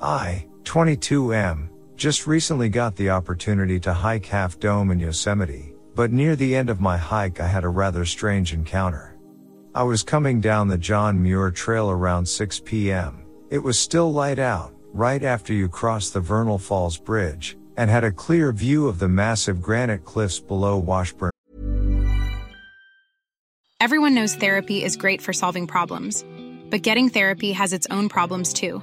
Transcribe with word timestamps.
I, 0.00 0.46
22M, 0.62 1.68
just 1.96 2.26
recently 2.26 2.68
got 2.68 2.94
the 2.94 3.10
opportunity 3.10 3.80
to 3.80 3.92
hike 3.92 4.26
Half 4.26 4.60
Dome 4.60 4.92
in 4.92 5.00
Yosemite, 5.00 5.74
but 5.96 6.12
near 6.12 6.36
the 6.36 6.54
end 6.54 6.70
of 6.70 6.80
my 6.80 6.96
hike 6.96 7.40
I 7.40 7.48
had 7.48 7.64
a 7.64 7.68
rather 7.68 8.04
strange 8.04 8.52
encounter. 8.52 9.16
I 9.74 9.82
was 9.82 10.04
coming 10.04 10.40
down 10.40 10.68
the 10.68 10.78
John 10.78 11.20
Muir 11.20 11.50
Trail 11.50 11.90
around 11.90 12.26
6 12.26 12.60
p.m. 12.64 13.24
It 13.50 13.58
was 13.58 13.78
still 13.78 14.12
light 14.12 14.38
out, 14.38 14.72
right 14.92 15.22
after 15.24 15.52
you 15.52 15.68
crossed 15.68 16.14
the 16.14 16.20
Vernal 16.20 16.58
Falls 16.58 16.96
Bridge, 16.96 17.56
and 17.76 17.90
had 17.90 18.04
a 18.04 18.12
clear 18.12 18.52
view 18.52 18.86
of 18.86 19.00
the 19.00 19.08
massive 19.08 19.60
granite 19.60 20.04
cliffs 20.04 20.38
below 20.38 20.78
Washburn. 20.78 21.32
Everyone 23.80 24.14
knows 24.14 24.34
therapy 24.36 24.84
is 24.84 24.96
great 24.96 25.22
for 25.22 25.32
solving 25.32 25.66
problems, 25.66 26.24
but 26.70 26.82
getting 26.82 27.08
therapy 27.08 27.52
has 27.52 27.72
its 27.72 27.86
own 27.90 28.08
problems 28.08 28.52
too, 28.52 28.82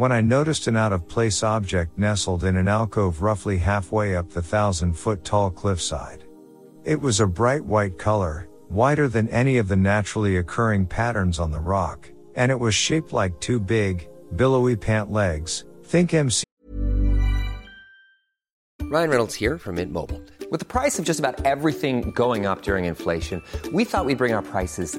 when 0.00 0.12
I 0.12 0.22
noticed 0.22 0.66
an 0.66 0.78
out 0.78 0.94
of 0.94 1.06
place 1.06 1.42
object 1.42 1.98
nestled 1.98 2.44
in 2.44 2.56
an 2.56 2.68
alcove 2.68 3.20
roughly 3.20 3.58
halfway 3.58 4.16
up 4.16 4.30
the 4.30 4.40
thousand 4.40 4.94
foot 4.94 5.24
tall 5.24 5.50
cliffside. 5.50 6.24
It 6.84 6.98
was 6.98 7.20
a 7.20 7.26
bright 7.26 7.66
white 7.66 7.98
color, 7.98 8.48
wider 8.70 9.08
than 9.08 9.28
any 9.28 9.58
of 9.58 9.68
the 9.68 9.76
naturally 9.76 10.38
occurring 10.38 10.86
patterns 10.86 11.38
on 11.38 11.50
the 11.50 11.60
rock, 11.60 12.10
and 12.34 12.50
it 12.50 12.58
was 12.58 12.74
shaped 12.74 13.12
like 13.12 13.38
two 13.40 13.60
big, 13.60 14.08
billowy 14.36 14.74
pant 14.74 15.12
legs. 15.12 15.66
Think 15.84 16.14
MC. 16.14 16.44
Ryan 18.84 19.10
Reynolds 19.10 19.34
here 19.34 19.58
from 19.58 19.74
Mint 19.74 19.92
Mobile. 19.92 20.22
With 20.50 20.60
the 20.60 20.72
price 20.78 20.98
of 20.98 21.04
just 21.04 21.20
about 21.20 21.44
everything 21.44 22.10
going 22.12 22.46
up 22.46 22.62
during 22.62 22.86
inflation, 22.86 23.42
we 23.70 23.84
thought 23.84 24.06
we'd 24.06 24.16
bring 24.16 24.32
our 24.32 24.40
prices 24.40 24.98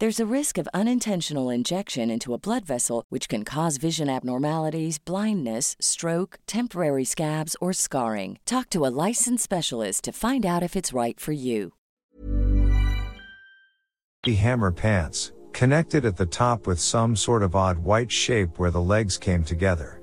There's 0.00 0.20
a 0.20 0.32
risk 0.32 0.58
of 0.58 0.68
unintentional 0.72 1.50
injection 1.50 2.08
into 2.08 2.32
a 2.32 2.38
blood 2.38 2.64
vessel, 2.64 3.04
which 3.08 3.28
can 3.28 3.44
cause 3.44 3.78
vision 3.78 4.08
abnormalities, 4.08 5.00
blindness, 5.00 5.74
stroke, 5.80 6.38
temporary 6.46 7.04
scabs, 7.04 7.56
or 7.60 7.72
scarring. 7.72 8.38
Talk 8.46 8.70
to 8.70 8.86
a 8.86 8.94
licensed 9.08 9.42
specialist 9.42 10.04
to 10.04 10.12
find 10.12 10.46
out 10.46 10.62
if 10.62 10.76
it's 10.76 10.92
right 10.92 11.18
for 11.18 11.32
you. 11.32 11.72
hammer 14.36 14.70
pants, 14.70 15.32
connected 15.52 16.04
at 16.04 16.16
the 16.16 16.26
top 16.26 16.68
with 16.68 16.78
some 16.78 17.16
sort 17.16 17.42
of 17.42 17.56
odd 17.56 17.78
white 17.78 18.12
shape 18.12 18.60
where 18.60 18.70
the 18.70 18.80
legs 18.80 19.18
came 19.18 19.42
together. 19.42 20.00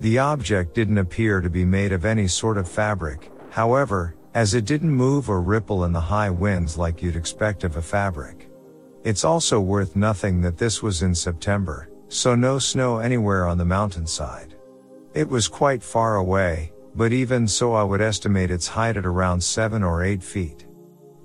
The 0.00 0.18
object 0.18 0.74
didn't 0.74 0.98
appear 0.98 1.40
to 1.40 1.48
be 1.48 1.64
made 1.64 1.92
of 1.92 2.04
any 2.04 2.28
sort 2.28 2.58
of 2.58 2.68
fabric, 2.68 3.32
however, 3.48 4.16
as 4.34 4.52
it 4.52 4.66
didn't 4.66 4.90
move 4.90 5.30
or 5.30 5.40
ripple 5.40 5.84
in 5.84 5.92
the 5.92 6.00
high 6.00 6.28
winds 6.28 6.76
like 6.76 7.02
you'd 7.02 7.16
expect 7.16 7.64
of 7.64 7.78
a 7.78 7.82
fabric. 7.82 8.49
It's 9.02 9.24
also 9.24 9.60
worth 9.60 9.96
nothing 9.96 10.42
that 10.42 10.58
this 10.58 10.82
was 10.82 11.02
in 11.02 11.14
September, 11.14 11.88
so 12.08 12.34
no 12.34 12.58
snow 12.58 12.98
anywhere 12.98 13.46
on 13.46 13.56
the 13.56 13.64
mountainside. 13.64 14.54
It 15.14 15.28
was 15.28 15.48
quite 15.48 15.82
far 15.82 16.16
away, 16.16 16.72
but 16.94 17.12
even 17.12 17.48
so 17.48 17.72
I 17.72 17.82
would 17.82 18.00
estimate 18.00 18.50
its 18.50 18.68
height 18.68 18.96
at 18.96 19.06
around 19.06 19.42
7 19.42 19.82
or 19.82 20.04
8 20.04 20.22
feet. 20.22 20.66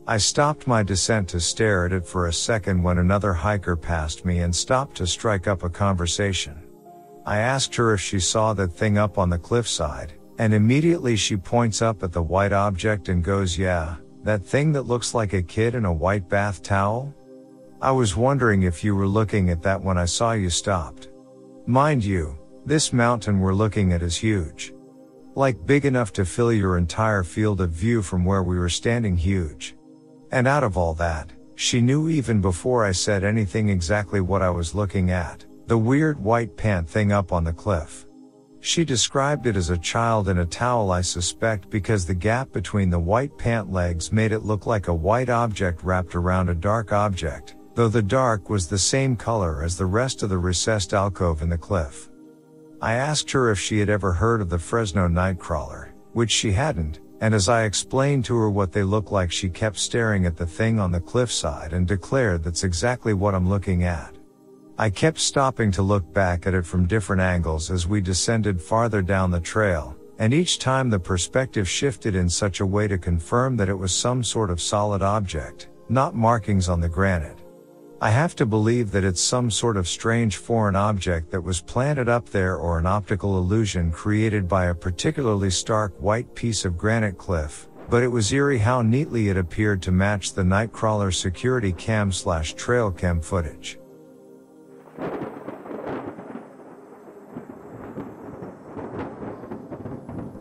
I 0.08 0.18
stopped 0.18 0.68
my 0.68 0.84
descent 0.84 1.28
to 1.30 1.40
stare 1.40 1.86
at 1.86 1.92
it 1.92 2.06
for 2.06 2.28
a 2.28 2.34
second 2.34 2.82
when 2.82 3.00
another 3.00 3.34
hiker 3.34 3.76
passed 3.76 4.24
me 4.24 4.40
and 4.40 4.56
stopped 4.56 4.98
to 4.98 5.08
strike 5.08 5.48
up 5.48 5.64
a 5.64 5.70
conversation. 5.70 6.62
I 7.26 7.40
asked 7.40 7.76
her 7.76 7.94
if 7.94 8.02
she 8.02 8.20
saw 8.20 8.54
that 8.54 8.72
thing 8.72 8.98
up 8.98 9.18
on 9.18 9.30
the 9.30 9.40
cliffside, 9.40 10.14
And 10.38 10.54
immediately 10.54 11.16
she 11.16 11.38
points 11.38 11.82
up 11.82 12.04
at 12.04 12.12
the 12.12 12.22
white 12.22 12.52
object 12.52 13.08
and 13.08 13.24
goes, 13.24 13.58
yeah, 13.58 13.96
that 14.24 14.44
thing 14.44 14.74
that 14.74 14.84
looks 14.84 15.14
like 15.14 15.34
a 15.34 15.42
kid 15.42 15.76
in 15.76 15.86
a 15.86 15.94
white 15.94 16.28
bath 16.28 16.62
towel? 16.62 17.14
I 17.86 17.92
was 17.92 18.18
wondering 18.18 18.64
if 18.64 18.84
you 18.84 18.96
were 18.96 19.06
looking 19.06 19.52
at 19.52 19.62
that 19.62 19.80
when 19.80 19.96
I 19.96 20.06
saw 20.06 20.32
you 20.32 20.50
stopped. 20.50 21.10
Mind 21.68 22.04
you, 22.04 22.36
this 22.66 22.92
mountain 22.92 23.40
we're 23.40 23.54
looking 23.54 23.94
at 23.94 24.02
is 24.02 24.18
huge. 24.18 24.74
Like 25.36 25.68
big 25.68 25.86
enough 25.86 26.12
to 26.14 26.26
fill 26.26 26.52
your 26.52 26.80
entire 26.80 27.24
field 27.24 27.62
of 27.62 27.70
view 27.70 28.02
from 28.02 28.26
where 28.26 28.42
we 28.42 28.58
were 28.58 28.70
standing 28.70 29.16
huge. 29.16 29.76
And 30.32 30.48
out 30.48 30.64
of 30.64 30.80
all 30.80 30.96
that, 30.96 31.30
she 31.54 31.80
knew 31.80 32.10
even 32.10 32.42
before 32.42 32.84
I 32.84 32.92
said 32.92 33.24
anything 33.24 33.70
exactly 33.70 34.20
what 34.20 34.42
I 34.42 34.50
was 34.50 34.74
looking 34.74 35.12
at, 35.12 35.46
the 35.68 35.78
weird 35.78 36.20
white 36.20 36.58
pant 36.58 36.90
thing 36.90 37.12
up 37.12 37.32
on 37.32 37.44
the 37.44 37.54
cliff. 37.54 38.08
She 38.62 38.84
described 38.84 39.46
it 39.46 39.56
as 39.56 39.70
a 39.70 39.78
child 39.78 40.28
in 40.28 40.40
a 40.40 40.46
towel 40.48 40.90
I 40.90 41.02
suspect 41.02 41.70
because 41.70 42.08
the 42.08 42.16
gap 42.16 42.52
between 42.52 42.90
the 42.90 42.98
white 42.98 43.38
pant 43.38 43.72
legs 43.72 44.12
made 44.12 44.32
it 44.32 44.40
look 44.40 44.66
like 44.66 44.88
a 44.88 44.94
white 44.96 45.30
object 45.30 45.84
wrapped 45.84 46.16
around 46.16 46.50
a 46.50 46.56
dark 46.56 46.92
object, 46.92 47.56
though 47.76 47.90
the 47.90 48.02
dark 48.02 48.50
was 48.50 48.68
the 48.68 48.78
same 48.78 49.16
color 49.16 49.62
as 49.62 49.78
the 49.78 49.86
rest 49.86 50.24
of 50.24 50.30
the 50.30 50.38
recessed 50.38 50.94
alcove 50.94 51.42
in 51.42 51.50
the 51.50 51.58
cliff. 51.58 52.10
I 52.82 52.94
asked 52.94 53.30
her 53.32 53.52
if 53.52 53.60
she 53.60 53.80
had 53.80 53.90
ever 53.90 54.14
heard 54.14 54.42
of 54.42 54.50
the 54.50 54.60
Fresno 54.60 55.08
Nightcrawler, 55.08 55.92
which 56.14 56.32
she 56.32 56.54
hadn't, 56.54 57.02
and 57.20 57.34
as 57.34 57.50
I 57.50 57.64
explained 57.64 58.26
to 58.26 58.36
her 58.38 58.50
what 58.50 58.72
they 58.72 58.84
look 58.84 59.12
like 59.12 59.32
she 59.32 59.50
kept 59.50 59.78
staring 59.78 60.26
at 60.26 60.38
the 60.38 60.46
thing 60.46 60.80
on 60.80 60.92
the 60.92 61.00
cliffside 61.00 61.74
and 61.74 61.88
declared 61.88 62.44
that's 62.44 62.64
exactly 62.64 63.14
what 63.14 63.36
I'm 63.36 63.50
looking 63.50 63.84
at. 63.84 64.16
I 64.78 64.90
kept 64.90 65.20
stopping 65.20 65.72
to 65.72 65.82
look 65.82 66.14
back 66.14 66.48
at 66.48 66.54
it 66.54 66.66
from 66.66 66.88
different 66.88 67.22
angles 67.22 67.72
as 67.72 67.88
we 67.88 68.02
descended 68.02 68.62
farther 68.62 69.02
down 69.02 69.32
the 69.32 69.40
trail, 69.40 69.96
and 70.20 70.34
each 70.34 70.60
time 70.60 70.90
the 70.90 71.00
perspective 71.00 71.68
shifted 71.68 72.16
in 72.16 72.30
such 72.30 72.60
a 72.60 72.66
way 72.66 72.88
to 72.88 72.98
confirm 72.98 73.58
that 73.58 73.70
it 73.70 73.78
was 73.78 73.94
some 73.94 74.24
sort 74.24 74.50
of 74.50 74.62
solid 74.62 75.02
object, 75.02 75.70
not 75.90 76.16
markings 76.16 76.68
on 76.68 76.80
the 76.82 76.90
granite. 76.90 77.45
I 78.06 78.12
have 78.12 78.36
to 78.36 78.46
believe 78.46 78.92
that 78.92 79.04
it's 79.04 79.20
some 79.20 79.50
sort 79.50 79.78
of 79.78 79.88
strange 79.88 80.38
foreign 80.38 80.76
object 80.76 81.32
that 81.32 81.42
was 81.42 81.60
planted 81.60 82.08
up 82.08 82.30
there 82.30 82.56
or 82.56 82.78
an 82.78 82.86
optical 82.86 83.40
illusion 83.40 83.92
created 83.92 84.48
by 84.48 84.68
a 84.68 84.76
particularly 84.76 85.50
stark 85.50 85.92
white 86.00 86.36
piece 86.36 86.66
of 86.66 86.78
granite 86.78 87.18
cliff, 87.18 87.68
but 87.90 88.04
it 88.04 88.08
was 88.08 88.32
eerie 88.32 88.60
how 88.60 88.84
neatly 88.84 89.30
it 89.30 89.38
appeared 89.38 89.82
to 89.82 89.92
match 89.92 90.34
the 90.34 90.44
Nightcrawler 90.44 91.12
security 91.12 91.72
cam 91.72 92.12
slash 92.12 92.54
trail 92.54 92.92
cam 92.92 93.20
footage. 93.22 93.80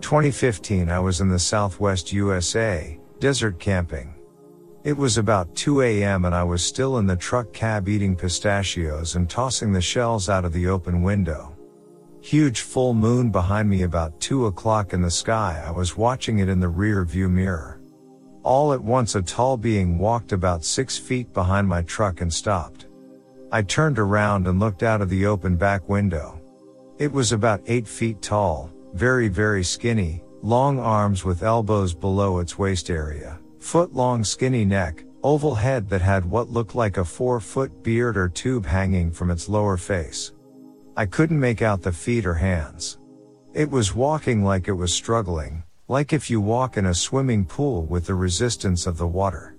2015 0.02 0.90
I 0.90 0.98
was 1.00 1.22
in 1.22 1.30
the 1.30 1.38
southwest 1.38 2.12
USA, 2.12 3.00
desert 3.20 3.58
camping. 3.58 4.13
It 4.84 4.98
was 4.98 5.16
about 5.16 5.54
2 5.54 5.80
a.m. 5.80 6.26
and 6.26 6.34
I 6.34 6.44
was 6.44 6.62
still 6.62 6.98
in 6.98 7.06
the 7.06 7.16
truck 7.16 7.54
cab 7.54 7.88
eating 7.88 8.14
pistachios 8.14 9.16
and 9.16 9.30
tossing 9.30 9.72
the 9.72 9.80
shells 9.80 10.28
out 10.28 10.44
of 10.44 10.52
the 10.52 10.66
open 10.66 11.00
window. 11.00 11.56
Huge 12.20 12.60
full 12.60 12.92
moon 12.92 13.30
behind 13.30 13.70
me 13.70 13.84
about 13.84 14.20
2 14.20 14.44
o'clock 14.44 14.92
in 14.92 15.00
the 15.00 15.10
sky 15.10 15.64
I 15.66 15.70
was 15.70 15.96
watching 15.96 16.40
it 16.40 16.50
in 16.50 16.60
the 16.60 16.68
rear 16.68 17.02
view 17.02 17.30
mirror. 17.30 17.80
All 18.42 18.74
at 18.74 18.80
once 18.82 19.14
a 19.14 19.22
tall 19.22 19.56
being 19.56 19.96
walked 19.96 20.32
about 20.32 20.66
6 20.66 20.98
feet 20.98 21.32
behind 21.32 21.66
my 21.66 21.80
truck 21.80 22.20
and 22.20 22.30
stopped. 22.30 22.84
I 23.50 23.62
turned 23.62 23.98
around 23.98 24.46
and 24.46 24.60
looked 24.60 24.82
out 24.82 25.00
of 25.00 25.08
the 25.08 25.24
open 25.24 25.56
back 25.56 25.88
window. 25.88 26.38
It 26.98 27.10
was 27.10 27.32
about 27.32 27.62
8 27.66 27.88
feet 27.88 28.20
tall, 28.20 28.70
very 28.92 29.28
very 29.28 29.64
skinny, 29.64 30.22
long 30.42 30.78
arms 30.78 31.24
with 31.24 31.42
elbows 31.42 31.94
below 31.94 32.38
its 32.38 32.58
waist 32.58 32.90
area, 32.90 33.38
foot 33.64 33.94
long 33.94 34.22
skinny 34.22 34.62
neck, 34.62 35.02
oval 35.22 35.54
head 35.54 35.88
that 35.88 36.02
had 36.02 36.24
what 36.24 36.50
looked 36.50 36.74
like 36.74 36.98
a 36.98 37.04
four 37.04 37.40
foot 37.40 37.82
beard 37.82 38.14
or 38.14 38.28
tube 38.28 38.66
hanging 38.66 39.10
from 39.10 39.30
its 39.30 39.48
lower 39.48 39.78
face. 39.78 40.32
I 40.98 41.06
couldn't 41.06 41.40
make 41.40 41.62
out 41.62 41.80
the 41.80 41.90
feet 41.90 42.26
or 42.26 42.34
hands. 42.34 42.98
It 43.54 43.70
was 43.70 43.94
walking 43.94 44.44
like 44.44 44.68
it 44.68 44.72
was 44.72 44.92
struggling, 44.92 45.64
like 45.88 46.12
if 46.12 46.28
you 46.28 46.42
walk 46.42 46.76
in 46.76 46.86
a 46.86 46.94
swimming 46.94 47.46
pool 47.46 47.86
with 47.86 48.06
the 48.06 48.14
resistance 48.14 48.86
of 48.86 48.98
the 48.98 49.06
water. 49.06 49.56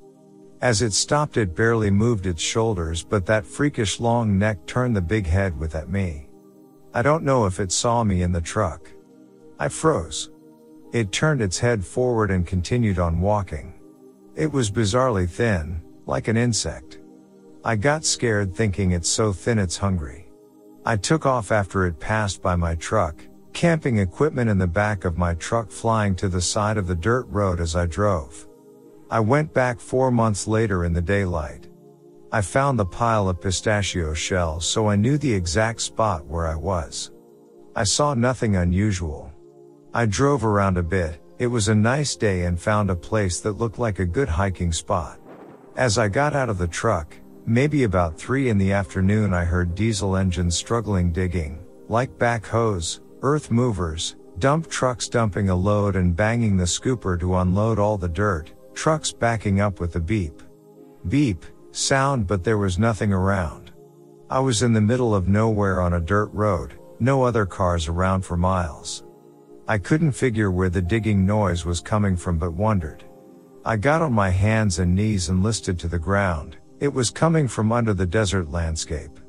As 0.61 0.83
it 0.83 0.93
stopped 0.93 1.35
it 1.35 1.55
barely 1.55 1.89
moved 1.89 2.27
its 2.27 2.43
shoulders 2.43 3.03
but 3.03 3.25
that 3.25 3.45
freakish 3.45 3.99
long 3.99 4.37
neck 4.37 4.65
turned 4.67 4.95
the 4.95 5.01
big 5.01 5.25
head 5.25 5.59
with 5.59 5.73
at 5.73 5.89
me. 5.89 6.29
I 6.93 7.01
don't 7.01 7.23
know 7.23 7.47
if 7.47 7.59
it 7.59 7.71
saw 7.71 8.03
me 8.03 8.21
in 8.21 8.31
the 8.31 8.39
truck. 8.39 8.87
I 9.59 9.67
froze. 9.67 10.29
It 10.93 11.11
turned 11.11 11.41
its 11.41 11.57
head 11.57 11.83
forward 11.83 12.29
and 12.29 12.45
continued 12.45 12.99
on 12.99 13.19
walking. 13.19 13.74
It 14.35 14.51
was 14.51 14.69
bizarrely 14.69 15.29
thin, 15.29 15.81
like 16.05 16.27
an 16.27 16.35
insect. 16.35 16.99
I 17.63 17.77
got 17.77 18.03
scared 18.03 18.53
thinking 18.53 18.91
it's 18.91 19.07
so 19.07 19.31
thin 19.31 19.57
it's 19.57 19.77
hungry. 19.77 20.27
I 20.85 20.97
took 20.97 21.25
off 21.25 21.53
after 21.53 21.85
it 21.85 22.01
passed 22.01 22.41
by 22.41 22.57
my 22.57 22.75
truck, 22.75 23.15
camping 23.53 23.99
equipment 23.99 24.49
in 24.49 24.57
the 24.57 24.67
back 24.67 25.05
of 25.05 25.17
my 25.17 25.35
truck 25.35 25.71
flying 25.71 26.15
to 26.15 26.27
the 26.27 26.41
side 26.41 26.75
of 26.75 26.85
the 26.85 26.95
dirt 26.95 27.27
road 27.29 27.61
as 27.61 27.77
I 27.77 27.85
drove. 27.85 28.45
I 29.09 29.21
went 29.21 29.53
back 29.53 29.79
four 29.79 30.11
months 30.11 30.47
later 30.47 30.83
in 30.83 30.91
the 30.91 31.01
daylight. 31.01 31.69
I 32.29 32.41
found 32.41 32.77
the 32.77 32.85
pile 32.85 33.29
of 33.29 33.39
pistachio 33.39 34.13
shells 34.13 34.67
so 34.67 34.89
I 34.89 34.97
knew 34.97 35.17
the 35.17 35.33
exact 35.33 35.79
spot 35.79 36.25
where 36.25 36.45
I 36.45 36.55
was. 36.55 37.11
I 37.73 37.85
saw 37.85 38.13
nothing 38.13 38.57
unusual. 38.57 39.31
I 39.93 40.05
drove 40.05 40.43
around 40.43 40.77
a 40.77 40.83
bit, 40.83 41.21
it 41.37 41.47
was 41.47 41.67
a 41.67 41.75
nice 41.75 42.15
day 42.15 42.43
and 42.43 42.59
found 42.59 42.89
a 42.89 42.95
place 42.95 43.39
that 43.41 43.57
looked 43.57 43.79
like 43.79 43.99
a 43.99 44.05
good 44.05 44.29
hiking 44.29 44.71
spot. 44.71 45.19
As 45.75 45.97
I 45.97 46.07
got 46.07 46.33
out 46.33 46.49
of 46.49 46.57
the 46.57 46.67
truck, 46.67 47.15
maybe 47.45 47.83
about 47.83 48.17
3 48.17 48.49
in 48.49 48.57
the 48.57 48.71
afternoon 48.71 49.33
I 49.33 49.43
heard 49.43 49.75
diesel 49.75 50.15
engines 50.15 50.55
struggling 50.55 51.11
digging, 51.11 51.59
like 51.89 52.17
backhoes, 52.17 53.01
earth 53.21 53.51
movers, 53.51 54.15
dump 54.39 54.69
trucks 54.69 55.07
dumping 55.07 55.49
a 55.49 55.55
load 55.55 55.95
and 55.95 56.15
banging 56.15 56.57
the 56.57 56.63
scooper 56.63 57.19
to 57.19 57.35
unload 57.37 57.79
all 57.79 57.97
the 57.97 58.09
dirt, 58.09 58.51
trucks 58.73 59.11
backing 59.11 59.61
up 59.61 59.79
with 59.79 59.95
a 59.95 59.99
beep. 59.99 60.41
Beep, 61.07 61.45
sound 61.71 62.27
but 62.27 62.43
there 62.43 62.57
was 62.57 62.79
nothing 62.79 63.13
around. 63.13 63.71
I 64.29 64.39
was 64.39 64.63
in 64.63 64.73
the 64.73 64.81
middle 64.81 65.13
of 65.13 65.27
nowhere 65.27 65.81
on 65.81 65.93
a 65.93 65.99
dirt 66.01 66.29
road, 66.33 66.73
no 66.99 67.23
other 67.23 67.45
cars 67.45 67.87
around 67.87 68.23
for 68.25 68.35
miles. 68.35 69.04
I 69.67 69.79
couldn't 69.79 70.11
figure 70.11 70.51
where 70.51 70.69
the 70.69 70.81
digging 70.81 71.25
noise 71.25 71.65
was 71.65 71.79
coming 71.79 72.15
from 72.15 72.37
but 72.37 72.53
wondered. 72.53 73.03
I 73.65 73.77
got 73.77 74.03
on 74.03 74.13
my 74.13 74.29
hands 74.29 74.77
and 74.77 74.93
knees 74.93 75.29
and 75.29 75.41
listed 75.41 75.79
to 75.79 75.87
the 75.87 75.97
ground. 75.97 76.57
It 76.79 76.93
was 76.93 77.09
coming 77.09 77.47
from 77.47 77.71
under 77.71 77.95
the 77.95 78.05
desert 78.05 78.51
landscape. 78.51 79.19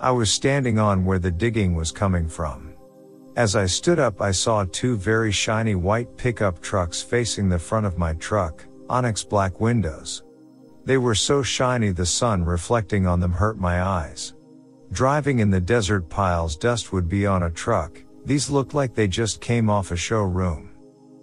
I 0.00 0.12
was 0.12 0.30
standing 0.30 0.78
on 0.78 1.04
where 1.04 1.18
the 1.18 1.30
digging 1.30 1.74
was 1.74 1.92
coming 1.92 2.26
from. 2.26 2.72
As 3.36 3.54
I 3.54 3.66
stood 3.66 3.98
up, 3.98 4.22
I 4.22 4.30
saw 4.30 4.64
two 4.64 4.96
very 4.96 5.30
shiny 5.30 5.74
white 5.74 6.16
pickup 6.16 6.62
trucks 6.62 7.02
facing 7.02 7.50
the 7.50 7.58
front 7.58 7.84
of 7.84 7.98
my 7.98 8.14
truck, 8.14 8.64
onyx 8.88 9.24
black 9.24 9.60
windows. 9.60 10.22
They 10.86 10.96
were 10.96 11.14
so 11.14 11.42
shiny 11.42 11.90
the 11.90 12.06
sun 12.06 12.46
reflecting 12.46 13.06
on 13.06 13.20
them 13.20 13.32
hurt 13.32 13.58
my 13.58 13.82
eyes. 13.82 14.32
Driving 14.92 15.40
in 15.40 15.50
the 15.50 15.60
desert 15.60 16.08
piles 16.08 16.56
dust 16.56 16.94
would 16.94 17.10
be 17.10 17.26
on 17.26 17.42
a 17.42 17.50
truck, 17.50 18.02
these 18.26 18.50
looked 18.50 18.74
like 18.74 18.92
they 18.92 19.06
just 19.06 19.40
came 19.40 19.70
off 19.70 19.92
a 19.92 19.96
showroom. 19.96 20.70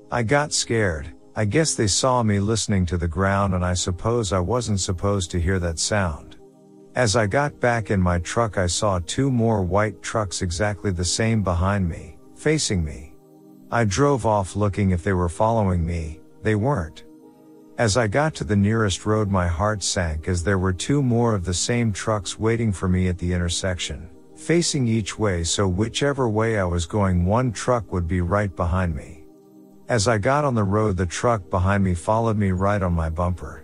I 0.09 0.23
got 0.23 0.53
scared. 0.53 1.13
I 1.35 1.43
guess 1.43 1.75
they 1.75 1.87
saw 1.87 2.23
me 2.23 2.39
listening 2.39 2.85
to 2.85 2.97
the 2.97 3.09
ground 3.09 3.53
and 3.53 3.65
I 3.65 3.73
suppose 3.73 4.31
I 4.31 4.39
wasn't 4.39 4.79
supposed 4.79 5.29
to 5.31 5.41
hear 5.41 5.59
that 5.59 5.79
sound. 5.79 6.37
As 6.95 7.17
I 7.17 7.27
got 7.27 7.59
back 7.59 7.91
in 7.91 7.99
my 7.99 8.19
truck 8.19 8.57
I 8.57 8.67
saw 8.67 8.99
two 9.05 9.29
more 9.29 9.63
white 9.63 10.01
trucks 10.01 10.41
exactly 10.41 10.91
the 10.91 11.03
same 11.03 11.43
behind 11.43 11.89
me, 11.89 12.17
facing 12.35 12.85
me. 12.85 13.15
I 13.69 13.83
drove 13.83 14.25
off 14.25 14.55
looking 14.55 14.91
if 14.91 15.03
they 15.03 15.13
were 15.13 15.27
following 15.27 15.85
me, 15.85 16.21
they 16.41 16.55
weren't. 16.55 17.03
As 17.77 17.97
I 17.97 18.07
got 18.07 18.33
to 18.35 18.45
the 18.45 18.55
nearest 18.55 19.05
road 19.05 19.29
my 19.29 19.47
heart 19.47 19.83
sank 19.83 20.29
as 20.29 20.41
there 20.41 20.59
were 20.59 20.71
two 20.71 21.03
more 21.03 21.35
of 21.35 21.43
the 21.43 21.53
same 21.53 21.91
trucks 21.91 22.39
waiting 22.39 22.71
for 22.71 22.87
me 22.87 23.09
at 23.09 23.17
the 23.17 23.33
intersection 23.33 24.09
facing 24.43 24.85
each 24.85 25.17
way 25.17 25.41
so 25.41 25.65
whichever 25.65 26.27
way 26.27 26.59
I 26.59 26.65
was 26.65 26.85
going 26.85 27.25
one 27.25 27.53
truck 27.53 27.93
would 27.93 28.09
be 28.09 28.19
right 28.19 28.53
behind 28.53 28.93
me. 28.93 29.23
As 29.87 30.09
I 30.09 30.17
got 30.17 30.43
on 30.43 30.53
the 30.53 30.65
road 30.65 30.97
the 30.97 31.05
truck 31.05 31.49
behind 31.49 31.81
me 31.81 31.93
followed 31.93 32.37
me 32.37 32.51
right 32.51 32.83
on 32.83 32.91
my 32.91 33.09
bumper. 33.09 33.63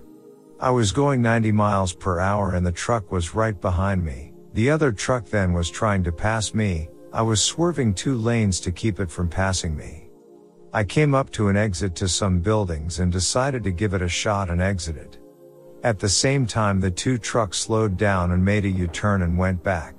I 0.57 0.69
was 0.69 0.93
going 0.93 1.21
90 1.21 1.51
miles 1.51 1.93
per 1.93 2.19
hour 2.19 2.55
and 2.55 2.65
the 2.65 2.71
truck 2.71 3.12
was 3.12 3.36
right 3.36 3.59
behind 3.59 4.05
me. 4.05 4.31
The 4.53 4.69
other 4.69 4.93
truck 4.93 5.25
then 5.25 5.51
was 5.51 5.69
trying 5.69 6.01
to 6.05 6.13
pass 6.13 6.53
me. 6.53 6.88
I 7.12 7.24
was 7.24 7.41
swerving 7.41 7.93
two 7.93 8.15
lanes 8.15 8.62
to 8.62 8.71
keep 8.71 9.01
it 9.01 9.12
from 9.12 9.27
passing 9.27 9.75
me. 9.75 10.09
I 10.71 10.86
came 10.86 11.13
up 11.13 11.29
to 11.31 11.50
an 11.50 11.57
exit 11.57 11.93
to 11.95 12.07
some 12.07 12.39
buildings 12.39 13.00
and 13.00 13.12
decided 13.12 13.65
to 13.65 13.71
give 13.71 13.93
it 13.93 14.01
a 14.01 14.07
shot 14.07 14.50
and 14.50 14.62
exited. 14.62 15.17
At 15.83 16.00
the 16.00 16.07
same 16.07 16.48
time 16.48 16.79
the 16.79 16.91
two 16.91 17.17
trucks 17.17 17.57
slowed 17.57 17.98
down 17.98 18.31
and 18.31 18.45
made 18.45 18.63
a 18.63 18.69
U-turn 18.69 19.24
and 19.24 19.38
went 19.38 19.62
back. 19.62 19.99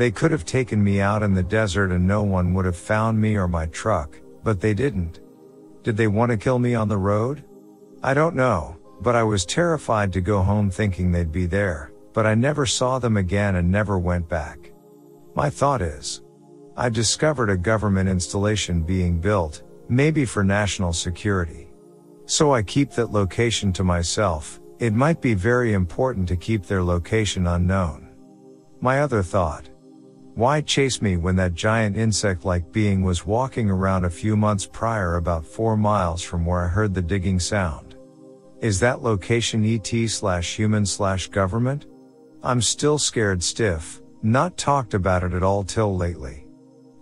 They 0.00 0.10
could 0.10 0.30
have 0.30 0.46
taken 0.46 0.82
me 0.82 0.98
out 1.02 1.22
in 1.22 1.34
the 1.34 1.42
desert 1.42 1.92
and 1.92 2.08
no 2.08 2.22
one 2.22 2.54
would 2.54 2.64
have 2.64 2.74
found 2.74 3.20
me 3.20 3.36
or 3.36 3.46
my 3.46 3.66
truck. 3.66 4.18
But 4.42 4.58
they 4.58 4.72
didn't. 4.72 5.20
Did 5.82 5.98
they 5.98 6.06
want 6.06 6.30
to 6.30 6.38
kill 6.38 6.58
me 6.58 6.74
on 6.74 6.88
the 6.88 6.96
road? 6.96 7.44
I 8.02 8.14
don't 8.14 8.34
know, 8.34 8.78
but 9.02 9.14
I 9.14 9.22
was 9.22 9.44
terrified 9.44 10.10
to 10.14 10.22
go 10.22 10.40
home 10.40 10.70
thinking 10.70 11.12
they'd 11.12 11.30
be 11.30 11.44
there, 11.44 11.92
but 12.14 12.24
I 12.24 12.34
never 12.34 12.64
saw 12.64 12.98
them 12.98 13.18
again 13.18 13.56
and 13.56 13.70
never 13.70 13.98
went 13.98 14.26
back. 14.26 14.72
My 15.34 15.50
thought 15.50 15.82
is, 15.82 16.22
I 16.78 16.88
discovered 16.88 17.50
a 17.50 17.56
government 17.58 18.08
installation 18.08 18.82
being 18.82 19.20
built, 19.20 19.64
maybe 19.90 20.24
for 20.24 20.42
national 20.42 20.94
security. 20.94 21.68
So 22.24 22.54
I 22.54 22.62
keep 22.62 22.92
that 22.92 23.12
location 23.12 23.70
to 23.74 23.84
myself, 23.84 24.62
it 24.78 24.94
might 24.94 25.20
be 25.20 25.34
very 25.34 25.74
important 25.74 26.26
to 26.28 26.36
keep 26.36 26.64
their 26.64 26.82
location 26.82 27.46
unknown. 27.46 28.08
My 28.80 29.02
other 29.02 29.22
thought. 29.22 29.69
Why 30.34 30.60
chase 30.60 31.02
me 31.02 31.16
when 31.16 31.36
that 31.36 31.54
giant 31.54 31.96
insect-like 31.96 32.72
being 32.72 33.02
was 33.02 33.26
walking 33.26 33.68
around 33.68 34.04
a 34.04 34.10
few 34.10 34.36
months 34.36 34.66
prior 34.66 35.16
about 35.16 35.44
four 35.44 35.76
miles 35.76 36.22
from 36.22 36.46
where 36.46 36.62
I 36.62 36.68
heard 36.68 36.94
the 36.94 37.02
digging 37.02 37.40
sound? 37.40 37.96
Is 38.60 38.78
that 38.80 39.02
location 39.02 39.64
ET 39.64 40.08
slash 40.08 40.56
human 40.56 40.86
slash 40.86 41.28
government? 41.28 41.86
I'm 42.42 42.62
still 42.62 42.98
scared 42.98 43.42
stiff, 43.42 44.00
not 44.22 44.56
talked 44.56 44.94
about 44.94 45.24
it 45.24 45.34
at 45.34 45.42
all 45.42 45.64
till 45.64 45.96
lately. 45.96 46.46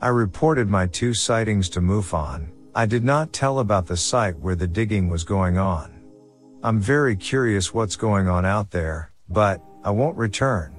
I 0.00 0.08
reported 0.08 0.68
my 0.68 0.86
two 0.86 1.12
sightings 1.12 1.68
to 1.70 1.80
MUFON. 1.80 2.48
I 2.74 2.86
did 2.86 3.04
not 3.04 3.32
tell 3.32 3.58
about 3.58 3.86
the 3.86 3.96
site 3.96 4.38
where 4.38 4.54
the 4.54 4.66
digging 4.66 5.08
was 5.08 5.24
going 5.24 5.58
on. 5.58 6.00
I'm 6.62 6.80
very 6.80 7.14
curious 7.14 7.74
what's 7.74 7.96
going 7.96 8.28
on 8.28 8.44
out 8.44 8.70
there, 8.70 9.12
but 9.28 9.62
I 9.84 9.90
won't 9.90 10.16
return. 10.16 10.74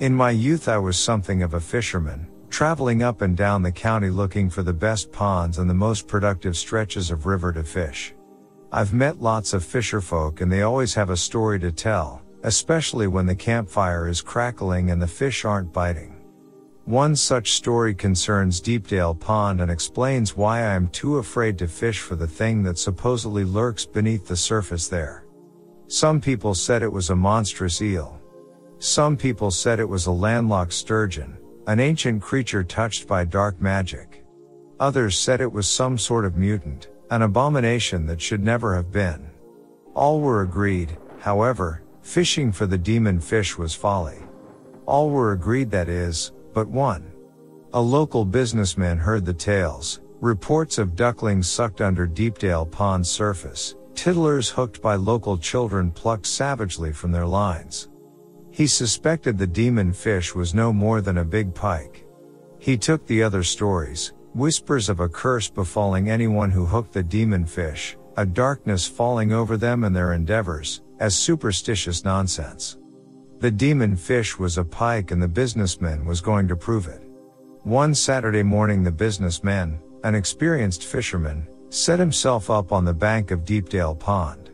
In 0.00 0.14
my 0.14 0.30
youth, 0.30 0.66
I 0.66 0.78
was 0.78 0.98
something 0.98 1.42
of 1.42 1.52
a 1.52 1.60
fisherman, 1.60 2.26
traveling 2.48 3.02
up 3.02 3.20
and 3.20 3.36
down 3.36 3.62
the 3.62 3.70
county 3.70 4.08
looking 4.08 4.48
for 4.48 4.62
the 4.62 4.72
best 4.72 5.12
ponds 5.12 5.58
and 5.58 5.68
the 5.68 5.74
most 5.74 6.08
productive 6.08 6.56
stretches 6.56 7.10
of 7.10 7.26
river 7.26 7.52
to 7.52 7.62
fish. 7.62 8.14
I've 8.72 8.94
met 8.94 9.20
lots 9.20 9.52
of 9.52 9.62
fisherfolk 9.62 10.40
and 10.40 10.50
they 10.50 10.62
always 10.62 10.94
have 10.94 11.10
a 11.10 11.18
story 11.18 11.60
to 11.60 11.70
tell, 11.70 12.22
especially 12.44 13.08
when 13.08 13.26
the 13.26 13.34
campfire 13.34 14.08
is 14.08 14.22
crackling 14.22 14.90
and 14.90 15.02
the 15.02 15.06
fish 15.06 15.44
aren't 15.44 15.70
biting. 15.70 16.16
One 16.86 17.14
such 17.14 17.52
story 17.52 17.94
concerns 17.94 18.58
Deepdale 18.58 19.14
Pond 19.14 19.60
and 19.60 19.70
explains 19.70 20.34
why 20.34 20.60
I 20.60 20.74
am 20.76 20.88
too 20.88 21.18
afraid 21.18 21.58
to 21.58 21.68
fish 21.68 22.00
for 22.00 22.14
the 22.14 22.26
thing 22.26 22.62
that 22.62 22.78
supposedly 22.78 23.44
lurks 23.44 23.84
beneath 23.84 24.26
the 24.26 24.36
surface 24.36 24.88
there. 24.88 25.26
Some 25.88 26.22
people 26.22 26.54
said 26.54 26.82
it 26.82 26.90
was 26.90 27.10
a 27.10 27.16
monstrous 27.16 27.82
eel. 27.82 28.19
Some 28.82 29.18
people 29.18 29.50
said 29.50 29.78
it 29.78 29.88
was 29.88 30.06
a 30.06 30.10
landlocked 30.10 30.72
sturgeon, 30.72 31.36
an 31.66 31.80
ancient 31.80 32.22
creature 32.22 32.64
touched 32.64 33.06
by 33.06 33.26
dark 33.26 33.60
magic. 33.60 34.24
Others 34.80 35.18
said 35.18 35.42
it 35.42 35.52
was 35.52 35.68
some 35.68 35.98
sort 35.98 36.24
of 36.24 36.38
mutant, 36.38 36.88
an 37.10 37.20
abomination 37.20 38.06
that 38.06 38.22
should 38.22 38.42
never 38.42 38.74
have 38.74 38.90
been. 38.90 39.28
All 39.94 40.22
were 40.22 40.40
agreed, 40.40 40.96
however, 41.18 41.82
fishing 42.00 42.50
for 42.50 42.64
the 42.64 42.78
demon 42.78 43.20
fish 43.20 43.58
was 43.58 43.74
folly. 43.74 44.16
All 44.86 45.10
were 45.10 45.32
agreed 45.32 45.70
that 45.72 45.90
is, 45.90 46.32
but 46.54 46.66
one. 46.66 47.12
A 47.74 47.80
local 47.80 48.24
businessman 48.24 48.96
heard 48.96 49.26
the 49.26 49.34
tales, 49.34 50.00
reports 50.22 50.78
of 50.78 50.96
ducklings 50.96 51.46
sucked 51.46 51.82
under 51.82 52.06
Deepdale 52.06 52.64
Pond's 52.64 53.10
surface, 53.10 53.74
tiddlers 53.94 54.48
hooked 54.48 54.80
by 54.80 54.94
local 54.94 55.36
children 55.36 55.90
plucked 55.90 56.24
savagely 56.24 56.94
from 56.94 57.12
their 57.12 57.26
lines. 57.26 57.89
He 58.50 58.66
suspected 58.66 59.38
the 59.38 59.46
demon 59.46 59.92
fish 59.92 60.34
was 60.34 60.54
no 60.54 60.72
more 60.72 61.00
than 61.00 61.18
a 61.18 61.24
big 61.24 61.54
pike. 61.54 62.04
He 62.58 62.76
took 62.76 63.06
the 63.06 63.22
other 63.22 63.42
stories, 63.42 64.12
whispers 64.34 64.88
of 64.88 65.00
a 65.00 65.08
curse 65.08 65.48
befalling 65.48 66.10
anyone 66.10 66.50
who 66.50 66.66
hooked 66.66 66.92
the 66.92 67.02
demon 67.02 67.46
fish, 67.46 67.96
a 68.16 68.26
darkness 68.26 68.86
falling 68.86 69.32
over 69.32 69.56
them 69.56 69.84
and 69.84 69.94
their 69.94 70.12
endeavors, 70.12 70.82
as 70.98 71.16
superstitious 71.16 72.04
nonsense. 72.04 72.76
The 73.38 73.50
demon 73.50 73.96
fish 73.96 74.38
was 74.38 74.58
a 74.58 74.64
pike 74.64 75.12
and 75.12 75.22
the 75.22 75.28
businessman 75.28 76.04
was 76.04 76.20
going 76.20 76.46
to 76.48 76.56
prove 76.56 76.88
it. 76.88 77.02
One 77.62 77.94
Saturday 77.94 78.42
morning 78.42 78.82
the 78.82 78.90
businessman, 78.90 79.80
an 80.04 80.14
experienced 80.14 80.84
fisherman, 80.84 81.46
set 81.70 81.98
himself 81.98 82.50
up 82.50 82.72
on 82.72 82.84
the 82.84 82.92
bank 82.92 83.30
of 83.30 83.44
Deepdale 83.44 83.94
Pond. 83.94 84.50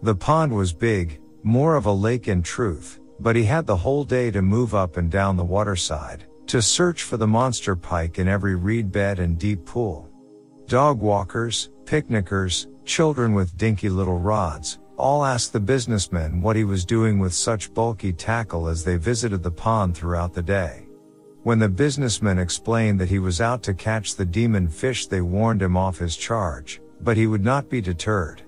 The 0.00 0.14
pond 0.14 0.52
was 0.52 0.72
big, 0.72 1.20
more 1.42 1.76
of 1.76 1.86
a 1.86 1.92
lake 1.92 2.28
in 2.28 2.42
truth, 2.42 3.00
but 3.20 3.36
he 3.36 3.44
had 3.44 3.66
the 3.66 3.76
whole 3.76 4.04
day 4.04 4.30
to 4.30 4.42
move 4.42 4.74
up 4.74 4.96
and 4.96 5.10
down 5.10 5.36
the 5.36 5.44
waterside, 5.44 6.24
to 6.46 6.60
search 6.60 7.02
for 7.02 7.16
the 7.16 7.26
monster 7.26 7.76
pike 7.76 8.18
in 8.18 8.28
every 8.28 8.54
reed 8.54 8.90
bed 8.90 9.18
and 9.18 9.38
deep 9.38 9.64
pool. 9.64 10.08
Dog 10.66 11.00
walkers, 11.00 11.70
picnickers, 11.84 12.66
children 12.84 13.34
with 13.34 13.56
dinky 13.56 13.88
little 13.88 14.18
rods, 14.18 14.78
all 14.96 15.24
asked 15.24 15.52
the 15.52 15.60
businessman 15.60 16.40
what 16.40 16.56
he 16.56 16.64
was 16.64 16.84
doing 16.84 17.18
with 17.18 17.34
such 17.34 17.72
bulky 17.74 18.12
tackle 18.12 18.68
as 18.68 18.84
they 18.84 18.96
visited 18.96 19.42
the 19.42 19.50
pond 19.50 19.96
throughout 19.96 20.32
the 20.32 20.42
day. 20.42 20.86
When 21.42 21.58
the 21.58 21.68
businessman 21.68 22.38
explained 22.38 23.00
that 23.00 23.08
he 23.08 23.18
was 23.18 23.40
out 23.40 23.62
to 23.64 23.74
catch 23.74 24.14
the 24.14 24.24
demon 24.24 24.68
fish, 24.68 25.06
they 25.06 25.20
warned 25.20 25.60
him 25.60 25.76
off 25.76 25.98
his 25.98 26.16
charge, 26.16 26.80
but 27.00 27.16
he 27.16 27.26
would 27.26 27.44
not 27.44 27.68
be 27.68 27.80
deterred. 27.80 28.42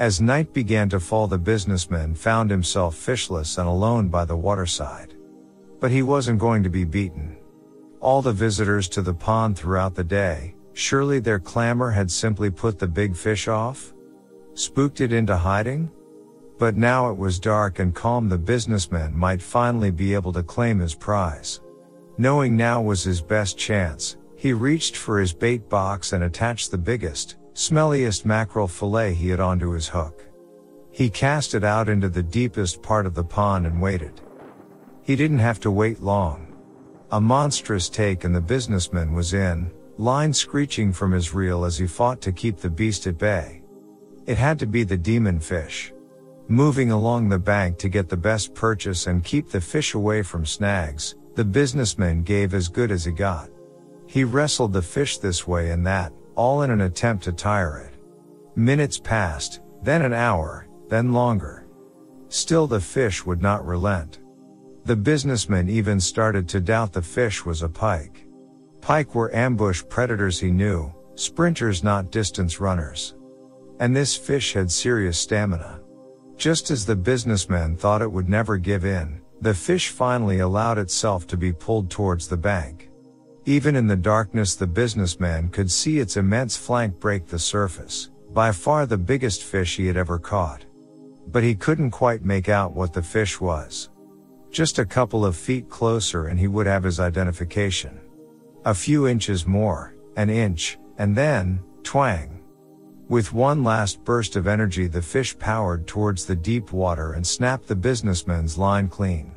As 0.00 0.18
night 0.18 0.54
began 0.54 0.88
to 0.88 0.98
fall, 0.98 1.26
the 1.26 1.36
businessman 1.36 2.14
found 2.14 2.50
himself 2.50 2.96
fishless 2.96 3.58
and 3.58 3.68
alone 3.68 4.08
by 4.08 4.24
the 4.24 4.34
waterside. 4.34 5.12
But 5.78 5.90
he 5.90 6.02
wasn't 6.02 6.38
going 6.38 6.62
to 6.62 6.70
be 6.70 6.84
beaten. 6.84 7.36
All 8.00 8.22
the 8.22 8.32
visitors 8.32 8.88
to 8.88 9.02
the 9.02 9.12
pond 9.12 9.58
throughout 9.58 9.94
the 9.94 10.02
day, 10.02 10.54
surely 10.72 11.20
their 11.20 11.38
clamor 11.38 11.90
had 11.90 12.10
simply 12.10 12.48
put 12.48 12.78
the 12.78 12.86
big 12.86 13.14
fish 13.14 13.46
off? 13.46 13.92
Spooked 14.54 15.02
it 15.02 15.12
into 15.12 15.36
hiding? 15.36 15.90
But 16.58 16.78
now 16.78 17.10
it 17.10 17.18
was 17.18 17.38
dark 17.38 17.78
and 17.78 17.94
calm 17.94 18.30
the 18.30 18.38
businessman 18.38 19.14
might 19.14 19.42
finally 19.42 19.90
be 19.90 20.14
able 20.14 20.32
to 20.32 20.42
claim 20.42 20.78
his 20.78 20.94
prize. 20.94 21.60
Knowing 22.16 22.56
now 22.56 22.80
was 22.80 23.04
his 23.04 23.20
best 23.20 23.58
chance, 23.58 24.16
he 24.34 24.54
reached 24.54 24.96
for 24.96 25.20
his 25.20 25.34
bait 25.34 25.68
box 25.68 26.14
and 26.14 26.24
attached 26.24 26.70
the 26.70 26.78
biggest, 26.78 27.36
smelliest 27.54 28.24
mackerel 28.24 28.68
fillet 28.68 29.14
he 29.14 29.28
had 29.28 29.40
onto 29.40 29.70
his 29.70 29.88
hook. 29.88 30.24
He 30.90 31.10
cast 31.10 31.54
it 31.54 31.64
out 31.64 31.88
into 31.88 32.08
the 32.08 32.22
deepest 32.22 32.82
part 32.82 33.06
of 33.06 33.14
the 33.14 33.24
pond 33.24 33.66
and 33.66 33.80
waited. 33.80 34.20
He 35.02 35.16
didn't 35.16 35.38
have 35.38 35.60
to 35.60 35.70
wait 35.70 36.02
long. 36.02 36.56
A 37.12 37.20
monstrous 37.20 37.88
take 37.88 38.24
and 38.24 38.34
the 38.34 38.40
businessman 38.40 39.12
was 39.12 39.34
in, 39.34 39.70
line 39.98 40.32
screeching 40.32 40.92
from 40.92 41.12
his 41.12 41.34
reel 41.34 41.64
as 41.64 41.76
he 41.76 41.86
fought 41.86 42.20
to 42.22 42.32
keep 42.32 42.58
the 42.58 42.70
beast 42.70 43.06
at 43.06 43.18
bay. 43.18 43.62
It 44.26 44.38
had 44.38 44.58
to 44.60 44.66
be 44.66 44.84
the 44.84 44.96
demon 44.96 45.40
fish. 45.40 45.92
Moving 46.48 46.90
along 46.90 47.28
the 47.28 47.38
bank 47.38 47.78
to 47.78 47.88
get 47.88 48.08
the 48.08 48.16
best 48.16 48.54
purchase 48.54 49.06
and 49.06 49.24
keep 49.24 49.50
the 49.50 49.60
fish 49.60 49.94
away 49.94 50.22
from 50.22 50.44
snags, 50.46 51.14
the 51.34 51.44
businessman 51.44 52.22
gave 52.22 52.54
as 52.54 52.68
good 52.68 52.90
as 52.90 53.04
he 53.04 53.12
got. 53.12 53.50
He 54.06 54.24
wrestled 54.24 54.72
the 54.72 54.82
fish 54.82 55.18
this 55.18 55.46
way 55.46 55.70
and 55.70 55.86
that, 55.86 56.12
all 56.34 56.62
in 56.62 56.70
an 56.70 56.82
attempt 56.82 57.24
to 57.24 57.32
tire 57.32 57.78
it. 57.78 57.94
Minutes 58.56 58.98
passed, 58.98 59.60
then 59.82 60.02
an 60.02 60.12
hour, 60.12 60.66
then 60.88 61.12
longer. 61.12 61.66
Still 62.28 62.66
the 62.66 62.80
fish 62.80 63.24
would 63.24 63.40
not 63.40 63.66
relent. 63.66 64.20
The 64.84 64.96
businessman 64.96 65.68
even 65.68 66.00
started 66.00 66.48
to 66.48 66.60
doubt 66.60 66.92
the 66.92 67.02
fish 67.02 67.44
was 67.44 67.62
a 67.62 67.68
pike. 67.68 68.26
Pike 68.80 69.14
were 69.14 69.34
ambush 69.34 69.82
predators 69.88 70.40
he 70.40 70.50
knew, 70.50 70.92
sprinters 71.14 71.84
not 71.84 72.10
distance 72.10 72.60
runners. 72.60 73.14
And 73.78 73.94
this 73.94 74.16
fish 74.16 74.52
had 74.54 74.70
serious 74.70 75.18
stamina. 75.18 75.80
Just 76.36 76.70
as 76.70 76.86
the 76.86 76.96
businessman 76.96 77.76
thought 77.76 78.02
it 78.02 78.10
would 78.10 78.28
never 78.28 78.56
give 78.56 78.84
in, 78.84 79.20
the 79.40 79.54
fish 79.54 79.88
finally 79.88 80.40
allowed 80.40 80.78
itself 80.78 81.26
to 81.28 81.36
be 81.36 81.52
pulled 81.52 81.90
towards 81.90 82.28
the 82.28 82.36
bank. 82.36 82.89
Even 83.50 83.74
in 83.74 83.88
the 83.88 83.96
darkness 83.96 84.54
the 84.54 84.64
businessman 84.64 85.48
could 85.48 85.68
see 85.68 85.98
its 85.98 86.16
immense 86.16 86.56
flank 86.56 87.00
break 87.00 87.26
the 87.26 87.36
surface, 87.36 88.10
by 88.32 88.52
far 88.52 88.86
the 88.86 88.96
biggest 88.96 89.42
fish 89.42 89.76
he 89.76 89.88
had 89.88 89.96
ever 89.96 90.20
caught. 90.20 90.64
But 91.26 91.42
he 91.42 91.56
couldn't 91.56 91.90
quite 91.90 92.24
make 92.24 92.48
out 92.48 92.76
what 92.76 92.92
the 92.92 93.02
fish 93.02 93.40
was. 93.40 93.88
Just 94.52 94.78
a 94.78 94.84
couple 94.84 95.26
of 95.26 95.34
feet 95.34 95.68
closer 95.68 96.28
and 96.28 96.38
he 96.38 96.46
would 96.46 96.68
have 96.68 96.84
his 96.84 97.00
identification. 97.00 97.98
A 98.66 98.72
few 98.72 99.08
inches 99.08 99.48
more, 99.48 99.96
an 100.16 100.30
inch, 100.30 100.78
and 100.98 101.16
then, 101.16 101.58
twang. 101.82 102.44
With 103.08 103.32
one 103.32 103.64
last 103.64 104.04
burst 104.04 104.36
of 104.36 104.46
energy 104.46 104.86
the 104.86 105.02
fish 105.02 105.36
powered 105.36 105.88
towards 105.88 106.24
the 106.24 106.36
deep 106.36 106.72
water 106.72 107.14
and 107.14 107.26
snapped 107.26 107.66
the 107.66 107.74
businessman's 107.74 108.56
line 108.56 108.86
clean. 108.86 109.32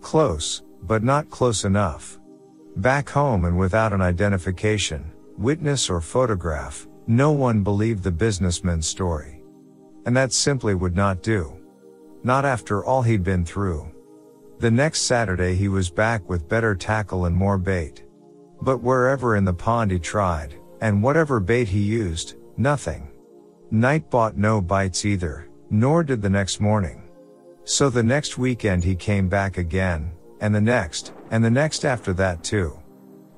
Close, 0.00 0.62
but 0.84 1.02
not 1.02 1.28
close 1.28 1.66
enough. 1.66 2.18
Back 2.76 3.10
home 3.10 3.44
and 3.44 3.58
without 3.58 3.92
an 3.92 4.00
identification, 4.00 5.12
witness 5.36 5.90
or 5.90 6.00
photograph, 6.00 6.88
no 7.06 7.30
one 7.30 7.62
believed 7.62 8.02
the 8.02 8.10
businessman's 8.10 8.86
story. 8.86 9.42
And 10.06 10.16
that 10.16 10.32
simply 10.32 10.74
would 10.74 10.96
not 10.96 11.22
do. 11.22 11.54
Not 12.24 12.44
after 12.44 12.84
all 12.84 13.02
he'd 13.02 13.22
been 13.22 13.44
through. 13.44 13.90
The 14.58 14.70
next 14.70 15.02
Saturday 15.02 15.54
he 15.54 15.68
was 15.68 15.90
back 15.90 16.26
with 16.28 16.48
better 16.48 16.74
tackle 16.74 17.26
and 17.26 17.36
more 17.36 17.58
bait. 17.58 18.04
But 18.62 18.82
wherever 18.82 19.36
in 19.36 19.44
the 19.44 19.52
pond 19.52 19.90
he 19.90 19.98
tried, 19.98 20.54
and 20.80 21.02
whatever 21.02 21.40
bait 21.40 21.68
he 21.68 21.80
used, 21.80 22.36
nothing. 22.56 23.10
Night 23.70 24.08
bought 24.08 24.36
no 24.36 24.60
bites 24.60 25.04
either, 25.04 25.48
nor 25.68 26.02
did 26.02 26.22
the 26.22 26.30
next 26.30 26.60
morning. 26.60 27.02
So 27.64 27.90
the 27.90 28.02
next 28.02 28.38
weekend 28.38 28.82
he 28.82 28.94
came 28.94 29.28
back 29.28 29.58
again, 29.58 30.12
and 30.40 30.54
the 30.54 30.60
next, 30.60 31.12
and 31.32 31.44
the 31.44 31.50
next 31.50 31.84
after 31.84 32.12
that 32.12 32.44
too. 32.44 32.78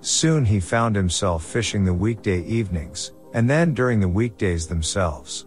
Soon 0.00 0.44
he 0.44 0.60
found 0.60 0.94
himself 0.94 1.44
fishing 1.44 1.84
the 1.84 1.94
weekday 1.94 2.42
evenings, 2.42 3.12
and 3.32 3.48
then 3.48 3.72
during 3.72 4.00
the 4.00 4.08
weekdays 4.08 4.66
themselves. 4.66 5.46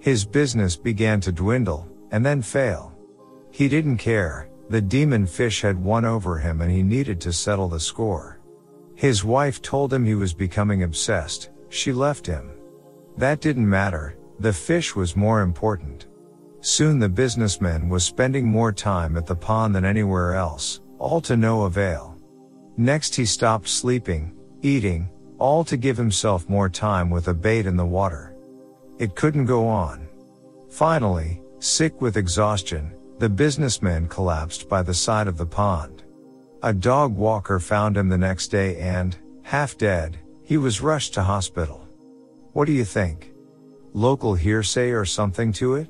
His 0.00 0.26
business 0.26 0.76
began 0.76 1.20
to 1.22 1.32
dwindle, 1.32 1.88
and 2.10 2.26
then 2.26 2.42
fail. 2.42 2.92
He 3.50 3.68
didn't 3.68 3.96
care, 3.96 4.50
the 4.68 4.80
demon 4.80 5.26
fish 5.26 5.62
had 5.62 5.82
won 5.82 6.04
over 6.04 6.38
him 6.38 6.60
and 6.60 6.70
he 6.70 6.82
needed 6.82 7.20
to 7.20 7.32
settle 7.32 7.68
the 7.68 7.80
score. 7.80 8.40
His 8.94 9.24
wife 9.24 9.62
told 9.62 9.92
him 9.92 10.04
he 10.04 10.14
was 10.14 10.34
becoming 10.34 10.82
obsessed, 10.82 11.50
she 11.68 11.92
left 11.92 12.26
him. 12.26 12.50
That 13.16 13.40
didn't 13.40 13.68
matter, 13.68 14.16
the 14.40 14.52
fish 14.52 14.96
was 14.96 15.16
more 15.16 15.42
important. 15.42 16.06
Soon 16.60 16.98
the 16.98 17.08
businessman 17.08 17.88
was 17.88 18.04
spending 18.04 18.46
more 18.46 18.72
time 18.72 19.16
at 19.16 19.26
the 19.26 19.36
pond 19.36 19.74
than 19.74 19.84
anywhere 19.84 20.34
else, 20.34 20.80
all 21.04 21.20
to 21.20 21.36
no 21.36 21.64
avail. 21.64 22.16
Next 22.78 23.14
he 23.14 23.26
stopped 23.26 23.68
sleeping, 23.68 24.34
eating, 24.62 25.10
all 25.38 25.62
to 25.62 25.76
give 25.76 25.98
himself 25.98 26.48
more 26.48 26.70
time 26.70 27.10
with 27.10 27.28
a 27.28 27.34
bait 27.34 27.66
in 27.66 27.76
the 27.76 27.84
water. 27.84 28.34
It 28.98 29.14
couldn't 29.14 29.44
go 29.44 29.68
on. 29.68 30.08
Finally, 30.70 31.42
sick 31.58 32.00
with 32.00 32.16
exhaustion, 32.16 32.90
the 33.18 33.28
businessman 33.28 34.08
collapsed 34.08 34.66
by 34.66 34.82
the 34.82 34.94
side 34.94 35.28
of 35.28 35.36
the 35.36 35.44
pond. 35.44 36.04
A 36.62 36.72
dog 36.72 37.14
walker 37.14 37.60
found 37.60 37.98
him 37.98 38.08
the 38.08 38.16
next 38.16 38.48
day 38.48 38.78
and, 38.78 39.14
half 39.42 39.76
dead, 39.76 40.16
he 40.42 40.56
was 40.56 40.80
rushed 40.80 41.12
to 41.14 41.22
hospital. 41.22 41.86
What 42.54 42.64
do 42.64 42.72
you 42.72 42.86
think? 42.86 43.30
Local 43.92 44.34
hearsay 44.34 44.88
or 44.92 45.04
something 45.04 45.52
to 45.52 45.74
it? 45.74 45.88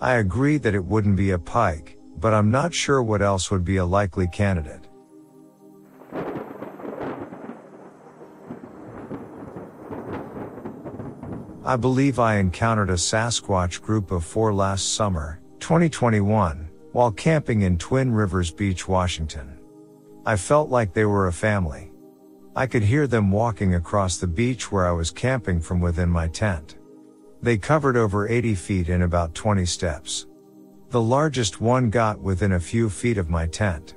I 0.00 0.14
agree 0.14 0.58
that 0.58 0.76
it 0.76 0.84
wouldn't 0.84 1.16
be 1.16 1.32
a 1.32 1.38
pike, 1.40 1.93
but 2.18 2.34
I'm 2.34 2.50
not 2.50 2.74
sure 2.74 3.02
what 3.02 3.22
else 3.22 3.50
would 3.50 3.64
be 3.64 3.76
a 3.76 3.84
likely 3.84 4.26
candidate. 4.26 4.88
I 11.66 11.76
believe 11.76 12.18
I 12.18 12.36
encountered 12.36 12.90
a 12.90 12.94
Sasquatch 12.94 13.80
group 13.80 14.10
of 14.10 14.22
four 14.22 14.52
last 14.52 14.94
summer, 14.94 15.40
2021, 15.60 16.68
while 16.92 17.10
camping 17.10 17.62
in 17.62 17.78
Twin 17.78 18.12
Rivers 18.12 18.50
Beach, 18.50 18.86
Washington. 18.86 19.58
I 20.26 20.36
felt 20.36 20.68
like 20.68 20.92
they 20.92 21.06
were 21.06 21.28
a 21.28 21.32
family. 21.32 21.90
I 22.54 22.66
could 22.66 22.82
hear 22.82 23.06
them 23.06 23.30
walking 23.30 23.74
across 23.74 24.18
the 24.18 24.26
beach 24.26 24.70
where 24.70 24.86
I 24.86 24.92
was 24.92 25.10
camping 25.10 25.60
from 25.60 25.80
within 25.80 26.10
my 26.10 26.28
tent. 26.28 26.76
They 27.42 27.56
covered 27.56 27.96
over 27.96 28.28
80 28.28 28.54
feet 28.54 28.88
in 28.88 29.02
about 29.02 29.34
20 29.34 29.64
steps. 29.64 30.26
The 30.94 31.02
largest 31.02 31.60
one 31.60 31.90
got 31.90 32.20
within 32.20 32.52
a 32.52 32.60
few 32.60 32.88
feet 32.88 33.18
of 33.18 33.28
my 33.28 33.48
tent. 33.48 33.96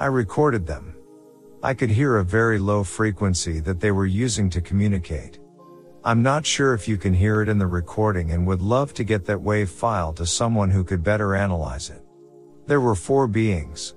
I 0.00 0.06
recorded 0.06 0.66
them. 0.66 0.96
I 1.62 1.74
could 1.74 1.90
hear 1.90 2.16
a 2.16 2.24
very 2.24 2.58
low 2.58 2.84
frequency 2.84 3.60
that 3.60 3.80
they 3.80 3.90
were 3.90 4.06
using 4.06 4.48
to 4.48 4.62
communicate. 4.62 5.40
I'm 6.02 6.22
not 6.22 6.46
sure 6.46 6.72
if 6.72 6.88
you 6.88 6.96
can 6.96 7.12
hear 7.12 7.42
it 7.42 7.50
in 7.50 7.58
the 7.58 7.66
recording 7.66 8.30
and 8.30 8.46
would 8.46 8.62
love 8.62 8.94
to 8.94 9.04
get 9.04 9.26
that 9.26 9.42
wave 9.42 9.68
file 9.68 10.14
to 10.14 10.24
someone 10.24 10.70
who 10.70 10.84
could 10.84 11.04
better 11.04 11.36
analyze 11.36 11.90
it. 11.90 12.02
There 12.66 12.80
were 12.80 12.94
four 12.94 13.26
beings. 13.26 13.94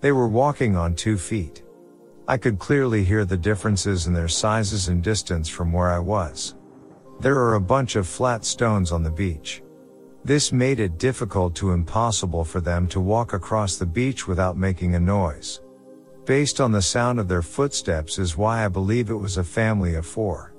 They 0.00 0.12
were 0.12 0.28
walking 0.28 0.76
on 0.76 0.94
two 0.94 1.18
feet. 1.18 1.62
I 2.26 2.38
could 2.38 2.58
clearly 2.58 3.04
hear 3.04 3.26
the 3.26 3.36
differences 3.36 4.06
in 4.06 4.14
their 4.14 4.28
sizes 4.28 4.88
and 4.88 5.02
distance 5.02 5.50
from 5.50 5.74
where 5.74 5.90
I 5.90 5.98
was. 5.98 6.54
There 7.20 7.36
are 7.36 7.56
a 7.56 7.60
bunch 7.60 7.96
of 7.96 8.08
flat 8.08 8.46
stones 8.46 8.92
on 8.92 9.02
the 9.02 9.10
beach. 9.10 9.62
This 10.26 10.50
made 10.50 10.80
it 10.80 10.98
difficult 10.98 11.54
to 11.54 11.70
impossible 11.70 12.42
for 12.42 12.60
them 12.60 12.88
to 12.88 12.98
walk 12.98 13.32
across 13.32 13.76
the 13.76 13.86
beach 13.86 14.26
without 14.26 14.56
making 14.56 14.96
a 14.96 14.98
noise. 14.98 15.60
Based 16.24 16.60
on 16.60 16.72
the 16.72 16.82
sound 16.82 17.20
of 17.20 17.28
their 17.28 17.42
footsteps 17.42 18.18
is 18.18 18.36
why 18.36 18.64
I 18.64 18.66
believe 18.66 19.08
it 19.08 19.14
was 19.14 19.36
a 19.36 19.44
family 19.44 19.94
of 19.94 20.04
four. 20.04 20.52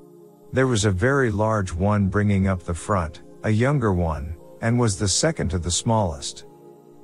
There 0.54 0.68
was 0.68 0.86
a 0.86 0.92
very 0.92 1.32
large 1.32 1.74
one 1.74 2.08
bringing 2.08 2.48
up 2.48 2.64
the 2.64 2.74
front, 2.74 3.24
a 3.44 3.50
younger 3.50 3.92
one, 3.92 4.38
and 4.62 4.80
was 4.80 4.98
the 4.98 5.10
second 5.10 5.50
to 5.50 5.60
the 5.60 5.70
smallest. 5.70 6.46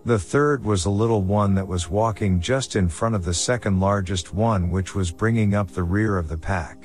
The 0.05 0.17
third 0.17 0.63
was 0.63 0.85
a 0.85 0.89
little 0.89 1.21
one 1.21 1.55
that 1.55 1.67
was 1.67 1.89
walking 1.89 2.39
just 2.39 2.77
in 2.77 2.87
front 2.87 3.13
of 3.13 3.25
the 3.25 3.33
second 3.33 3.81
largest 3.81 4.33
one 4.33 4.69
which 4.69 4.95
was 4.95 5.11
bringing 5.11 5.53
up 5.53 5.69
the 5.71 5.83
rear 5.83 6.17
of 6.17 6.29
the 6.29 6.37
pack. 6.37 6.82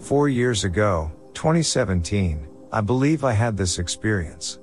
Four 0.00 0.28
years 0.28 0.64
ago, 0.64 1.12
2017, 1.34 2.48
I 2.72 2.80
believe 2.80 3.22
I 3.22 3.32
had 3.32 3.56
this 3.56 3.78
experience. 3.78 4.58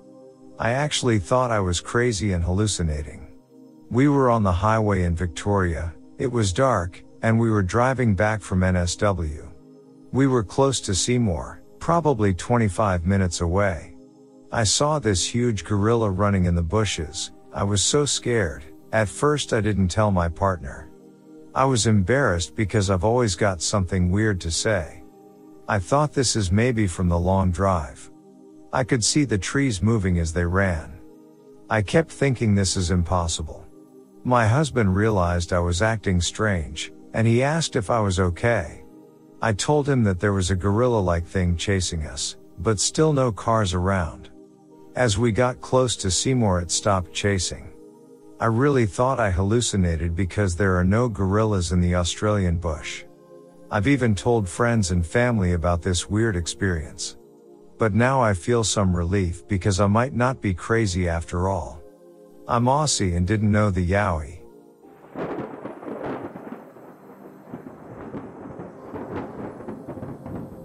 I 0.58 0.72
actually 0.72 1.20
thought 1.20 1.52
I 1.52 1.60
was 1.60 1.80
crazy 1.80 2.34
and 2.34 2.44
hallucinating. 2.44 3.28
We 3.90 4.10
were 4.10 4.32
on 4.32 4.42
the 4.44 4.52
highway 4.52 5.04
in 5.04 5.16
Victoria, 5.16 5.94
it 6.18 6.30
was 6.32 6.52
dark, 6.52 7.04
and 7.22 7.40
we 7.40 7.52
were 7.52 7.62
driving 7.62 8.16
back 8.16 8.42
from 8.42 8.62
NSW. 8.62 9.48
We 10.12 10.26
were 10.26 10.44
close 10.44 10.82
to 10.82 10.96
Seymour, 10.96 11.62
probably 11.80 12.34
25 12.34 13.06
minutes 13.06 13.40
away. 13.40 13.96
I 14.52 14.64
saw 14.64 14.98
this 14.98 15.24
huge 15.24 15.64
gorilla 15.64 16.10
running 16.10 16.46
in 16.46 16.56
the 16.56 16.64
bushes. 16.64 17.32
I 17.54 17.64
was 17.64 17.84
so 17.84 18.06
scared. 18.06 18.64
At 18.92 19.08
first 19.08 19.54
I 19.54 19.62
didn't 19.62 19.90
tell 19.90 20.10
my 20.10 20.30
partner. 20.30 20.90
I 21.54 21.66
was 21.66 21.86
embarrassed 21.86 22.56
because 22.56 22.90
I've 22.90 23.04
always 23.04 23.36
got 23.36 23.62
something 23.62 24.10
weird 24.10 24.42
to 24.42 24.52
say. 24.52 25.04
I 25.70 25.80
thought 25.80 26.14
this 26.14 26.38
is 26.38 26.50
maybe 26.50 26.88
from 26.88 27.10
the 27.10 27.20
long 27.20 27.52
drive. 27.52 28.10
I 28.72 28.86
could 28.86 29.04
see 29.04 29.26
the 29.26 29.38
trees 29.38 29.82
moving 29.82 30.18
as 30.18 30.32
they 30.32 30.46
ran. 30.46 30.98
I 31.70 31.82
kept 31.82 32.10
thinking 32.10 32.56
this 32.56 32.78
is 32.78 32.90
impossible. 32.90 33.66
My 34.24 34.48
husband 34.48 34.96
realized 34.96 35.52
I 35.52 35.60
was 35.60 35.82
acting 35.82 36.22
strange, 36.22 36.94
and 37.14 37.28
he 37.28 37.44
asked 37.44 37.76
if 37.76 37.90
I 37.90 38.00
was 38.00 38.18
okay. 38.18 38.86
I 39.42 39.52
told 39.52 39.90
him 39.90 40.04
that 40.06 40.22
there 40.22 40.32
was 40.32 40.52
a 40.52 40.56
gorilla-like 40.56 41.26
thing 41.26 41.58
chasing 41.58 42.06
us, 42.06 42.38
but 42.60 42.80
still 42.80 43.12
no 43.12 43.30
cars 43.34 43.74
around. 43.74 44.30
As 44.96 45.18
we 45.18 45.34
got 45.34 45.60
close 45.60 45.98
to 45.98 46.10
Seymour 46.10 46.62
it 46.62 46.72
stopped 46.72 47.12
chasing. 47.12 47.74
I 48.40 48.46
really 48.46 48.86
thought 48.86 49.20
I 49.20 49.32
hallucinated 49.32 50.16
because 50.16 50.56
there 50.56 50.78
are 50.78 50.86
no 50.86 51.10
gorillas 51.10 51.74
in 51.74 51.82
the 51.82 51.96
Australian 51.96 52.58
bush. 52.58 53.04
I've 53.70 53.88
even 53.88 54.16
told 54.16 54.48
friends 54.48 54.92
and 54.92 55.06
family 55.06 55.52
about 55.52 55.82
this 55.82 56.10
weird 56.10 56.38
experience. 56.38 57.18
But 57.78 57.94
now 57.94 58.22
I 58.22 58.34
feel 58.34 58.64
some 58.64 58.96
relief 58.96 59.46
because 59.48 59.82
I 59.82 59.88
might 59.88 60.14
not 60.14 60.42
be 60.42 60.54
crazy 60.54 61.10
after 61.10 61.50
all. 61.50 61.82
I'm 62.48 62.66
Aussie 62.66 63.18
and 63.18 63.28
didn't 63.28 63.52
know 63.52 63.70
the 63.70 63.86
Yowie. 63.86 64.40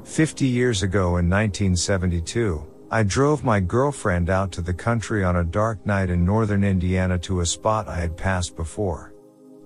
50 0.05 0.47
years 0.47 0.85
ago 0.85 1.17
in 1.17 1.29
1972, 1.29 2.65
I 2.91 3.03
drove 3.03 3.43
my 3.43 3.59
girlfriend 3.59 4.31
out 4.31 4.53
to 4.53 4.61
the 4.61 4.75
country 4.75 5.25
on 5.25 5.37
a 5.37 5.45
dark 5.45 5.85
night 5.85 6.09
in 6.09 6.25
northern 6.25 6.63
Indiana 6.63 7.19
to 7.21 7.41
a 7.41 7.47
spot 7.47 7.89
I 7.89 7.97
had 7.97 8.17
passed 8.17 8.55
before. 8.55 9.12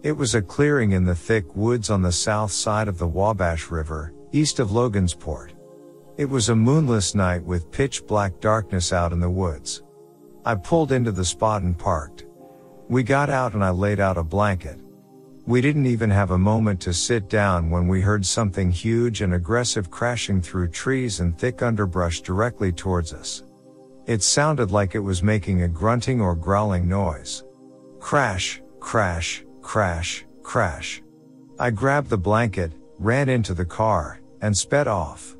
It 0.07 0.17
was 0.17 0.37
a 0.37 0.41
clearing 0.41 0.93
in 0.93 1.05
the 1.05 1.17
thick 1.17 1.57
woods 1.57 1.91
on 1.91 2.01
the 2.01 2.13
south 2.13 2.53
side 2.53 2.87
of 2.87 2.97
the 2.97 3.09
Wabash 3.09 3.73
River, 3.73 4.15
east 4.31 4.61
of 4.61 4.69
Logansport. 4.69 5.51
It 6.17 6.27
was 6.27 6.49
a 6.49 6.55
moonless 6.55 7.17
night 7.17 7.43
with 7.43 7.73
pitch 7.73 8.07
black 8.07 8.39
darkness 8.39 8.93
out 8.93 9.13
in 9.13 9.19
the 9.19 9.29
woods. 9.29 9.83
I 10.45 10.55
pulled 10.55 10.93
into 10.93 11.11
the 11.11 11.25
spot 11.25 11.63
and 11.63 11.77
parked. 11.77 12.25
We 12.89 13.03
got 13.03 13.31
out 13.31 13.55
and 13.55 13.65
I 13.65 13.71
laid 13.71 13.99
out 13.99 14.17
a 14.17 14.23
blanket. 14.23 14.79
We 15.45 15.61
didn't 15.61 15.87
even 15.87 16.11
have 16.11 16.31
a 16.31 16.39
moment 16.39 16.81
to 16.83 16.93
sit 16.93 17.29
down 17.29 17.69
when 17.69 17.89
we 17.89 18.01
heard 18.01 18.25
something 18.25 18.71
huge 18.71 19.23
and 19.23 19.35
aggressive 19.35 19.91
crashing 19.91 20.41
through 20.41 20.69
trees 20.69 21.19
and 21.19 21.37
thick 21.37 21.63
underbrush 21.63 22.21
directly 22.21 22.71
towards 22.71 23.13
us. 23.13 23.43
It 24.07 24.23
sounded 24.23 24.71
like 24.71 24.95
it 24.95 25.01
was 25.01 25.25
making 25.25 25.63
a 25.63 25.69
grunting 25.69 26.21
or 26.21 26.37
growling 26.37 26.89
noise. 26.89 27.43
Crash, 27.99 28.63
crash, 28.79 29.43
crash, 29.67 30.25
crash. 30.45 31.03
I 31.59 31.71
grabbed 31.71 32.09
the 32.09 32.17
blanket, 32.17 32.71
ran 33.01 33.29
into 33.29 33.53
the 33.53 33.65
car, 33.65 34.21
and 34.41 34.57
sped 34.57 34.87
off. 34.87 35.37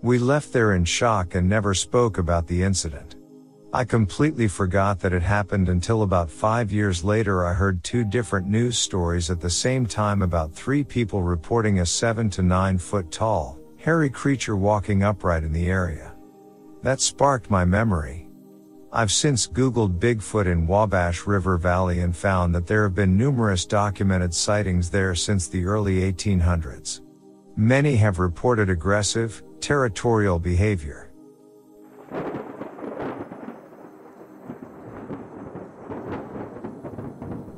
We 0.00 0.18
left 0.18 0.54
there 0.54 0.72
in 0.74 0.86
shock 0.86 1.34
and 1.34 1.46
never 1.46 1.74
spoke 1.74 2.16
about 2.16 2.46
the 2.46 2.62
incident. 2.62 3.16
I 3.74 3.84
completely 3.84 4.48
forgot 4.48 5.00
that 5.00 5.12
it 5.12 5.20
happened 5.20 5.68
until 5.68 6.02
about 6.02 6.30
five 6.30 6.72
years 6.72 7.04
later 7.04 7.44
I 7.44 7.52
heard 7.52 7.84
two 7.84 8.04
different 8.04 8.46
news 8.46 8.78
stories 8.78 9.28
at 9.30 9.42
the 9.42 9.50
same 9.50 9.84
time 9.84 10.22
about 10.22 10.54
three 10.54 10.82
people 10.82 11.22
reporting 11.22 11.80
a 11.80 11.86
seven 11.86 12.30
to 12.30 12.42
nine 12.42 12.78
foot 12.78 13.12
tall, 13.12 13.58
hairy 13.76 14.08
creature 14.08 14.56
walking 14.56 15.02
upright 15.02 15.44
in 15.44 15.52
the 15.52 15.68
area. 15.68 16.14
That 16.82 17.02
sparked 17.02 17.50
my 17.50 17.66
memory. 17.66 18.27
I've 18.90 19.12
since 19.12 19.46
Googled 19.46 19.98
Bigfoot 19.98 20.46
in 20.46 20.66
Wabash 20.66 21.26
River 21.26 21.58
Valley 21.58 22.00
and 22.00 22.16
found 22.16 22.54
that 22.54 22.66
there 22.66 22.84
have 22.84 22.94
been 22.94 23.18
numerous 23.18 23.66
documented 23.66 24.32
sightings 24.32 24.88
there 24.88 25.14
since 25.14 25.46
the 25.46 25.66
early 25.66 26.10
1800s. 26.10 27.02
Many 27.54 27.96
have 27.96 28.18
reported 28.18 28.70
aggressive, 28.70 29.42
territorial 29.60 30.38
behavior. 30.38 31.12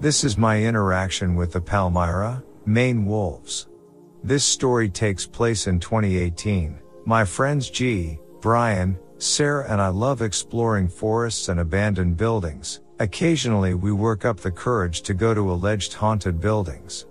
This 0.01 0.25
is 0.25 0.37
my 0.37 0.61
interaction 0.61 1.37
with 1.37 1.53
the 1.53 1.61
Palmyra, 1.61 2.43
Maine 2.67 3.07
wolves. 3.07 3.69
This 4.25 4.45
story 4.45 4.89
takes 4.89 5.27
place 5.27 5.69
in 5.69 5.79
2018. 5.79 6.81
My 7.07 7.25
friends 7.25 7.71
G, 7.71 8.19
Brian, 8.41 8.99
Sarah 9.23 9.71
and 9.71 9.83
I 9.83 9.89
love 9.89 10.23
exploring 10.23 10.89
forests 10.89 11.51
and 11.51 11.61
abandoned 11.61 12.17
buildings. 12.17 12.81
Occasionally 13.01 13.75
we 13.75 13.93
work 13.93 14.25
up 14.25 14.41
the 14.41 14.51
courage 14.51 15.03
to 15.03 15.13
go 15.13 15.35
to 15.35 15.53
alleged 15.53 15.93
haunted 15.93 16.41
buildings. 16.41 17.05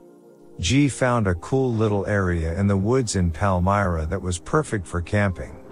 G 0.59 0.89
found 0.89 1.27
a 1.27 1.35
cool 1.35 1.71
little 1.71 2.07
area 2.07 2.59
in 2.59 2.65
the 2.65 2.75
woods 2.75 3.15
in 3.15 3.29
Palmyra 3.29 4.07
that 4.07 4.21
was 4.21 4.39
perfect 4.39 4.87
for 4.87 5.01
camping. 5.03 5.63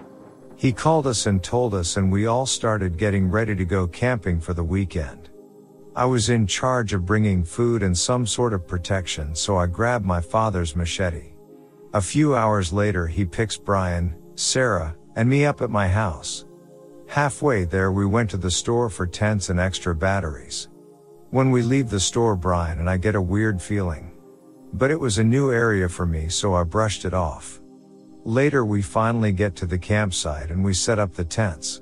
He 0.55 0.71
called 0.71 1.07
us 1.07 1.25
and 1.25 1.43
told 1.43 1.73
us 1.73 1.97
and 1.97 2.11
we 2.11 2.27
all 2.27 2.45
started 2.45 2.99
getting 2.99 3.31
ready 3.31 3.55
to 3.55 3.65
go 3.65 3.87
camping 3.87 4.39
for 4.39 4.53
the 4.53 4.63
weekend. 4.63 5.29
I 5.95 6.05
was 6.05 6.29
in 6.29 6.45
charge 6.45 6.93
of 6.93 7.03
bringing 7.03 7.43
food 7.43 7.81
and 7.81 7.97
some 7.97 8.27
sort 8.27 8.53
of 8.53 8.67
protection 8.67 9.33
so 9.33 9.57
I 9.57 9.65
grabbed 9.65 10.05
my 10.05 10.21
father's 10.21 10.75
machete. 10.75 11.33
A 11.95 12.01
few 12.01 12.35
hours 12.35 12.71
later 12.71 13.07
he 13.07 13.25
picks 13.25 13.57
Brian, 13.57 14.15
Sarah, 14.35 14.95
and 15.17 15.27
me 15.27 15.45
up 15.45 15.63
at 15.63 15.71
my 15.71 15.87
house. 15.87 16.45
Halfway 17.07 17.65
there 17.65 17.91
we 17.91 18.05
went 18.05 18.29
to 18.29 18.37
the 18.37 18.51
store 18.51 18.87
for 18.87 19.07
tents 19.07 19.49
and 19.49 19.59
extra 19.59 19.95
batteries. 19.95 20.67
When 21.31 21.49
we 21.49 21.63
leave 21.63 21.89
the 21.89 21.99
store 21.99 22.35
Brian 22.35 22.79
and 22.79 22.87
I 22.87 22.97
get 22.97 23.15
a 23.15 23.21
weird 23.21 23.59
feeling. 23.59 24.11
But 24.73 24.91
it 24.91 24.99
was 24.99 25.17
a 25.17 25.23
new 25.23 25.51
area 25.51 25.89
for 25.89 26.05
me 26.05 26.29
so 26.29 26.53
I 26.53 26.63
brushed 26.63 27.03
it 27.03 27.15
off. 27.15 27.59
Later 28.25 28.63
we 28.63 28.83
finally 28.83 29.31
get 29.31 29.55
to 29.55 29.65
the 29.65 29.79
campsite 29.79 30.51
and 30.51 30.63
we 30.63 30.75
set 30.75 30.99
up 30.99 31.15
the 31.15 31.25
tents. 31.25 31.81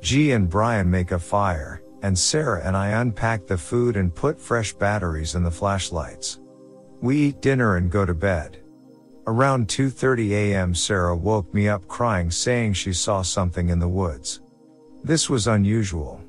G 0.00 0.32
and 0.32 0.50
Brian 0.50 0.90
make 0.90 1.12
a 1.12 1.18
fire, 1.20 1.80
and 2.02 2.18
Sarah 2.18 2.62
and 2.64 2.76
I 2.76 2.88
unpack 2.88 3.46
the 3.46 3.56
food 3.56 3.96
and 3.96 4.12
put 4.12 4.40
fresh 4.40 4.72
batteries 4.72 5.36
in 5.36 5.44
the 5.44 5.50
flashlights. 5.52 6.40
We 7.00 7.16
eat 7.18 7.40
dinner 7.40 7.76
and 7.76 7.92
go 7.92 8.04
to 8.04 8.14
bed. 8.14 8.61
Around 9.26 9.68
2.30 9.68 10.30
a.m. 10.30 10.74
Sarah 10.74 11.16
woke 11.16 11.54
me 11.54 11.68
up 11.68 11.86
crying 11.86 12.28
saying 12.28 12.72
she 12.72 12.92
saw 12.92 13.22
something 13.22 13.68
in 13.68 13.78
the 13.78 13.88
woods. 13.88 14.40
This 15.04 15.30
was 15.30 15.46
unusual. 15.46 16.20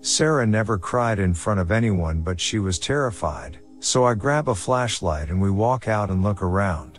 Sarah 0.00 0.46
never 0.46 0.78
cried 0.78 1.18
in 1.18 1.34
front 1.34 1.60
of 1.60 1.70
anyone 1.70 2.22
but 2.22 2.40
she 2.40 2.58
was 2.58 2.78
terrified, 2.78 3.58
so 3.78 4.04
I 4.04 4.14
grab 4.14 4.48
a 4.48 4.54
flashlight 4.54 5.28
and 5.28 5.38
we 5.38 5.50
walk 5.50 5.86
out 5.86 6.08
and 6.08 6.22
look 6.22 6.42
around. 6.42 6.98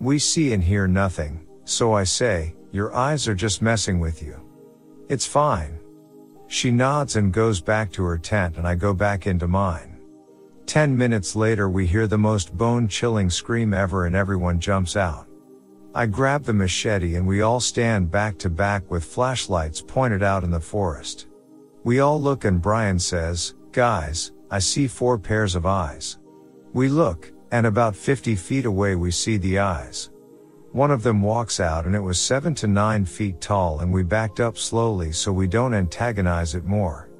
We 0.00 0.18
see 0.18 0.52
and 0.52 0.64
hear 0.64 0.88
nothing, 0.88 1.46
so 1.64 1.92
I 1.92 2.02
say, 2.02 2.56
your 2.72 2.92
eyes 2.92 3.28
are 3.28 3.36
just 3.36 3.62
messing 3.62 4.00
with 4.00 4.20
you. 4.20 4.40
It's 5.08 5.26
fine. 5.26 5.78
She 6.48 6.72
nods 6.72 7.14
and 7.14 7.32
goes 7.32 7.60
back 7.60 7.92
to 7.92 8.02
her 8.02 8.18
tent 8.18 8.56
and 8.56 8.66
I 8.66 8.74
go 8.74 8.92
back 8.94 9.28
into 9.28 9.46
mine. 9.46 9.91
Ten 10.66 10.96
minutes 10.96 11.36
later 11.36 11.68
we 11.68 11.86
hear 11.86 12.06
the 12.06 12.18
most 12.18 12.56
bone 12.56 12.88
chilling 12.88 13.30
scream 13.30 13.74
ever 13.74 14.06
and 14.06 14.16
everyone 14.16 14.60
jumps 14.60 14.96
out. 14.96 15.26
I 15.94 16.06
grab 16.06 16.44
the 16.44 16.54
machete 16.54 17.16
and 17.16 17.26
we 17.26 17.42
all 17.42 17.60
stand 17.60 18.10
back 18.10 18.38
to 18.38 18.48
back 18.50 18.90
with 18.90 19.04
flashlights 19.04 19.82
pointed 19.82 20.22
out 20.22 20.44
in 20.44 20.50
the 20.50 20.60
forest. 20.60 21.26
We 21.84 22.00
all 22.00 22.20
look 22.20 22.44
and 22.44 22.62
Brian 22.62 22.98
says, 22.98 23.54
guys, 23.72 24.32
I 24.50 24.58
see 24.58 24.86
four 24.86 25.18
pairs 25.18 25.54
of 25.54 25.66
eyes. 25.66 26.18
We 26.72 26.88
look, 26.88 27.32
and 27.50 27.66
about 27.66 27.94
50 27.94 28.34
feet 28.36 28.64
away 28.64 28.96
we 28.96 29.10
see 29.10 29.36
the 29.36 29.58
eyes. 29.58 30.10
One 30.72 30.90
of 30.90 31.02
them 31.02 31.20
walks 31.20 31.60
out 31.60 31.84
and 31.84 31.94
it 31.94 32.00
was 32.00 32.18
7 32.18 32.54
to 32.56 32.66
9 32.66 33.04
feet 33.04 33.40
tall 33.42 33.80
and 33.80 33.92
we 33.92 34.02
backed 34.02 34.40
up 34.40 34.56
slowly 34.56 35.12
so 35.12 35.30
we 35.32 35.46
don't 35.46 35.74
antagonize 35.74 36.54
it 36.54 36.64
more. 36.64 37.10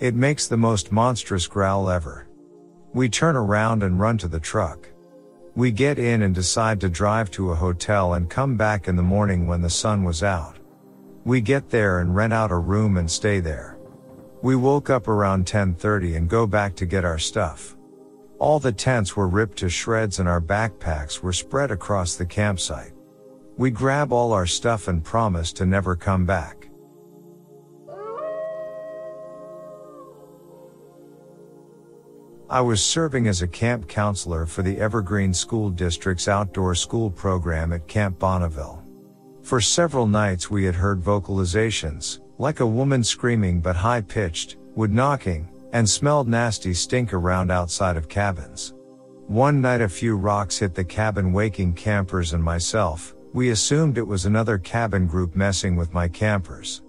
It 0.00 0.16
makes 0.16 0.48
the 0.48 0.56
most 0.56 0.90
monstrous 0.90 1.46
growl 1.46 1.90
ever. 1.90 2.27
We 2.98 3.08
turn 3.08 3.36
around 3.36 3.84
and 3.84 4.00
run 4.00 4.18
to 4.18 4.26
the 4.26 4.40
truck. 4.40 4.88
We 5.54 5.70
get 5.70 6.00
in 6.00 6.22
and 6.22 6.34
decide 6.34 6.80
to 6.80 6.88
drive 6.88 7.30
to 7.30 7.52
a 7.52 7.54
hotel 7.54 8.14
and 8.14 8.28
come 8.28 8.56
back 8.56 8.88
in 8.88 8.96
the 8.96 9.04
morning 9.04 9.46
when 9.46 9.62
the 9.62 9.70
sun 9.70 10.02
was 10.02 10.24
out. 10.24 10.56
We 11.24 11.40
get 11.40 11.70
there 11.70 12.00
and 12.00 12.16
rent 12.16 12.32
out 12.32 12.50
a 12.50 12.58
room 12.58 12.96
and 12.96 13.08
stay 13.08 13.38
there. 13.38 13.78
We 14.42 14.56
woke 14.56 14.90
up 14.90 15.06
around 15.06 15.46
10:30 15.46 16.16
and 16.16 16.28
go 16.28 16.44
back 16.44 16.74
to 16.74 16.86
get 16.86 17.04
our 17.04 17.18
stuff. 17.18 17.76
All 18.40 18.58
the 18.58 18.72
tents 18.72 19.16
were 19.16 19.28
ripped 19.28 19.58
to 19.58 19.68
shreds 19.68 20.18
and 20.18 20.28
our 20.28 20.40
backpacks 20.40 21.22
were 21.22 21.32
spread 21.32 21.70
across 21.70 22.16
the 22.16 22.26
campsite. 22.26 22.94
We 23.56 23.70
grab 23.70 24.12
all 24.12 24.32
our 24.32 24.46
stuff 24.46 24.88
and 24.88 25.04
promise 25.04 25.52
to 25.52 25.64
never 25.64 25.94
come 25.94 26.26
back. 26.26 26.57
I 32.50 32.62
was 32.62 32.82
serving 32.82 33.28
as 33.28 33.42
a 33.42 33.46
camp 33.46 33.88
counselor 33.88 34.46
for 34.46 34.62
the 34.62 34.80
Evergreen 34.80 35.34
School 35.34 35.68
District's 35.68 36.28
outdoor 36.28 36.74
school 36.74 37.10
program 37.10 37.74
at 37.74 37.86
Camp 37.86 38.18
Bonneville. 38.18 38.82
For 39.42 39.60
several 39.60 40.06
nights 40.06 40.50
we 40.50 40.64
had 40.64 40.74
heard 40.74 41.02
vocalizations, 41.02 42.20
like 42.38 42.60
a 42.60 42.66
woman 42.66 43.04
screaming 43.04 43.60
but 43.60 43.76
high 43.76 44.00
pitched, 44.00 44.56
wood 44.74 44.90
knocking, 44.90 45.46
and 45.74 45.86
smelled 45.86 46.26
nasty 46.26 46.72
stink 46.72 47.12
around 47.12 47.50
outside 47.50 47.98
of 47.98 48.08
cabins. 48.08 48.72
One 49.26 49.60
night 49.60 49.82
a 49.82 49.88
few 49.88 50.16
rocks 50.16 50.56
hit 50.56 50.74
the 50.74 50.84
cabin 50.84 51.34
waking 51.34 51.74
campers 51.74 52.32
and 52.32 52.42
myself, 52.42 53.14
we 53.34 53.50
assumed 53.50 53.98
it 53.98 54.06
was 54.06 54.24
another 54.24 54.56
cabin 54.56 55.06
group 55.06 55.36
messing 55.36 55.76
with 55.76 55.92
my 55.92 56.08
campers. 56.08 56.80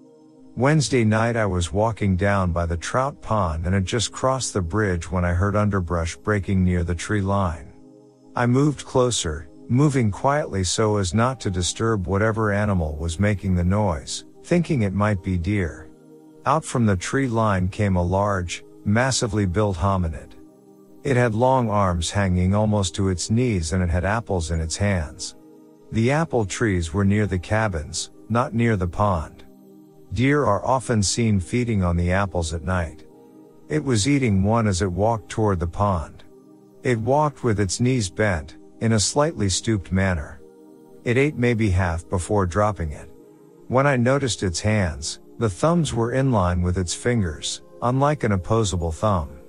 Wednesday 0.60 1.06
night 1.06 1.38
I 1.38 1.46
was 1.46 1.72
walking 1.72 2.18
down 2.18 2.52
by 2.52 2.66
the 2.66 2.76
trout 2.76 3.22
pond 3.22 3.64
and 3.66 3.74
had 3.74 3.86
just 3.86 4.12
crossed 4.12 4.54
the 4.54 4.62
bridge 4.62 5.10
when 5.10 5.24
I 5.24 5.32
heard 5.32 5.56
underbrush 5.56 6.18
breaking 6.18 6.66
near 6.66 6.84
the 6.84 6.94
tree 6.94 7.22
line. 7.22 7.72
I 8.36 8.46
moved 8.46 8.84
closer, 8.84 9.48
moving 9.70 10.12
quietly 10.12 10.66
so 10.66 10.98
as 10.98 11.14
not 11.14 11.40
to 11.40 11.50
disturb 11.50 12.08
whatever 12.08 12.52
animal 12.52 12.98
was 12.98 13.22
making 13.22 13.56
the 13.56 13.64
noise, 13.64 14.26
thinking 14.44 14.82
it 14.82 14.92
might 14.92 15.24
be 15.24 15.38
deer. 15.38 15.90
Out 16.46 16.66
from 16.66 16.86
the 16.86 16.98
tree 16.98 17.30
line 17.30 17.70
came 17.70 17.96
a 17.96 18.04
large, 18.04 18.66
massively 18.84 19.46
built 19.46 19.78
hominid. 19.78 20.34
It 21.06 21.16
had 21.16 21.36
long 21.36 21.70
arms 21.70 22.12
hanging 22.12 22.54
almost 22.54 22.94
to 22.96 23.08
its 23.08 23.30
knees 23.30 23.72
and 23.72 23.82
it 23.82 23.90
had 23.90 24.04
apples 24.04 24.52
in 24.52 24.60
its 24.60 24.76
hands. 24.76 25.38
The 25.94 26.12
apple 26.12 26.44
trees 26.44 26.94
were 26.94 27.06
near 27.06 27.28
the 27.28 27.40
cabins, 27.40 28.12
not 28.28 28.54
near 28.54 28.76
the 28.76 28.90
pond. 28.90 29.39
Deer 30.14 30.44
are 30.44 30.66
often 30.66 31.04
seen 31.04 31.40
feeding 31.40 31.84
on 31.84 31.96
the 31.96 32.12
apples 32.12 32.54
at 32.54 32.64
night. 32.64 33.06
It 33.68 33.84
was 33.84 34.08
eating 34.08 34.44
one 34.44 34.68
as 34.68 34.82
it 34.82 34.92
walked 34.92 35.30
toward 35.30 35.60
the 35.60 35.68
pond. 35.68 36.24
It 36.84 37.00
walked 37.00 37.44
with 37.44 37.60
its 37.60 37.80
knees 37.80 38.10
bent, 38.10 38.58
in 38.82 38.94
a 38.94 39.00
slightly 39.00 39.50
stooped 39.50 39.92
manner. 39.92 40.42
It 41.04 41.18
ate 41.18 41.36
maybe 41.36 41.70
half 41.70 42.10
before 42.10 42.46
dropping 42.46 42.92
it. 42.92 43.10
When 43.68 43.86
I 43.86 43.98
noticed 43.98 44.42
its 44.42 44.60
hands, 44.60 45.20
the 45.38 45.50
thumbs 45.50 45.94
were 45.94 46.14
in 46.14 46.32
line 46.32 46.62
with 46.62 46.78
its 46.78 46.94
fingers, 46.94 47.62
unlike 47.82 48.24
an 48.24 48.32
opposable 48.32 48.92
thumb. 48.92 49.40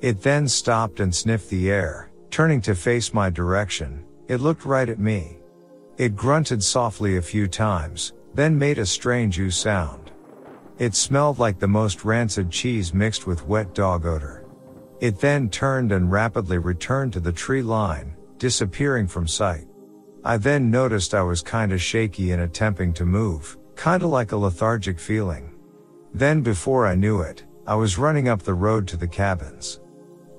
It 0.00 0.22
then 0.22 0.46
stopped 0.46 1.00
and 1.00 1.14
sniffed 1.14 1.50
the 1.50 1.70
air, 1.70 2.10
turning 2.30 2.60
to 2.62 2.74
face 2.74 3.12
my 3.12 3.28
direction. 3.30 4.04
It 4.28 4.40
looked 4.40 4.64
right 4.64 4.88
at 4.88 4.98
me. 4.98 5.38
It 5.98 6.14
grunted 6.14 6.62
softly 6.62 7.16
a 7.16 7.22
few 7.22 7.48
times, 7.48 8.12
then 8.36 8.58
made 8.58 8.78
a 8.78 8.86
strange 8.86 9.40
ooh 9.40 9.50
sound. 9.50 10.10
It 10.78 10.94
smelled 10.94 11.38
like 11.38 11.58
the 11.58 11.66
most 11.66 12.04
rancid 12.04 12.50
cheese 12.50 12.92
mixed 12.92 13.26
with 13.26 13.46
wet 13.46 13.74
dog 13.74 14.04
odor. 14.04 14.44
It 15.00 15.18
then 15.18 15.48
turned 15.48 15.90
and 15.90 16.12
rapidly 16.12 16.58
returned 16.58 17.14
to 17.14 17.20
the 17.20 17.32
tree 17.32 17.62
line, 17.62 18.14
disappearing 18.36 19.08
from 19.08 19.26
sight. 19.26 19.66
I 20.22 20.36
then 20.36 20.70
noticed 20.70 21.14
I 21.14 21.22
was 21.22 21.40
kinda 21.40 21.78
shaky 21.78 22.32
in 22.32 22.40
attempting 22.40 22.92
to 22.94 23.06
move, 23.06 23.56
kinda 23.74 24.06
like 24.06 24.32
a 24.32 24.36
lethargic 24.36 24.98
feeling. 24.98 25.52
Then 26.12 26.42
before 26.42 26.86
I 26.86 26.94
knew 26.94 27.20
it, 27.20 27.44
I 27.66 27.74
was 27.74 27.98
running 27.98 28.28
up 28.28 28.42
the 28.42 28.54
road 28.54 28.86
to 28.88 28.96
the 28.96 29.08
cabins. 29.08 29.80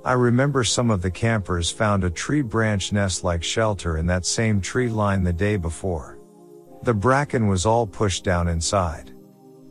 I 0.05 0.13
remember 0.13 0.63
some 0.63 0.91
of 0.91 1.01
the 1.01 1.11
campers 1.11 1.71
found 1.71 2.03
a 2.03 2.09
tree 2.09 2.41
branch 2.41 2.93
nest 2.93 3.23
like 3.23 3.43
shelter 3.43 3.97
in 3.97 4.05
that 4.05 4.25
same 4.25 4.61
tree 4.61 4.89
line 4.89 5.23
the 5.23 5.33
day 5.33 5.57
before. 5.57 6.16
The 6.83 6.93
bracken 6.93 7.47
was 7.47 7.65
all 7.65 7.87
pushed 7.87 8.23
down 8.23 8.47
inside. 8.47 9.13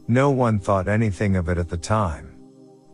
No 0.09 0.31
one 0.31 0.59
thought 0.59 0.88
anything 0.88 1.37
of 1.37 1.49
it 1.49 1.59
at 1.59 1.69
the 1.69 1.77
time. 1.77 2.37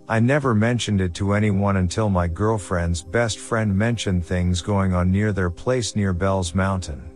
I 0.08 0.20
never 0.20 0.54
mentioned 0.54 1.00
it 1.00 1.14
to 1.14 1.32
anyone 1.32 1.76
until 1.76 2.08
my 2.08 2.26
girlfriend's 2.26 3.02
best 3.02 3.38
friend 3.38 3.76
mentioned 3.76 4.24
things 4.24 4.60
going 4.60 4.92
on 4.92 5.10
near 5.10 5.32
their 5.32 5.50
place 5.50 5.94
near 5.94 6.12
Bell's 6.12 6.54
Mountain. 6.54 7.10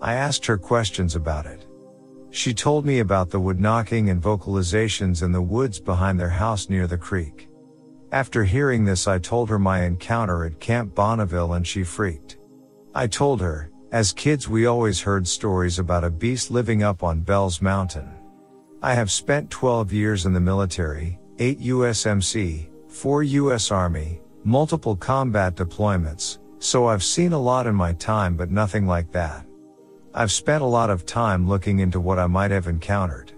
I 0.00 0.14
asked 0.14 0.46
her 0.46 0.58
questions 0.58 1.16
about 1.16 1.46
it. 1.46 1.66
She 2.30 2.54
told 2.54 2.86
me 2.86 3.00
about 3.00 3.30
the 3.30 3.40
wood 3.40 3.60
knocking 3.60 4.08
and 4.08 4.22
vocalizations 4.22 5.22
in 5.22 5.32
the 5.32 5.42
woods 5.42 5.80
behind 5.80 6.18
their 6.18 6.30
house 6.30 6.70
near 6.70 6.86
the 6.86 6.96
creek. 6.96 7.48
After 8.12 8.44
hearing 8.44 8.84
this, 8.84 9.08
I 9.08 9.18
told 9.18 9.48
her 9.48 9.58
my 9.58 9.84
encounter 9.84 10.44
at 10.44 10.60
Camp 10.60 10.94
Bonneville 10.94 11.54
and 11.54 11.66
she 11.66 11.82
freaked. 11.82 12.38
I 12.94 13.06
told 13.06 13.40
her, 13.40 13.71
as 13.92 14.10
kids, 14.10 14.48
we 14.48 14.64
always 14.64 15.02
heard 15.02 15.28
stories 15.28 15.78
about 15.78 16.02
a 16.02 16.08
beast 16.08 16.50
living 16.50 16.82
up 16.82 17.02
on 17.02 17.20
Bell's 17.20 17.60
Mountain. 17.60 18.10
I 18.82 18.94
have 18.94 19.10
spent 19.10 19.50
12 19.50 19.92
years 19.92 20.24
in 20.24 20.32
the 20.32 20.40
military, 20.40 21.18
8 21.38 21.60
USMC, 21.60 22.70
4 22.88 23.22
US 23.22 23.70
Army, 23.70 24.22
multiple 24.44 24.96
combat 24.96 25.56
deployments, 25.56 26.38
so 26.58 26.86
I've 26.86 27.04
seen 27.04 27.34
a 27.34 27.38
lot 27.38 27.66
in 27.66 27.74
my 27.74 27.92
time 27.92 28.34
but 28.34 28.50
nothing 28.50 28.86
like 28.86 29.12
that. 29.12 29.44
I've 30.14 30.32
spent 30.32 30.62
a 30.62 30.66
lot 30.66 30.88
of 30.88 31.04
time 31.04 31.46
looking 31.46 31.80
into 31.80 32.00
what 32.00 32.18
I 32.18 32.26
might 32.26 32.50
have 32.50 32.68
encountered. 32.68 33.32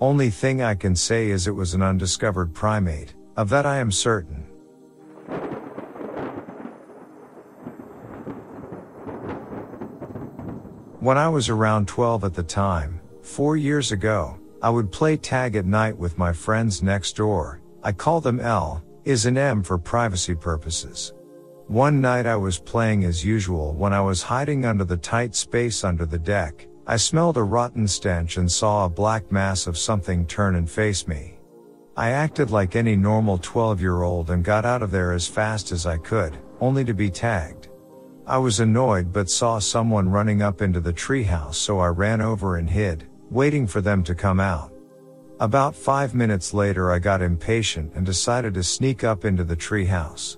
Only 0.00 0.30
thing 0.30 0.62
I 0.62 0.74
can 0.76 0.96
say 0.96 1.28
is 1.28 1.46
it 1.46 1.50
was 1.50 1.74
an 1.74 1.82
undiscovered 1.82 2.54
primate, 2.54 3.14
of 3.36 3.50
that 3.50 3.66
I 3.66 3.76
am 3.76 3.92
certain. 3.92 4.49
When 11.00 11.16
I 11.16 11.30
was 11.30 11.48
around 11.48 11.88
12 11.88 12.24
at 12.24 12.34
the 12.34 12.42
time, 12.42 13.00
four 13.22 13.56
years 13.56 13.90
ago, 13.90 14.38
I 14.60 14.68
would 14.68 14.92
play 14.92 15.16
tag 15.16 15.56
at 15.56 15.64
night 15.64 15.96
with 15.96 16.18
my 16.18 16.30
friends 16.30 16.82
next 16.82 17.16
door. 17.16 17.62
I 17.82 17.92
call 17.92 18.20
them 18.20 18.38
L, 18.38 18.84
is 19.06 19.24
an 19.24 19.38
M 19.38 19.62
for 19.62 19.78
privacy 19.78 20.34
purposes. 20.34 21.14
One 21.68 22.02
night 22.02 22.26
I 22.26 22.36
was 22.36 22.58
playing 22.58 23.04
as 23.04 23.24
usual 23.24 23.72
when 23.72 23.94
I 23.94 24.02
was 24.02 24.22
hiding 24.22 24.66
under 24.66 24.84
the 24.84 24.98
tight 24.98 25.34
space 25.34 25.84
under 25.84 26.04
the 26.04 26.18
deck. 26.18 26.68
I 26.86 26.98
smelled 26.98 27.38
a 27.38 27.42
rotten 27.42 27.88
stench 27.88 28.36
and 28.36 28.52
saw 28.52 28.84
a 28.84 28.90
black 28.90 29.32
mass 29.32 29.66
of 29.66 29.78
something 29.78 30.26
turn 30.26 30.54
and 30.54 30.70
face 30.70 31.08
me. 31.08 31.38
I 31.96 32.10
acted 32.10 32.50
like 32.50 32.76
any 32.76 32.94
normal 32.94 33.38
12 33.38 33.80
year 33.80 34.02
old 34.02 34.28
and 34.28 34.44
got 34.44 34.66
out 34.66 34.82
of 34.82 34.90
there 34.90 35.12
as 35.12 35.26
fast 35.26 35.72
as 35.72 35.86
I 35.86 35.96
could, 35.96 36.36
only 36.60 36.84
to 36.84 36.92
be 36.92 37.08
tagged. 37.08 37.69
I 38.30 38.38
was 38.38 38.60
annoyed 38.60 39.12
but 39.12 39.28
saw 39.28 39.58
someone 39.58 40.08
running 40.08 40.40
up 40.40 40.62
into 40.62 40.78
the 40.78 40.92
treehouse 40.92 41.56
so 41.56 41.80
I 41.80 41.88
ran 41.88 42.20
over 42.20 42.58
and 42.58 42.70
hid, 42.70 43.08
waiting 43.28 43.66
for 43.66 43.80
them 43.80 44.04
to 44.04 44.14
come 44.14 44.38
out. 44.38 44.72
About 45.40 45.74
five 45.74 46.14
minutes 46.14 46.54
later 46.54 46.92
I 46.92 47.00
got 47.00 47.22
impatient 47.22 47.92
and 47.96 48.06
decided 48.06 48.54
to 48.54 48.62
sneak 48.62 49.02
up 49.02 49.24
into 49.24 49.42
the 49.42 49.56
treehouse. 49.56 50.36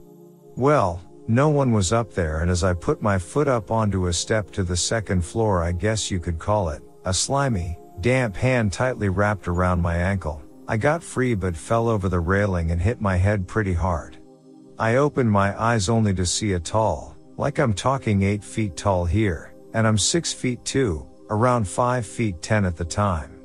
Well, 0.57 1.03
no 1.29 1.51
one 1.51 1.71
was 1.71 1.93
up 1.93 2.15
there 2.15 2.41
and 2.41 2.51
as 2.51 2.65
I 2.65 2.73
put 2.73 3.03
my 3.03 3.19
foot 3.19 3.47
up 3.47 3.71
onto 3.71 4.07
a 4.07 4.13
step 4.15 4.51
to 4.53 4.63
the 4.63 4.75
second 4.75 5.23
floor 5.23 5.63
I 5.63 5.73
guess 5.73 6.11
you 6.11 6.19
could 6.19 6.39
call 6.39 6.71
it, 6.71 6.83
a 7.05 7.13
slimy, 7.13 7.79
damp 8.01 8.37
hand 8.37 8.73
tightly 8.73 9.11
wrapped 9.11 9.49
around 9.49 9.83
my 9.83 9.97
ankle. 9.97 10.41
I 10.67 10.79
got 10.79 11.03
free 11.03 11.35
but 11.35 11.55
fell 11.55 11.91
over 11.91 12.09
the 12.09 12.21
railing 12.21 12.71
and 12.71 12.81
hit 12.81 13.03
my 13.03 13.19
head 13.19 13.47
pretty 13.47 13.75
hard. 13.75 14.17
I 14.79 14.97
opened 14.97 15.31
my 15.31 15.61
eyes 15.63 15.91
only 15.91 16.15
to 16.15 16.25
see 16.25 16.55
a 16.55 16.59
tall, 16.59 17.12
like 17.37 17.59
I'm 17.59 17.73
talking 17.73 18.23
8 18.23 18.45
feet 18.45 18.77
tall 18.77 19.05
here, 19.05 19.55
and 19.75 19.87
I'm 19.87 19.99
6 19.99 20.33
feet 20.33 20.65
2, 20.65 21.07
around 21.31 21.67
5 21.67 22.07
feet 22.07 22.43
10 22.43 22.65
at 22.65 22.77
the 22.77 22.85
time. 22.85 23.41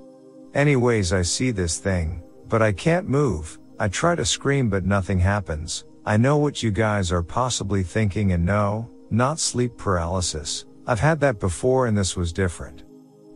Anyways 0.54 1.14
I 1.14 1.22
see 1.22 1.52
this 1.52 1.80
thing, 1.80 2.24
but 2.48 2.62
I 2.62 2.72
can't 2.72 3.08
move, 3.08 3.60
I 3.80 3.88
try 3.88 4.16
to 4.16 4.26
scream 4.26 4.70
but 4.70 4.86
nothing 4.86 5.20
happens, 5.20 5.86
I 6.06 6.18
know 6.18 6.38
what 6.38 6.64
you 6.64 6.72
guys 6.72 7.12
are 7.12 7.22
possibly 7.22 7.84
thinking 7.84 8.32
and 8.32 8.46
no, 8.46 8.90
not 9.10 9.40
sleep 9.40 9.78
paralysis. 9.78 10.66
I've 10.86 11.00
had 11.00 11.20
that 11.20 11.40
before 11.40 11.88
and 11.88 11.98
this 11.98 12.16
was 12.16 12.32
different. 12.32 12.86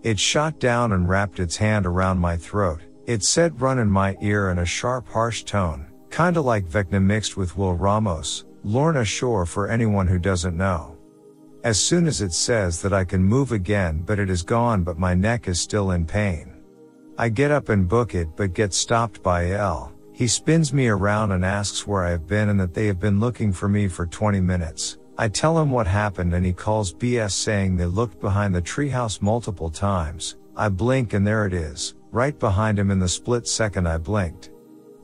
It 0.03 0.17
shot 0.17 0.59
down 0.59 0.93
and 0.93 1.07
wrapped 1.07 1.39
its 1.39 1.57
hand 1.57 1.85
around 1.85 2.17
my 2.17 2.37
throat. 2.37 2.81
It 3.05 3.23
said 3.23 3.59
run 3.59 3.79
in 3.79 3.89
my 3.89 4.15
ear 4.21 4.51
in 4.51 4.59
a 4.59 4.65
sharp 4.65 5.07
harsh 5.07 5.43
tone, 5.43 5.87
kinda 6.09 6.39
like 6.39 6.65
Vecna 6.65 7.03
mixed 7.03 7.35
with 7.35 7.57
Will 7.57 7.73
Ramos, 7.73 8.45
Lorna 8.63 9.04
Shore 9.04 9.47
for 9.47 9.67
anyone 9.67 10.06
who 10.06 10.19
doesn't 10.19 10.56
know. 10.56 10.95
As 11.63 11.80
soon 11.80 12.06
as 12.06 12.21
it 12.21 12.32
says 12.32 12.80
that 12.84 12.93
I 12.93 13.04
can 13.04 13.24
move 13.24 13.52
again 13.52 14.04
but 14.06 14.19
it 14.19 14.30
is 14.30 14.43
gone 14.43 14.84
but 14.84 15.00
my 15.00 15.15
neck 15.15 15.47
is 15.47 15.60
still 15.60 15.91
in 15.91 16.06
pain. 16.06 16.62
I 17.17 17.30
get 17.30 17.50
up 17.50 17.69
and 17.69 17.88
book 17.88 18.13
it 18.13 18.30
but 18.36 18.54
get 18.54 18.74
stopped 18.74 19.24
by 19.24 19.52
L. 19.52 19.91
He 20.13 20.28
spins 20.28 20.74
me 20.74 20.88
around 20.89 21.32
and 21.32 21.43
asks 21.43 21.88
where 21.88 22.04
I 22.04 22.12
have 22.12 22.28
been 22.28 22.50
and 22.50 22.60
that 22.60 22.76
they 22.76 22.86
have 22.86 23.00
been 23.00 23.19
looking 23.19 23.52
for 23.52 23.67
me 23.67 23.88
for 23.88 24.06
20 24.06 24.39
minutes. 24.39 25.00
I 25.17 25.28
tell 25.28 25.60
him 25.60 25.71
what 25.71 25.88
happened 25.88 26.36
and 26.36 26.45
he 26.45 26.54
calls 26.54 26.93
BS 26.93 27.32
saying 27.32 27.78
they 27.78 27.86
looked 27.88 28.19
behind 28.19 28.54
the 28.54 28.62
treehouse 28.62 29.24
multiple 29.24 29.71
times. 29.71 30.38
I 30.56 30.69
blink 30.69 31.13
and 31.13 31.26
there 31.26 31.47
it 31.47 31.54
is, 31.54 31.95
right 32.12 32.38
behind 32.38 32.78
him 32.78 32.91
in 32.91 33.00
the 33.00 33.10
split 33.10 33.47
second 33.47 33.88
I 33.88 33.97
blinked. 33.97 34.52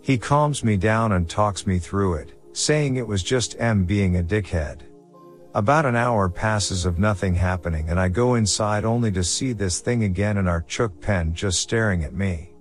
He 0.01 0.17
calms 0.17 0.63
me 0.63 0.77
down 0.77 1.13
and 1.13 1.27
talks 1.27 1.65
me 1.65 1.79
through 1.79 2.15
it, 2.15 2.33
saying 2.57 2.95
it 2.95 3.07
was 3.07 3.21
just 3.21 3.55
M 3.59 3.85
being 3.85 4.17
a 4.17 4.23
dickhead. 4.23 4.81
About 5.53 5.85
an 5.85 5.95
hour 5.95 6.27
passes 6.27 6.85
of 6.85 6.97
nothing 6.97 7.35
happening 7.35 7.89
and 7.89 7.99
I 7.99 8.09
go 8.09 8.35
inside 8.35 8.83
only 8.83 9.11
to 9.11 9.23
see 9.23 9.53
this 9.53 9.79
thing 9.79 10.03
again 10.03 10.37
in 10.37 10.47
our 10.47 10.61
chook 10.61 10.99
pen 10.99 11.33
just 11.33 11.61
staring 11.61 12.03
at 12.03 12.13
me. 12.13 12.53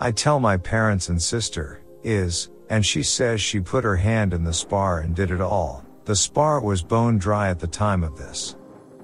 I 0.00 0.10
tell 0.10 0.40
my 0.40 0.56
parents 0.56 1.08
and 1.08 1.22
sister, 1.22 1.80
is, 2.02 2.50
and 2.70 2.84
she 2.84 3.02
says 3.02 3.40
she 3.40 3.60
put 3.60 3.84
her 3.84 3.96
hand 3.96 4.34
in 4.34 4.44
the 4.44 4.52
spar 4.52 5.00
and 5.00 5.14
did 5.14 5.30
it 5.30 5.40
all. 5.40 5.84
The 6.04 6.16
spar 6.16 6.60
was 6.60 6.82
bone 6.82 7.18
dry 7.18 7.48
at 7.48 7.58
the 7.58 7.66
time 7.66 8.02
of 8.02 8.18
this. 8.18 8.56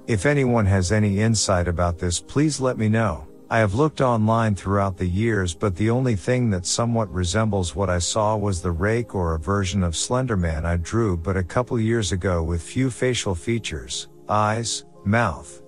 If 0.06 0.26
anyone 0.26 0.66
has 0.66 0.92
any 0.92 1.20
insight 1.20 1.68
about 1.68 1.98
this, 1.98 2.20
please 2.20 2.60
let 2.60 2.78
me 2.78 2.88
know. 2.88 3.26
I 3.52 3.58
have 3.58 3.74
looked 3.74 4.00
online 4.00 4.54
throughout 4.54 4.96
the 4.96 5.06
years, 5.06 5.52
but 5.52 5.76
the 5.76 5.90
only 5.90 6.16
thing 6.16 6.48
that 6.52 6.64
somewhat 6.64 7.12
resembles 7.12 7.76
what 7.76 7.90
I 7.90 7.98
saw 7.98 8.34
was 8.34 8.62
the 8.62 8.70
rake 8.70 9.14
or 9.14 9.34
a 9.34 9.38
version 9.38 9.82
of 9.82 9.92
Slenderman 9.92 10.64
I 10.64 10.78
drew 10.78 11.18
but 11.18 11.36
a 11.36 11.42
couple 11.42 11.78
years 11.78 12.12
ago 12.12 12.42
with 12.42 12.62
few 12.62 12.88
facial 12.90 13.34
features, 13.34 14.08
eyes, 14.26 14.86
mouth, 15.04 15.62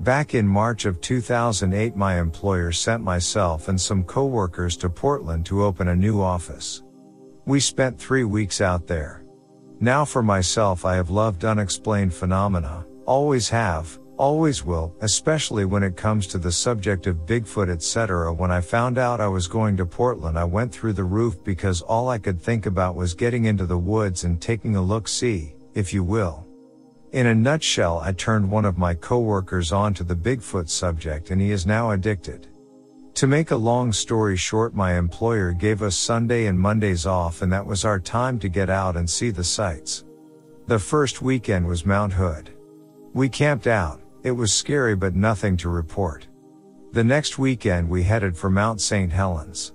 Back 0.00 0.34
in 0.34 0.48
March 0.48 0.86
of 0.86 1.02
2008 1.02 1.94
my 1.94 2.18
employer 2.18 2.72
sent 2.72 3.02
myself 3.02 3.68
and 3.68 3.78
some 3.78 4.02
coworkers 4.02 4.78
to 4.78 4.88
Portland 4.88 5.44
to 5.46 5.62
open 5.62 5.88
a 5.88 5.96
new 5.96 6.22
office. 6.22 6.82
We 7.44 7.60
spent 7.60 7.98
three 7.98 8.24
weeks 8.24 8.62
out 8.62 8.86
there. 8.86 9.24
Now 9.78 10.06
for 10.06 10.22
myself 10.22 10.86
I 10.86 10.94
have 10.94 11.10
loved 11.10 11.44
unexplained 11.44 12.14
phenomena, 12.14 12.86
always 13.04 13.50
have, 13.50 13.98
always 14.18 14.64
will, 14.64 14.94
especially 15.00 15.64
when 15.64 15.82
it 15.82 15.96
comes 15.96 16.26
to 16.26 16.38
the 16.38 16.52
subject 16.52 17.06
of 17.06 17.26
Bigfoot 17.26 17.70
etc. 17.70 18.32
When 18.32 18.50
I 18.50 18.60
found 18.60 18.98
out 18.98 19.20
I 19.20 19.28
was 19.28 19.46
going 19.46 19.76
to 19.76 19.86
Portland 19.86 20.38
I 20.38 20.44
went 20.44 20.72
through 20.72 20.94
the 20.94 21.04
roof 21.04 21.42
because 21.44 21.82
all 21.82 22.08
I 22.08 22.18
could 22.18 22.40
think 22.40 22.66
about 22.66 22.96
was 22.96 23.14
getting 23.14 23.44
into 23.44 23.66
the 23.66 23.78
woods 23.78 24.24
and 24.24 24.40
taking 24.40 24.76
a 24.76 24.82
look 24.82 25.08
see, 25.08 25.54
if 25.74 25.92
you 25.92 26.02
will. 26.02 26.46
In 27.12 27.26
a 27.26 27.34
nutshell, 27.34 28.00
I 28.00 28.12
turned 28.12 28.50
one 28.50 28.64
of 28.64 28.78
my 28.78 28.94
coworkers 28.94 29.72
on 29.72 29.94
to 29.94 30.04
the 30.04 30.16
Bigfoot 30.16 30.68
subject 30.68 31.30
and 31.30 31.40
he 31.40 31.50
is 31.50 31.66
now 31.66 31.92
addicted. 31.92 32.48
To 33.14 33.26
make 33.26 33.50
a 33.50 33.56
long 33.56 33.92
story 33.92 34.36
short, 34.36 34.74
my 34.74 34.98
employer 34.98 35.52
gave 35.52 35.80
us 35.80 35.96
Sunday 35.96 36.46
and 36.46 36.58
Mondays 36.58 37.06
off 37.06 37.42
and 37.42 37.52
that 37.52 37.64
was 37.64 37.84
our 37.84 37.98
time 37.98 38.38
to 38.40 38.48
get 38.48 38.68
out 38.68 38.96
and 38.96 39.08
see 39.08 39.30
the 39.30 39.44
sights. 39.44 40.04
The 40.66 40.78
first 40.78 41.22
weekend 41.22 41.66
was 41.66 41.86
Mount 41.86 42.12
Hood. 42.12 42.50
We 43.14 43.28
camped 43.28 43.66
out. 43.66 44.02
It 44.26 44.32
was 44.32 44.52
scary 44.52 44.96
but 44.96 45.14
nothing 45.14 45.56
to 45.58 45.68
report. 45.68 46.26
The 46.90 47.04
next 47.04 47.38
weekend 47.38 47.88
we 47.88 48.02
headed 48.02 48.36
for 48.36 48.50
Mount 48.50 48.80
St. 48.80 49.12
Helens. 49.12 49.72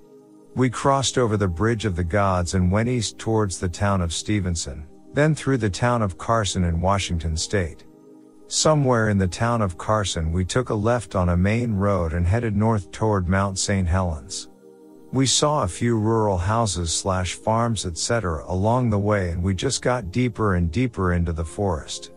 We 0.54 0.68
crossed 0.68 1.16
over 1.16 1.38
the 1.38 1.48
Bridge 1.48 1.86
of 1.86 1.96
the 1.96 2.04
Gods 2.04 2.52
and 2.52 2.70
went 2.70 2.90
east 2.90 3.18
towards 3.18 3.58
the 3.58 3.70
town 3.70 4.02
of 4.02 4.12
Stevenson 4.12 4.86
then 5.14 5.34
through 5.34 5.56
the 5.56 5.70
town 5.70 6.02
of 6.02 6.18
Carson 6.18 6.64
in 6.64 6.82
Washington 6.82 7.34
state. 7.34 7.84
Somewhere 8.46 9.08
in 9.08 9.16
the 9.16 9.26
town 9.26 9.62
of 9.62 9.78
Carson 9.78 10.32
we 10.32 10.44
took 10.44 10.68
a 10.68 10.74
left 10.74 11.14
on 11.14 11.30
a 11.30 11.36
main 11.36 11.72
road 11.72 12.12
and 12.12 12.26
headed 12.26 12.54
north 12.54 12.90
toward 12.90 13.30
Mount 13.30 13.58
St. 13.58 13.88
Helens. 13.88 14.50
We 15.14 15.24
saw 15.24 15.62
a 15.62 15.68
few 15.68 15.98
rural 15.98 16.36
houses 16.36 16.92
slash 16.92 17.36
farms 17.36 17.86
etc. 17.86 18.44
along 18.46 18.90
the 18.90 18.98
way 18.98 19.30
and 19.30 19.42
we 19.42 19.54
just 19.54 19.80
got 19.80 20.12
deeper 20.12 20.56
and 20.56 20.70
deeper 20.70 21.14
into 21.14 21.32
the 21.32 21.42
forest. 21.42 22.11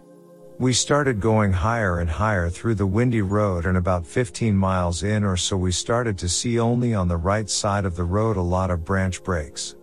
We 0.58 0.72
started 0.72 1.20
going 1.20 1.52
higher 1.52 2.00
and 2.00 2.10
higher 2.10 2.50
through 2.50 2.76
the 2.76 2.88
windy 2.88 3.22
road 3.22 3.66
and 3.66 3.78
about 3.78 4.08
15 4.08 4.56
miles 4.56 5.04
in 5.04 5.26
or 5.26 5.36
so 5.36 5.58
we 5.58 5.74
started 5.74 6.18
to 6.20 6.30
see 6.30 6.60
only 6.60 6.94
on 6.94 7.10
the 7.10 7.18
right 7.18 7.50
side 7.50 7.84
of 7.84 7.98
the 7.98 8.06
road 8.06 8.38
a 8.38 8.42
lot 8.42 8.72
of 8.72 8.86
branch 8.86 9.22
breaks. 9.22 9.76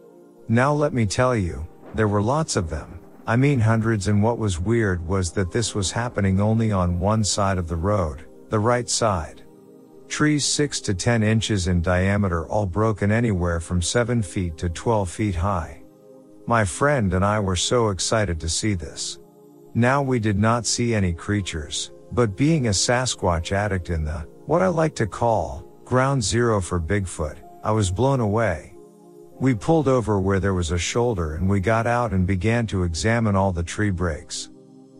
Now 0.48 0.72
let 0.72 0.94
me 0.94 1.04
tell 1.04 1.36
you, 1.36 1.68
there 1.94 2.08
were 2.08 2.22
lots 2.22 2.56
of 2.56 2.70
them. 2.70 3.00
I 3.26 3.36
mean 3.36 3.60
hundreds 3.60 4.08
and 4.08 4.22
what 4.22 4.38
was 4.38 4.58
weird 4.58 5.06
was 5.06 5.30
that 5.32 5.52
this 5.52 5.74
was 5.74 5.92
happening 5.92 6.40
only 6.40 6.72
on 6.72 6.98
one 6.98 7.22
side 7.22 7.58
of 7.58 7.68
the 7.68 7.76
road, 7.76 8.24
the 8.48 8.58
right 8.58 8.88
side. 8.88 9.42
Trees 10.08 10.46
6 10.46 10.80
to 10.80 10.94
10 10.94 11.22
inches 11.22 11.68
in 11.68 11.82
diameter 11.82 12.46
all 12.46 12.64
broken 12.64 13.12
anywhere 13.12 13.60
from 13.60 13.82
7 13.82 14.22
feet 14.22 14.56
to 14.56 14.70
12 14.70 15.10
feet 15.10 15.34
high. 15.34 15.82
My 16.46 16.64
friend 16.64 17.12
and 17.12 17.22
I 17.22 17.40
were 17.40 17.56
so 17.56 17.90
excited 17.90 18.40
to 18.40 18.48
see 18.48 18.72
this. 18.72 19.18
Now 19.74 20.02
we 20.02 20.18
did 20.18 20.38
not 20.38 20.66
see 20.66 20.94
any 20.94 21.12
creatures, 21.12 21.92
But 22.14 22.36
being 22.36 22.66
a 22.66 22.70
Sasquatch 22.70 23.52
addict 23.52 23.88
in 23.88 24.04
the, 24.04 24.26
what 24.44 24.60
I 24.60 24.66
like 24.66 24.94
to 24.96 25.06
call, 25.06 25.64
ground 25.86 26.22
zero 26.22 26.60
for 26.60 26.78
Bigfoot, 26.78 27.36
I 27.64 27.72
was 27.72 27.90
blown 27.90 28.20
away. 28.20 28.74
We 29.40 29.54
pulled 29.54 29.88
over 29.88 30.20
where 30.20 30.38
there 30.38 30.52
was 30.52 30.72
a 30.72 30.78
shoulder 30.78 31.36
and 31.36 31.48
we 31.48 31.58
got 31.58 31.86
out 31.86 32.12
and 32.12 32.26
began 32.26 32.66
to 32.66 32.82
examine 32.82 33.34
all 33.34 33.50
the 33.50 33.62
tree 33.62 33.90
breaks. 33.90 34.50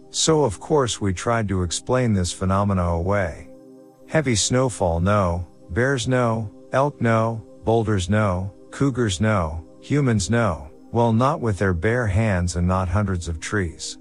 So 0.08 0.42
of 0.42 0.58
course 0.58 1.02
we 1.02 1.12
tried 1.12 1.48
to 1.48 1.62
explain 1.62 2.14
this 2.14 2.32
phenomena 2.32 2.84
away. 2.84 3.50
Heavy 4.08 4.34
snowfall 4.34 5.00
no, 5.00 5.46
bears 5.70 6.08
no, 6.08 6.50
elk 6.72 6.98
no, 7.00 7.42
boulders 7.64 8.08
no, 8.08 8.52
cougars 8.70 9.20
no, 9.20 9.66
humans 9.80 10.30
no, 10.30 10.70
well 10.92 11.12
not 11.12 11.40
with 11.40 11.58
their 11.58 11.74
bare 11.74 12.06
hands 12.06 12.56
and 12.56 12.66
not 12.66 12.88
hundreds 12.88 13.28
of 13.28 13.38
trees. 13.38 13.98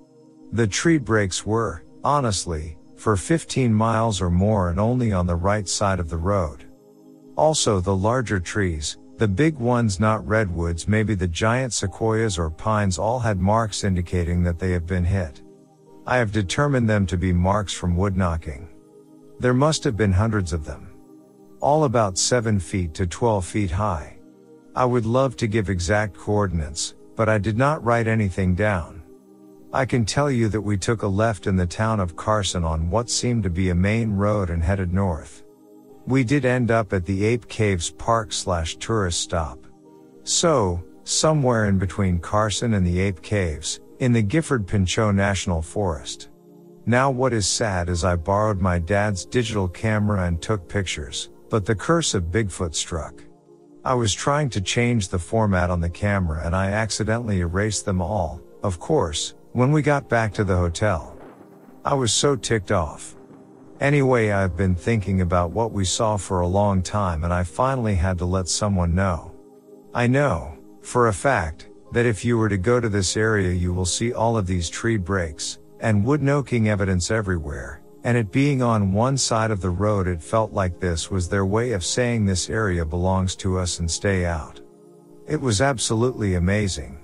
The 0.54 0.68
tree 0.68 0.98
breaks 0.98 1.46
were, 1.46 1.84
honestly, 2.04 2.78
for 2.98 3.16
15 3.16 3.74
miles 3.74 4.22
or 4.22 4.30
more 4.30 4.70
and 4.70 4.80
only 4.80 5.14
on 5.14 5.26
the 5.26 5.36
right 5.36 5.68
side 5.68 6.00
of 6.00 6.10
the 6.10 6.18
road. 6.18 6.66
Also 7.38 7.80
the 7.80 7.96
larger 7.96 8.40
trees, 8.40 8.98
the 9.18 9.28
big 9.28 9.58
ones 9.58 10.00
not 10.00 10.28
redwoods 10.28 10.88
maybe 10.88 11.16
the 11.16 11.28
giant 11.28 11.74
sequoias 11.74 12.38
or 12.38 12.50
pines 12.50 12.98
all 12.98 13.20
had 13.20 13.40
marks 13.40 13.84
indicating 13.84 14.44
that 14.44 14.60
they 14.60 14.72
have 14.72 14.86
been 14.86 15.06
hit. 15.06 15.42
I 16.06 16.18
have 16.18 16.32
determined 16.32 16.90
them 16.90 17.06
to 17.06 17.18
be 17.18 17.32
marks 17.32 17.72
from 17.72 17.96
wood 17.96 18.18
knocking. 18.18 18.68
There 19.40 19.54
must 19.54 19.84
have 19.86 19.96
been 19.96 20.12
hundreds 20.12 20.52
of 20.52 20.66
them. 20.66 20.92
All 21.62 21.86
about 21.86 22.18
7 22.18 22.60
feet 22.60 22.94
to 22.96 23.08
12 23.08 23.46
feet 23.46 23.72
high. 23.72 24.18
I 24.76 24.86
would 24.86 25.06
love 25.06 25.38
to 25.38 25.48
give 25.48 25.70
exact 25.70 26.18
coordinates, 26.18 26.96
but 27.16 27.30
I 27.30 27.38
did 27.38 27.58
not 27.58 27.84
write 27.84 28.08
anything 28.08 28.56
down. 28.56 29.01
I 29.73 29.86
can 29.86 30.03
tell 30.03 30.29
you 30.29 30.49
that 30.49 30.60
we 30.60 30.75
took 30.75 31.01
a 31.01 31.07
left 31.07 31.47
in 31.47 31.55
the 31.55 31.65
town 31.65 32.01
of 32.01 32.17
Carson 32.17 32.65
on 32.65 32.89
what 32.89 33.10
seemed 33.10 33.43
to 33.43 33.49
be 33.49 33.69
a 33.69 33.75
main 33.75 34.12
road 34.12 34.49
and 34.49 34.62
headed 34.62 34.93
north. 34.93 35.43
We 36.05 36.25
did 36.25 36.43
end 36.43 36.71
up 36.71 36.91
at 36.91 37.05
the 37.05 37.23
Ape 37.23 37.47
Caves 37.47 37.89
Park 37.89 38.34
slash 38.34 38.75
tourist 38.75 39.21
stop. 39.21 39.65
So, 40.23 40.84
somewhere 41.05 41.67
in 41.67 41.77
between 41.77 42.19
Carson 42.19 42.73
and 42.73 42.86
the 42.86 42.99
Ape 42.99 43.21
Caves, 43.21 43.79
in 43.99 44.12
the 44.12 44.21
Gifford 44.21 44.67
Pinchot 44.67 45.15
National 45.15 45.62
Forest. 45.62 46.29
Now 46.86 47.10
what 47.10 47.31
is 47.31 47.47
sad 47.47 47.88
is 47.88 48.03
I 48.03 48.17
borrowed 48.17 48.60
my 48.60 48.77
dad's 48.77 49.23
digital 49.23 49.69
camera 49.69 50.25
and 50.25 50.41
took 50.41 50.67
pictures, 50.67 51.29
but 51.49 51.65
the 51.65 51.75
curse 51.75 52.13
of 52.13 52.25
Bigfoot 52.25 52.75
struck. 52.75 53.23
I 53.86 53.93
was 53.93 54.13
trying 54.13 54.49
to 54.49 54.62
change 54.62 55.07
the 55.07 55.19
format 55.19 55.69
on 55.69 55.79
the 55.79 55.89
camera 55.89 56.45
and 56.45 56.55
I 56.55 56.71
accidentally 56.71 57.39
erased 57.39 57.86
them 57.86 58.01
all, 58.01 58.41
of 58.63 58.79
course, 58.79 59.36
when 59.54 59.72
we 59.72 59.82
got 59.82 60.08
back 60.08 60.34
to 60.34 60.46
the 60.46 60.56
hotel. 60.56 61.18
I 61.84 61.94
was 61.94 62.14
so 62.14 62.36
ticked 62.36 62.72
off. 62.72 63.16
Anyway, 63.82 64.32
I've 64.32 64.56
been 64.56 64.76
thinking 64.76 65.22
about 65.22 65.52
what 65.52 65.74
we 65.74 65.84
saw 65.84 66.16
for 66.16 66.40
a 66.40 66.48
long 66.48 66.82
time 66.82 67.24
and 67.24 67.34
I 67.34 67.44
finally 67.44 67.96
had 67.96 68.18
to 68.20 68.26
let 68.26 68.48
someone 68.48 68.96
know. 68.96 69.34
I 69.94 70.08
know, 70.08 70.58
for 70.82 71.08
a 71.10 71.14
fact, 71.14 71.68
that 71.92 72.06
if 72.06 72.24
you 72.24 72.38
were 72.38 72.48
to 72.48 72.58
go 72.58 72.80
to 72.80 72.88
this 72.88 73.18
area 73.18 73.52
you 73.52 73.74
will 73.74 73.86
see 73.86 74.14
all 74.14 74.38
of 74.38 74.48
these 74.48 74.70
tree 74.70 74.98
breaks, 74.98 75.60
and 75.82 76.06
wood 76.06 76.22
knocking 76.22 76.70
evidence 76.70 77.12
everywhere, 77.12 77.82
and 78.06 78.18
it 78.18 78.32
being 78.32 78.62
on 78.62 78.94
one 78.94 79.18
side 79.18 79.52
of 79.52 79.60
the 79.60 79.70
road 79.70 80.08
it 80.08 80.24
felt 80.24 80.54
like 80.54 80.80
this 80.80 81.12
was 81.12 81.28
their 81.28 81.46
way 81.46 81.74
of 81.74 81.84
saying 81.84 82.26
this 82.26 82.50
area 82.50 82.86
belongs 82.86 83.36
to 83.36 83.60
us 83.60 83.80
and 83.80 83.92
stay 83.92 84.26
out. 84.26 84.62
It 85.28 85.42
was 85.42 85.60
absolutely 85.60 86.36
amazing. 86.36 87.01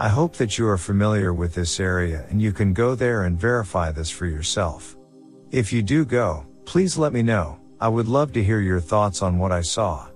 I 0.00 0.08
hope 0.08 0.36
that 0.36 0.56
you 0.56 0.66
are 0.66 0.78
familiar 0.78 1.34
with 1.34 1.52
this 1.52 1.78
area 1.78 2.24
and 2.30 2.40
you 2.40 2.54
can 2.54 2.72
go 2.72 2.94
there 2.94 3.24
and 3.24 3.38
verify 3.38 3.92
this 3.92 4.08
for 4.08 4.24
yourself. 4.24 4.96
If 5.50 5.74
you 5.74 5.82
do 5.82 6.06
go, 6.06 6.46
please 6.64 6.96
let 6.96 7.12
me 7.12 7.20
know, 7.20 7.60
I 7.82 7.88
would 7.88 8.08
love 8.08 8.32
to 8.32 8.42
hear 8.42 8.60
your 8.60 8.80
thoughts 8.80 9.20
on 9.20 9.38
what 9.38 9.52
I 9.52 9.60
saw. 9.60 10.08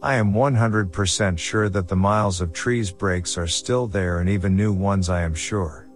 I 0.00 0.14
am 0.14 0.32
100% 0.32 1.38
sure 1.40 1.68
that 1.68 1.88
the 1.88 1.96
miles 1.96 2.40
of 2.40 2.52
trees 2.52 2.92
breaks 2.92 3.36
are 3.36 3.48
still 3.48 3.88
there 3.88 4.20
and 4.20 4.28
even 4.28 4.54
new 4.54 4.72
ones 4.72 5.08
I 5.08 5.22
am 5.22 5.34
sure. 5.34 5.88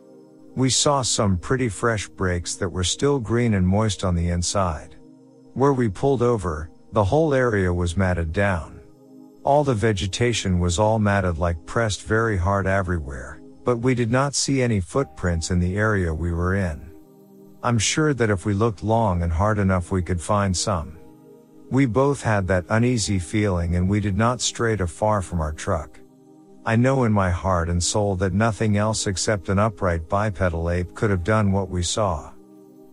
We 0.56 0.68
saw 0.68 1.02
some 1.02 1.38
pretty 1.38 1.68
fresh 1.68 2.08
breaks 2.08 2.56
that 2.56 2.68
were 2.68 2.82
still 2.82 3.20
green 3.20 3.54
and 3.54 3.64
moist 3.64 4.02
on 4.02 4.16
the 4.16 4.30
inside. 4.30 4.96
Where 5.54 5.72
we 5.72 5.88
pulled 5.88 6.22
over, 6.22 6.68
the 6.90 7.04
whole 7.04 7.32
area 7.32 7.72
was 7.72 7.96
matted 7.96 8.32
down. 8.32 8.79
All 9.42 9.64
the 9.64 9.74
vegetation 9.74 10.58
was 10.58 10.78
all 10.78 10.98
matted 10.98 11.38
like 11.38 11.64
pressed 11.64 12.02
very 12.02 12.36
hard 12.36 12.66
everywhere, 12.66 13.40
but 13.64 13.78
we 13.78 13.94
did 13.94 14.10
not 14.10 14.34
see 14.34 14.60
any 14.60 14.80
footprints 14.80 15.50
in 15.50 15.58
the 15.58 15.78
area 15.78 16.12
we 16.12 16.30
were 16.30 16.54
in. 16.56 16.90
I'm 17.62 17.78
sure 17.78 18.12
that 18.12 18.28
if 18.28 18.44
we 18.44 18.52
looked 18.52 18.82
long 18.82 19.22
and 19.22 19.32
hard 19.32 19.58
enough 19.58 19.90
we 19.90 20.02
could 20.02 20.20
find 20.20 20.54
some. 20.54 20.98
We 21.70 21.86
both 21.86 22.22
had 22.22 22.46
that 22.48 22.66
uneasy 22.68 23.18
feeling 23.18 23.76
and 23.76 23.88
we 23.88 23.98
did 23.98 24.16
not 24.16 24.42
stray 24.42 24.76
too 24.76 24.86
far 24.86 25.22
from 25.22 25.40
our 25.40 25.52
truck. 25.52 25.98
I 26.66 26.76
know 26.76 27.04
in 27.04 27.12
my 27.12 27.30
heart 27.30 27.70
and 27.70 27.82
soul 27.82 28.16
that 28.16 28.34
nothing 28.34 28.76
else 28.76 29.06
except 29.06 29.48
an 29.48 29.58
upright 29.58 30.06
bipedal 30.06 30.68
ape 30.68 30.94
could 30.94 31.08
have 31.08 31.24
done 31.24 31.50
what 31.50 31.70
we 31.70 31.82
saw. 31.82 32.32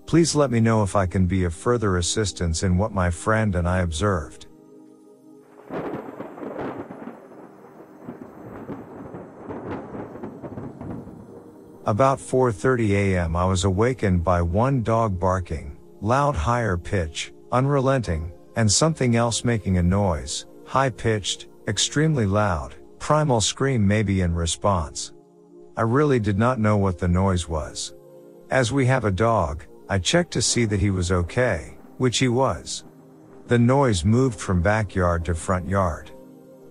Please 0.06 0.34
let 0.34 0.52
me 0.52 0.62
know 0.62 0.82
if 0.82 0.96
I 0.96 1.08
can 1.08 1.26
be 1.26 1.44
of 1.44 1.54
further 1.54 1.98
assistance 1.98 2.64
in 2.64 2.78
what 2.78 2.94
my 2.94 3.10
friend 3.10 3.54
and 3.56 3.68
I 3.68 3.80
observed. 3.80 4.48
About 11.88 12.20
4:30 12.20 12.90
a.m. 12.92 13.38
I 13.38 13.46
was 13.46 13.64
awakened 13.64 14.22
by 14.22 14.42
one 14.42 14.84
dog 14.84 15.18
barking, 15.18 15.78
loud 16.02 16.36
higher 16.36 16.76
pitch, 16.76 17.32
unrelenting, 17.54 18.34
and 18.58 18.70
something 18.70 19.16
else 19.16 19.46
making 19.46 19.78
a 19.78 19.84
noise, 19.84 20.48
high 20.66 20.90
pitched, 20.90 21.48
extremely 21.66 22.26
loud, 22.26 22.76
primal 23.00 23.40
scream 23.40 23.88
maybe 23.88 24.20
in 24.20 24.36
response. 24.36 25.14
I 25.78 25.84
really 25.84 26.20
did 26.20 26.38
not 26.38 26.60
know 26.60 26.76
what 26.76 27.00
the 27.00 27.08
noise 27.08 27.48
was. 27.48 27.94
As 28.50 28.74
we 28.74 28.86
have 28.88 29.06
a 29.06 29.20
dog, 29.30 29.64
I 29.88 29.98
checked 29.98 30.34
to 30.34 30.42
see 30.42 30.66
that 30.66 30.82
he 30.82 30.92
was 30.92 31.14
okay, 31.14 31.78
which 32.00 32.18
he 32.18 32.28
was. 32.28 32.84
The 33.48 33.60
noise 33.60 34.04
moved 34.04 34.42
from 34.42 34.62
backyard 34.62 35.24
to 35.24 35.34
front 35.34 35.70
yard. 35.70 36.12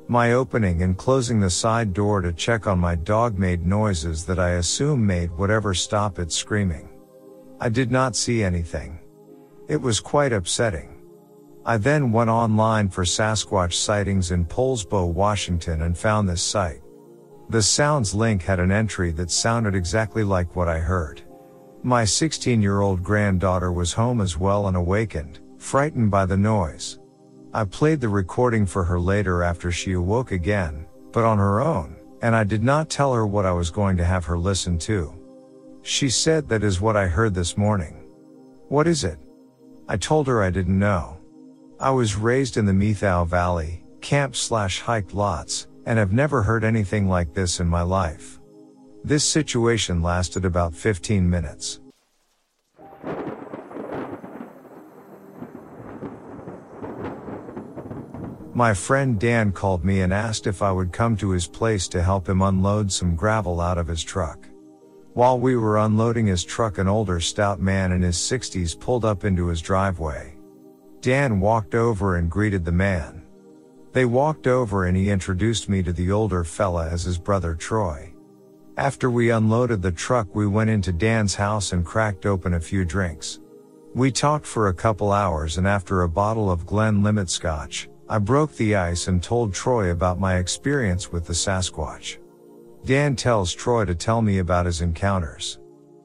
My 0.08 0.34
opening 0.34 0.82
and 0.82 0.96
closing 0.96 1.40
the 1.40 1.50
side 1.50 1.92
door 1.92 2.20
to 2.20 2.32
check 2.32 2.68
on 2.68 2.78
my 2.78 2.94
dog 2.94 3.40
made 3.40 3.66
noises 3.66 4.24
that 4.26 4.38
I 4.38 4.50
assume 4.50 5.04
made 5.04 5.32
whatever 5.32 5.74
stop 5.74 6.20
its 6.20 6.36
screaming. 6.36 6.88
I 7.58 7.68
did 7.70 7.90
not 7.90 8.14
see 8.14 8.44
anything. 8.44 9.00
It 9.68 9.80
was 9.80 9.98
quite 9.98 10.32
upsetting. 10.32 11.02
I 11.64 11.76
then 11.78 12.12
went 12.12 12.30
online 12.30 12.88
for 12.88 13.02
Sasquatch 13.02 13.72
sightings 13.72 14.30
in 14.30 14.44
Poulsbo, 14.44 15.12
Washington 15.12 15.82
and 15.82 15.98
found 15.98 16.28
this 16.28 16.42
site. 16.42 16.82
The 17.48 17.62
Sounds 17.62 18.14
link 18.14 18.42
had 18.42 18.60
an 18.60 18.70
entry 18.70 19.10
that 19.12 19.32
sounded 19.32 19.74
exactly 19.74 20.22
like 20.22 20.54
what 20.54 20.68
I 20.68 20.78
heard. 20.78 21.22
My 21.82 22.04
16 22.04 22.62
year 22.62 22.80
old 22.80 23.02
granddaughter 23.02 23.72
was 23.72 23.92
home 23.92 24.20
as 24.20 24.38
well 24.38 24.68
and 24.68 24.76
awakened, 24.76 25.40
frightened 25.58 26.12
by 26.12 26.26
the 26.26 26.36
noise. 26.36 27.00
I 27.56 27.64
played 27.64 28.02
the 28.02 28.10
recording 28.10 28.66
for 28.66 28.84
her 28.84 29.00
later 29.00 29.42
after 29.42 29.72
she 29.72 29.92
awoke 29.92 30.30
again, 30.30 30.84
but 31.10 31.24
on 31.24 31.38
her 31.38 31.62
own, 31.62 31.96
and 32.20 32.36
I 32.36 32.44
did 32.44 32.62
not 32.62 32.90
tell 32.90 33.14
her 33.14 33.26
what 33.26 33.46
I 33.46 33.52
was 33.52 33.70
going 33.70 33.96
to 33.96 34.04
have 34.04 34.26
her 34.26 34.36
listen 34.36 34.76
to. 34.80 35.14
She 35.80 36.10
said 36.10 36.50
that 36.50 36.62
is 36.62 36.82
what 36.82 36.98
I 36.98 37.06
heard 37.06 37.32
this 37.32 37.56
morning. 37.56 38.10
What 38.68 38.86
is 38.86 39.04
it? 39.04 39.18
I 39.88 39.96
told 39.96 40.26
her 40.26 40.42
I 40.42 40.50
didn't 40.50 40.78
know. 40.78 41.16
I 41.80 41.92
was 41.92 42.14
raised 42.14 42.58
in 42.58 42.66
the 42.66 42.74
Methow 42.74 43.26
Valley, 43.26 43.82
camp 44.02 44.36
slash 44.36 44.80
hiked 44.82 45.14
lots, 45.14 45.66
and 45.86 45.98
have 45.98 46.12
never 46.12 46.42
heard 46.42 46.62
anything 46.62 47.08
like 47.08 47.32
this 47.32 47.58
in 47.58 47.68
my 47.68 47.80
life. 47.80 48.38
This 49.02 49.24
situation 49.24 50.02
lasted 50.02 50.44
about 50.44 50.74
15 50.74 51.30
minutes. 51.30 51.80
My 58.56 58.72
friend 58.72 59.20
Dan 59.20 59.52
called 59.52 59.84
me 59.84 60.00
and 60.00 60.14
asked 60.14 60.46
if 60.46 60.62
I 60.62 60.72
would 60.72 60.90
come 60.90 61.14
to 61.18 61.28
his 61.28 61.46
place 61.46 61.86
to 61.88 62.02
help 62.02 62.26
him 62.26 62.40
unload 62.40 62.90
some 62.90 63.14
gravel 63.14 63.60
out 63.60 63.76
of 63.76 63.86
his 63.86 64.02
truck. 64.02 64.48
While 65.12 65.38
we 65.38 65.56
were 65.56 65.76
unloading 65.76 66.26
his 66.26 66.42
truck, 66.42 66.78
an 66.78 66.88
older 66.88 67.20
stout 67.20 67.60
man 67.60 67.92
in 67.92 68.00
his 68.00 68.16
60s 68.16 68.80
pulled 68.80 69.04
up 69.04 69.26
into 69.26 69.48
his 69.48 69.60
driveway. 69.60 70.38
Dan 71.02 71.38
walked 71.38 71.74
over 71.74 72.16
and 72.16 72.30
greeted 72.30 72.64
the 72.64 72.72
man. 72.72 73.26
They 73.92 74.06
walked 74.06 74.46
over 74.46 74.86
and 74.86 74.96
he 74.96 75.10
introduced 75.10 75.68
me 75.68 75.82
to 75.82 75.92
the 75.92 76.10
older 76.10 76.42
fella 76.42 76.88
as 76.88 77.02
his 77.02 77.18
brother 77.18 77.54
Troy. 77.54 78.14
After 78.78 79.10
we 79.10 79.32
unloaded 79.32 79.82
the 79.82 79.92
truck, 79.92 80.34
we 80.34 80.46
went 80.46 80.70
into 80.70 80.94
Dan's 80.94 81.34
house 81.34 81.74
and 81.74 81.84
cracked 81.84 82.24
open 82.24 82.54
a 82.54 82.60
few 82.60 82.86
drinks. 82.86 83.38
We 83.94 84.10
talked 84.10 84.46
for 84.46 84.68
a 84.68 84.74
couple 84.74 85.12
hours 85.12 85.58
and 85.58 85.68
after 85.68 86.00
a 86.00 86.08
bottle 86.08 86.50
of 86.50 86.64
Glenlivet 86.64 87.28
scotch, 87.28 87.90
I 88.08 88.18
broke 88.18 88.52
the 88.54 88.76
ice 88.76 89.08
and 89.08 89.20
told 89.20 89.52
Troy 89.52 89.90
about 89.90 90.20
my 90.20 90.36
experience 90.36 91.10
with 91.10 91.26
the 91.26 91.32
Sasquatch. 91.32 92.18
Dan 92.84 93.16
tells 93.16 93.52
Troy 93.52 93.84
to 93.84 93.96
tell 93.96 94.22
me 94.22 94.38
about 94.38 94.66
his 94.66 94.80
encounters. 94.80 95.58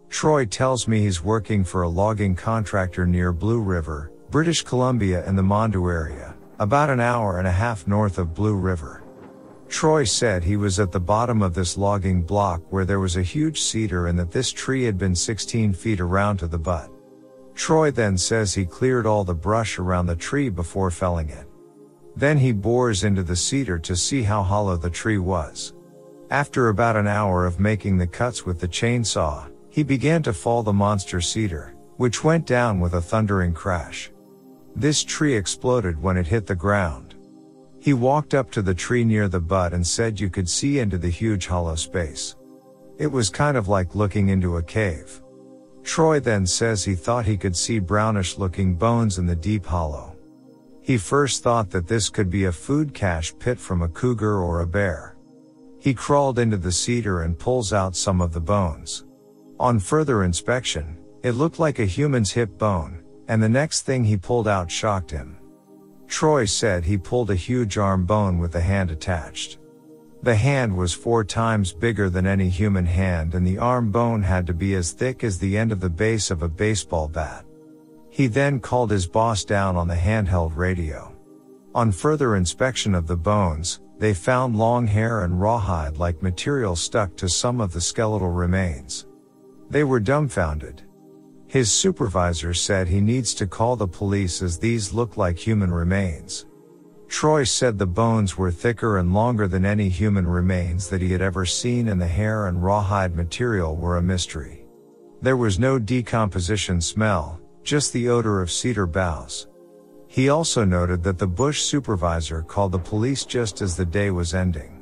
Troy 0.10 0.46
tells 0.46 0.88
me 0.88 1.02
he's 1.02 1.24
working 1.24 1.64
for 1.64 1.84
a 1.84 1.90
logging 1.90 2.36
contractor 2.36 3.06
near 3.06 3.32
Blue 3.32 3.62
River, 3.62 4.12
British 4.32 4.64
Columbia 4.64 5.24
in 5.28 5.36
the 5.36 5.44
Mondo 5.44 5.88
area, 5.88 6.36
about 6.58 6.90
an 6.90 7.00
hour 7.00 7.38
and 7.38 7.48
a 7.48 7.52
half 7.52 7.86
north 7.86 8.18
of 8.18 8.34
Blue 8.34 8.56
River. 8.56 9.04
Troy 9.70 10.04
said 10.04 10.44
he 10.44 10.58
was 10.58 10.80
at 10.80 10.92
the 10.92 11.00
bottom 11.00 11.44
of 11.44 11.54
this 11.54 11.78
logging 11.78 12.24
block 12.24 12.64
where 12.72 12.84
there 12.84 13.00
was 13.00 13.16
a 13.16 13.22
huge 13.22 13.62
cedar 13.62 14.08
and 14.08 14.18
that 14.18 14.32
this 14.32 14.52
tree 14.52 14.84
had 14.86 14.98
been 14.98 15.16
16 15.16 15.72
feet 15.74 16.00
around 16.00 16.38
to 16.38 16.48
the 16.48 16.58
butt. 16.58 16.90
Troy 17.54 17.92
then 17.92 18.18
says 18.18 18.56
he 18.56 18.66
cleared 18.66 19.06
all 19.06 19.24
the 19.24 19.36
brush 19.36 19.78
around 19.78 20.08
the 20.08 20.16
tree 20.16 20.50
before 20.50 20.90
felling 20.90 21.30
it. 21.30 21.46
Then 22.16 22.38
he 22.38 22.52
bores 22.52 23.04
into 23.04 23.24
the 23.24 23.36
cedar 23.36 23.80
to 23.80 23.96
see 23.96 24.24
how 24.24 24.44
hollow 24.44 24.78
the 24.78 24.90
tree 24.90 25.18
was. 25.18 25.74
After 26.30 26.70
about 26.70 26.96
an 26.96 27.08
hour 27.08 27.46
of 27.46 27.60
making 27.60 27.98
the 27.98 28.08
cuts 28.08 28.46
with 28.46 28.60
the 28.60 28.68
chainsaw, 28.68 29.50
he 29.70 29.84
began 29.84 30.22
to 30.24 30.34
fall 30.34 30.64
the 30.64 30.74
monster 30.74 31.22
cedar, 31.22 31.76
which 31.98 32.24
went 32.24 32.46
down 32.46 32.80
with 32.80 32.94
a 32.94 33.02
thundering 33.02 33.54
crash. 33.54 34.12
This 34.76 35.04
tree 35.04 35.36
exploded 35.36 36.02
when 36.02 36.18
it 36.18 36.28
hit 36.28 36.48
the 36.48 36.56
ground. 36.56 37.16
He 37.80 37.94
walked 37.94 38.34
up 38.34 38.52
to 38.52 38.62
the 38.62 38.76
tree 38.76 39.04
near 39.04 39.28
the 39.28 39.40
butt 39.40 39.74
and 39.74 39.86
said 39.86 40.20
you 40.20 40.30
could 40.30 40.48
see 40.48 40.80
into 40.80 40.98
the 40.98 41.10
huge 41.10 41.48
hollow 41.48 41.76
space. 41.76 42.36
It 42.98 43.08
was 43.08 43.30
kind 43.30 43.58
of 43.58 43.68
like 43.68 43.96
looking 43.96 44.30
into 44.30 44.58
a 44.58 44.64
cave. 44.64 45.22
Troy 45.84 46.20
then 46.20 46.46
says 46.46 46.84
he 46.84 46.94
thought 46.94 47.26
he 47.26 47.38
could 47.38 47.56
see 47.56 47.80
brownish 47.80 48.38
looking 48.38 48.76
bones 48.76 49.18
in 49.18 49.26
the 49.26 49.36
deep 49.36 49.66
hollow. 49.66 50.11
He 50.82 50.98
first 50.98 51.44
thought 51.44 51.70
that 51.72 51.88
this 51.88 52.10
could 52.10 52.30
be 52.30 52.46
a 52.46 52.52
food 52.52 52.94
cache 52.94 53.34
pit 53.38 53.60
from 53.60 53.82
a 53.82 53.88
cougar 53.88 54.42
or 54.42 54.62
a 54.62 54.68
bear. 54.68 55.16
He 55.80 55.94
crawled 55.94 56.40
into 56.40 56.58
the 56.58 56.72
cedar 56.72 57.22
and 57.22 57.38
pulls 57.38 57.72
out 57.72 57.96
some 57.96 58.20
of 58.20 58.34
the 58.34 58.40
bones. 58.40 59.06
On 59.60 59.80
further 59.80 60.24
inspection, 60.24 60.98
it 61.24 61.34
looked 61.34 61.60
like 61.60 61.80
a 61.80 61.86
human's 61.86 62.32
hip 62.32 62.58
bone, 62.58 63.04
and 63.28 63.42
the 63.42 63.50
next 63.50 63.82
thing 63.82 64.04
he 64.04 64.18
pulled 64.18 64.48
out 64.48 64.72
shocked 64.72 65.12
him. 65.12 65.38
Troy 66.08 66.46
said 66.46 66.84
he 66.84 66.98
pulled 66.98 67.30
a 67.30 67.36
huge 67.36 67.78
arm 67.78 68.06
bone 68.06 68.40
with 68.40 68.52
the 68.52 68.62
hand 68.62 68.92
attached. 68.92 69.60
The 70.24 70.36
hand 70.36 70.76
was 70.76 70.94
four 70.94 71.24
times 71.24 71.74
bigger 71.74 72.10
than 72.10 72.28
any 72.28 72.50
human 72.50 72.86
hand 72.86 73.34
and 73.34 73.46
the 73.46 73.58
arm 73.58 73.92
bone 73.92 74.22
had 74.22 74.46
to 74.48 74.54
be 74.54 74.76
as 74.76 74.92
thick 74.92 75.24
as 75.24 75.40
the 75.40 75.58
end 75.58 75.72
of 75.72 75.80
the 75.80 75.90
base 75.90 76.30
of 76.30 76.42
a 76.42 76.50
baseball 76.50 77.08
bat. 77.08 77.46
He 78.12 78.28
then 78.28 78.60
called 78.60 78.92
his 78.92 79.08
boss 79.08 79.46
down 79.46 79.78
on 79.78 79.88
the 79.88 79.96
handheld 79.96 80.58
radio. 80.58 81.16
On 81.74 81.94
further 81.94 82.36
inspection 82.36 82.94
of 82.94 83.08
the 83.08 83.16
bones, 83.16 83.80
they 84.00 84.14
found 84.14 84.58
long 84.58 84.86
hair 84.86 85.24
and 85.24 85.40
rawhide 85.40 85.98
like 85.98 86.22
material 86.22 86.76
stuck 86.76 87.16
to 87.16 87.30
some 87.30 87.62
of 87.62 87.72
the 87.72 87.80
skeletal 87.80 88.30
remains. 88.30 89.08
They 89.70 89.86
were 89.86 90.02
dumbfounded. 90.02 90.84
His 91.48 91.72
supervisor 91.72 92.54
said 92.54 92.88
he 92.88 93.00
needs 93.00 93.34
to 93.36 93.48
call 93.48 93.78
the 93.78 93.88
police 93.88 94.42
as 94.42 94.60
these 94.60 94.94
look 94.94 95.16
like 95.16 95.38
human 95.38 95.72
remains. 95.72 96.46
Troy 97.08 97.46
said 97.46 97.78
the 97.78 97.86
bones 97.86 98.38
were 98.38 98.52
thicker 98.52 98.98
and 98.98 99.14
longer 99.14 99.48
than 99.48 99.66
any 99.66 99.88
human 99.88 100.28
remains 100.28 100.90
that 100.90 101.02
he 101.02 101.12
had 101.12 101.22
ever 101.22 101.46
seen 101.46 101.88
and 101.88 102.02
the 102.02 102.08
hair 102.08 102.48
and 102.48 102.62
rawhide 102.62 103.16
material 103.16 103.78
were 103.78 103.98
a 103.98 104.02
mystery. 104.02 104.66
There 105.22 105.38
was 105.38 105.60
no 105.60 105.80
decomposition 105.80 106.82
smell, 106.82 107.40
just 107.64 107.94
the 107.94 108.10
odor 108.10 108.42
of 108.42 108.52
cedar 108.52 108.86
boughs. 108.86 109.48
He 110.08 110.30
also 110.30 110.66
noted 110.66 111.04
that 111.04 111.18
the 111.18 111.28
Bush 111.28 111.62
supervisor 111.62 112.42
called 112.42 112.74
the 112.74 112.80
police 112.80 113.24
just 113.24 113.62
as 113.62 113.78
the 113.78 113.86
day 113.86 114.12
was 114.12 114.34
ending. 114.34 114.82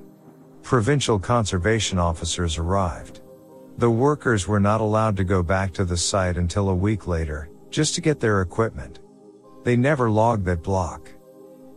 Provincial 0.63 1.19
conservation 1.19 1.99
officers 1.99 2.57
arrived. 2.57 3.21
The 3.77 3.89
workers 3.89 4.47
were 4.47 4.59
not 4.59 4.81
allowed 4.81 5.15
to 5.17 5.23
go 5.23 5.41
back 5.43 5.71
to 5.73 5.85
the 5.85 5.97
site 5.97 6.37
until 6.37 6.69
a 6.69 6.75
week 6.75 7.07
later, 7.07 7.49
just 7.69 7.95
to 7.95 8.01
get 8.01 8.19
their 8.19 8.41
equipment. 8.41 8.99
They 9.63 9.75
never 9.75 10.09
logged 10.09 10.45
that 10.45 10.63
block. 10.63 11.11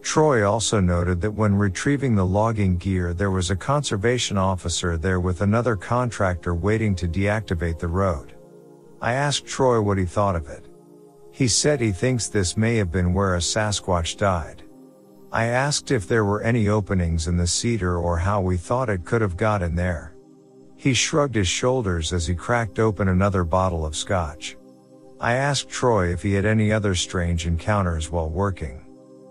Troy 0.02 0.44
also 0.44 0.80
noted 0.80 1.20
that 1.20 1.30
when 1.30 1.54
retrieving 1.54 2.16
the 2.16 2.26
logging 2.26 2.76
gear 2.76 3.14
there 3.14 3.30
was 3.30 3.50
a 3.50 3.56
conservation 3.56 4.36
officer 4.36 4.96
there 4.96 5.20
with 5.20 5.42
another 5.42 5.76
contractor 5.76 6.54
waiting 6.54 6.94
to 6.96 7.06
deactivate 7.06 7.78
the 7.78 7.88
road. 7.88 8.34
I 9.00 9.12
asked 9.12 9.46
Troy 9.46 9.80
what 9.80 9.98
he 9.98 10.04
thought 10.04 10.36
of 10.36 10.48
it. 10.48 10.66
He 11.42 11.48
said 11.48 11.80
he 11.80 11.90
thinks 11.90 12.28
this 12.28 12.56
may 12.56 12.76
have 12.76 12.92
been 12.92 13.12
where 13.12 13.34
a 13.34 13.40
Sasquatch 13.40 14.16
died. 14.16 14.62
I 15.32 15.46
asked 15.46 15.90
if 15.90 16.06
there 16.06 16.24
were 16.24 16.40
any 16.40 16.68
openings 16.68 17.26
in 17.26 17.36
the 17.36 17.48
cedar 17.48 17.98
or 17.98 18.16
how 18.16 18.40
we 18.40 18.56
thought 18.56 18.88
it 18.88 19.04
could 19.04 19.22
have 19.22 19.36
got 19.36 19.60
in 19.60 19.74
there. 19.74 20.14
He 20.76 20.94
shrugged 20.94 21.34
his 21.34 21.48
shoulders 21.48 22.12
as 22.12 22.28
he 22.28 22.36
cracked 22.36 22.78
open 22.78 23.08
another 23.08 23.42
bottle 23.42 23.84
of 23.84 23.96
scotch. 23.96 24.56
I 25.18 25.32
asked 25.32 25.68
Troy 25.68 26.12
if 26.12 26.22
he 26.22 26.32
had 26.32 26.44
any 26.44 26.70
other 26.70 26.94
strange 26.94 27.44
encounters 27.44 28.08
while 28.08 28.30
working. 28.30 28.86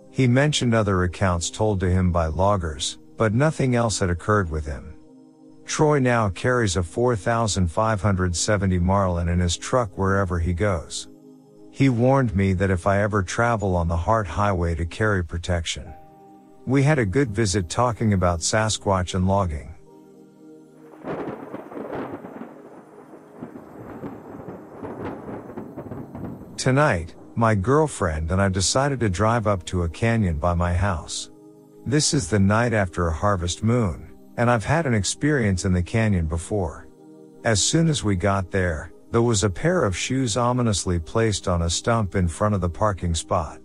He 0.09 0.27
mentioned 0.27 0.73
other 0.73 1.03
accounts 1.03 1.49
told 1.49 1.79
to 1.79 1.89
him 1.89 2.11
by 2.11 2.25
loggers, 2.25 2.99
but 3.15 3.33
nothing 3.33 3.73
else 3.73 3.99
had 3.99 4.09
occurred 4.09 4.51
with 4.51 4.65
him. 4.65 4.95
Troy 5.63 5.99
now 5.99 6.27
carries 6.27 6.75
a 6.75 6.83
4570 6.83 8.79
Marlin 8.79 9.29
in 9.29 9.39
his 9.39 9.55
truck 9.55 9.97
wherever 9.97 10.39
he 10.39 10.51
goes. 10.51 11.07
He 11.81 11.89
warned 11.89 12.35
me 12.35 12.53
that 12.53 12.69
if 12.69 12.85
I 12.85 13.01
ever 13.01 13.23
travel 13.23 13.75
on 13.75 13.87
the 13.87 13.97
Hart 13.97 14.27
Highway 14.27 14.75
to 14.75 14.85
carry 14.85 15.23
protection. 15.23 15.91
We 16.67 16.83
had 16.83 16.99
a 16.99 17.07
good 17.07 17.31
visit 17.31 17.69
talking 17.69 18.13
about 18.13 18.41
Sasquatch 18.41 19.15
and 19.15 19.27
logging. 19.27 19.73
Tonight, 26.55 27.15
my 27.33 27.55
girlfriend 27.55 28.29
and 28.29 28.39
I 28.39 28.49
decided 28.49 28.99
to 28.99 29.09
drive 29.09 29.47
up 29.47 29.65
to 29.65 29.81
a 29.81 29.89
canyon 29.89 30.37
by 30.37 30.53
my 30.53 30.75
house. 30.75 31.31
This 31.87 32.13
is 32.13 32.29
the 32.29 32.37
night 32.37 32.73
after 32.73 33.07
a 33.07 33.13
harvest 33.13 33.63
moon, 33.63 34.11
and 34.37 34.51
I've 34.51 34.65
had 34.65 34.85
an 34.85 34.93
experience 34.93 35.65
in 35.65 35.73
the 35.73 35.81
canyon 35.81 36.27
before. 36.27 36.87
As 37.43 37.59
soon 37.59 37.89
as 37.89 38.03
we 38.03 38.15
got 38.15 38.51
there, 38.51 38.90
there 39.11 39.21
was 39.21 39.43
a 39.43 39.49
pair 39.49 39.83
of 39.83 39.95
shoes 39.95 40.37
ominously 40.37 40.97
placed 40.97 41.47
on 41.47 41.63
a 41.63 41.69
stump 41.69 42.15
in 42.15 42.27
front 42.27 42.55
of 42.55 42.61
the 42.61 42.69
parking 42.69 43.13
spot. 43.13 43.59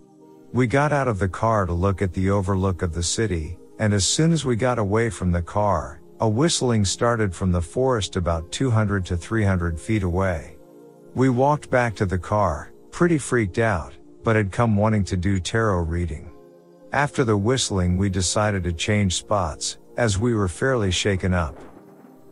We 0.51 0.67
got 0.67 0.91
out 0.91 1.07
of 1.07 1.19
the 1.19 1.29
car 1.29 1.65
to 1.65 1.73
look 1.73 2.01
at 2.01 2.13
the 2.13 2.29
overlook 2.29 2.81
of 2.81 2.93
the 2.93 3.03
city, 3.03 3.57
and 3.79 3.93
as 3.93 4.05
soon 4.05 4.31
as 4.33 4.43
we 4.43 4.55
got 4.55 4.77
away 4.77 5.09
from 5.09 5.31
the 5.31 5.41
car, 5.41 6.01
a 6.19 6.27
whistling 6.27 6.83
started 6.83 7.33
from 7.33 7.51
the 7.51 7.61
forest 7.61 8.15
about 8.15 8.51
200 8.51 9.05
to 9.05 9.15
300 9.15 9.79
feet 9.79 10.03
away. 10.03 10.57
We 11.15 11.29
walked 11.29 11.69
back 11.69 11.95
to 11.95 12.05
the 12.05 12.17
car, 12.17 12.73
pretty 12.91 13.17
freaked 13.17 13.59
out, 13.59 13.93
but 14.23 14.35
had 14.35 14.51
come 14.51 14.75
wanting 14.75 15.05
to 15.05 15.17
do 15.17 15.39
tarot 15.39 15.81
reading. 15.81 16.29
After 16.91 17.23
the 17.23 17.37
whistling, 17.37 17.97
we 17.97 18.09
decided 18.09 18.63
to 18.63 18.73
change 18.73 19.15
spots, 19.15 19.77
as 19.95 20.17
we 20.17 20.33
were 20.33 20.47
fairly 20.47 20.91
shaken 20.91 21.33
up. 21.33 21.57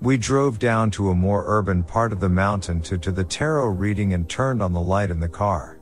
We 0.06 0.18
drove 0.18 0.60
down 0.60 0.92
to 0.92 1.10
a 1.10 1.16
more 1.16 1.44
urban 1.48 1.82
part 1.82 2.14
of 2.14 2.20
the 2.20 2.30
mountain 2.30 2.80
to, 2.82 2.96
to 3.00 3.12
the 3.12 3.24
tarot 3.24 3.70
reading 3.70 4.14
and 4.14 4.30
turned 4.30 4.62
on 4.62 4.72
the 4.72 4.80
light 4.80 5.10
in 5.10 5.20
the 5.20 5.28
car. 5.28 5.80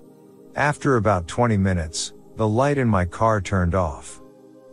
After 0.55 0.95
about 0.95 1.27
20 1.27 1.57
minutes, 1.57 2.13
the 2.37 2.47
light 2.47 2.77
in 2.77 2.87
my 2.87 3.03
car 3.03 3.41
turned 3.41 3.75
off. 3.75 4.21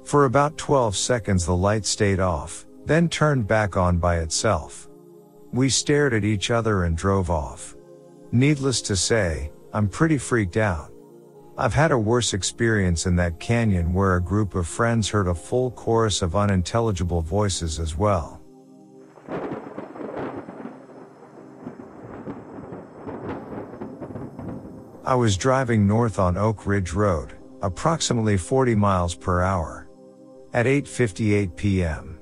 For 0.04 0.26
about 0.26 0.56
12 0.56 0.94
seconds 0.94 1.46
the 1.46 1.56
light 1.56 1.84
stayed 1.84 2.20
off, 2.20 2.64
then 2.84 3.08
turned 3.08 3.48
back 3.48 3.76
on 3.76 3.98
by 3.98 4.18
itself. 4.18 4.88
We 5.52 5.68
stared 5.68 6.14
at 6.14 6.22
each 6.22 6.52
other 6.52 6.84
and 6.84 6.96
drove 6.96 7.28
off. 7.28 7.74
Needless 8.30 8.80
to 8.82 8.94
say, 8.94 9.50
I'm 9.72 9.88
pretty 9.88 10.18
freaked 10.18 10.58
out. 10.58 10.92
I've 11.58 11.74
had 11.74 11.90
a 11.90 11.98
worse 11.98 12.34
experience 12.34 13.04
in 13.04 13.16
that 13.16 13.40
canyon 13.40 13.94
where 13.94 14.14
a 14.14 14.22
group 14.22 14.54
of 14.54 14.68
friends 14.68 15.08
heard 15.08 15.26
a 15.26 15.34
full 15.34 15.72
chorus 15.72 16.22
of 16.22 16.36
unintelligible 16.36 17.22
voices 17.22 17.80
as 17.80 17.98
well. 17.98 18.39
I 25.10 25.16
was 25.16 25.36
driving 25.36 25.88
north 25.88 26.20
on 26.20 26.36
Oak 26.36 26.68
Ridge 26.68 26.92
Road, 26.92 27.32
approximately 27.62 28.36
40 28.36 28.76
miles 28.76 29.12
per 29.12 29.40
hour. 29.40 29.88
At 30.54 30.66
8.58 30.66 31.56
p.m. 31.56 32.20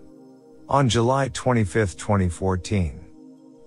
On 0.70 0.88
July 0.88 1.28
25, 1.28 1.98
2014. 1.98 3.04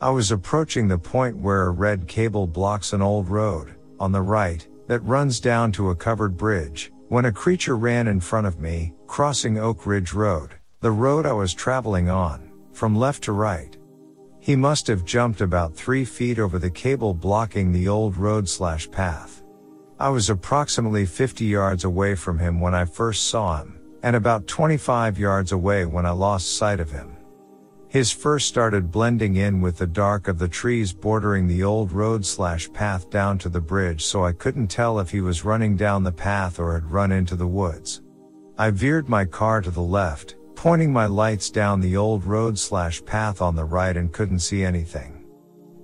I 0.01 0.09
was 0.09 0.32
approaching 0.32 0.88
the 0.88 0.97
point 0.97 1.38
where 1.38 1.67
a 1.67 1.69
red 1.69 2.07
cable 2.07 2.47
blocks 2.47 2.93
an 2.93 3.03
old 3.03 3.30
road, 3.30 3.76
on 3.99 4.11
the 4.11 4.24
right, 4.24 4.67
that 4.88 5.01
runs 5.01 5.39
down 5.39 5.72
to 5.74 5.91
a 5.91 5.95
covered 5.95 6.36
bridge, 6.36 6.91
when 7.09 7.26
a 7.26 7.32
creature 7.32 7.78
ran 7.78 8.07
in 8.07 8.19
front 8.19 8.47
of 8.47 8.59
me, 8.59 8.91
crossing 9.05 9.59
Oak 9.59 9.86
Ridge 9.86 10.13
Road, 10.13 10.55
the 10.80 10.89
road 10.89 11.28
I 11.28 11.34
was 11.34 11.53
traveling 11.53 12.09
on, 12.09 12.51
from 12.74 12.95
left 12.95 13.26
to 13.26 13.34
right. 13.34 13.78
He 14.41 14.55
must 14.55 14.87
have 14.87 15.05
jumped 15.05 15.39
about 15.39 15.75
three 15.75 16.03
feet 16.03 16.39
over 16.39 16.57
the 16.57 16.71
cable 16.71 17.13
blocking 17.13 17.71
the 17.71 17.87
old 17.87 18.17
road 18.17 18.49
slash 18.49 18.89
path. 18.89 19.43
I 19.99 20.09
was 20.09 20.31
approximately 20.31 21.05
50 21.05 21.45
yards 21.45 21.83
away 21.83 22.15
from 22.15 22.39
him 22.39 22.59
when 22.59 22.73
I 22.73 22.85
first 22.85 23.27
saw 23.27 23.57
him, 23.57 23.79
and 24.01 24.15
about 24.15 24.47
25 24.47 25.19
yards 25.19 25.51
away 25.51 25.85
when 25.85 26.07
I 26.07 26.09
lost 26.09 26.57
sight 26.57 26.79
of 26.79 26.89
him. 26.89 27.15
His 27.87 28.11
fur 28.11 28.39
started 28.39 28.89
blending 28.89 29.35
in 29.35 29.61
with 29.61 29.77
the 29.77 29.85
dark 29.85 30.27
of 30.27 30.39
the 30.39 30.47
trees 30.47 30.91
bordering 30.91 31.45
the 31.45 31.63
old 31.63 31.91
road 31.91 32.25
slash 32.25 32.71
path 32.73 33.11
down 33.11 33.37
to 33.39 33.49
the 33.49 33.61
bridge 33.61 34.03
so 34.03 34.25
I 34.25 34.31
couldn't 34.31 34.69
tell 34.69 34.99
if 34.99 35.11
he 35.11 35.21
was 35.21 35.45
running 35.45 35.75
down 35.75 36.03
the 36.03 36.11
path 36.11 36.59
or 36.59 36.73
had 36.73 36.89
run 36.89 37.11
into 37.11 37.35
the 37.35 37.45
woods. 37.45 38.01
I 38.57 38.71
veered 38.71 39.07
my 39.07 39.25
car 39.25 39.61
to 39.61 39.69
the 39.69 39.81
left, 39.81 40.35
pointing 40.56 40.93
my 40.93 41.06
lights 41.06 41.49
down 41.49 41.82
the 41.82 41.97
old 41.97 42.24
road 42.24 42.58
slash 42.58 43.04
path 43.06 43.41
on 43.41 43.56
the 43.56 43.66
right 43.66 43.97
and 43.97 44.14
couldn't 44.14 44.39
see 44.39 44.64
anything. 44.64 45.26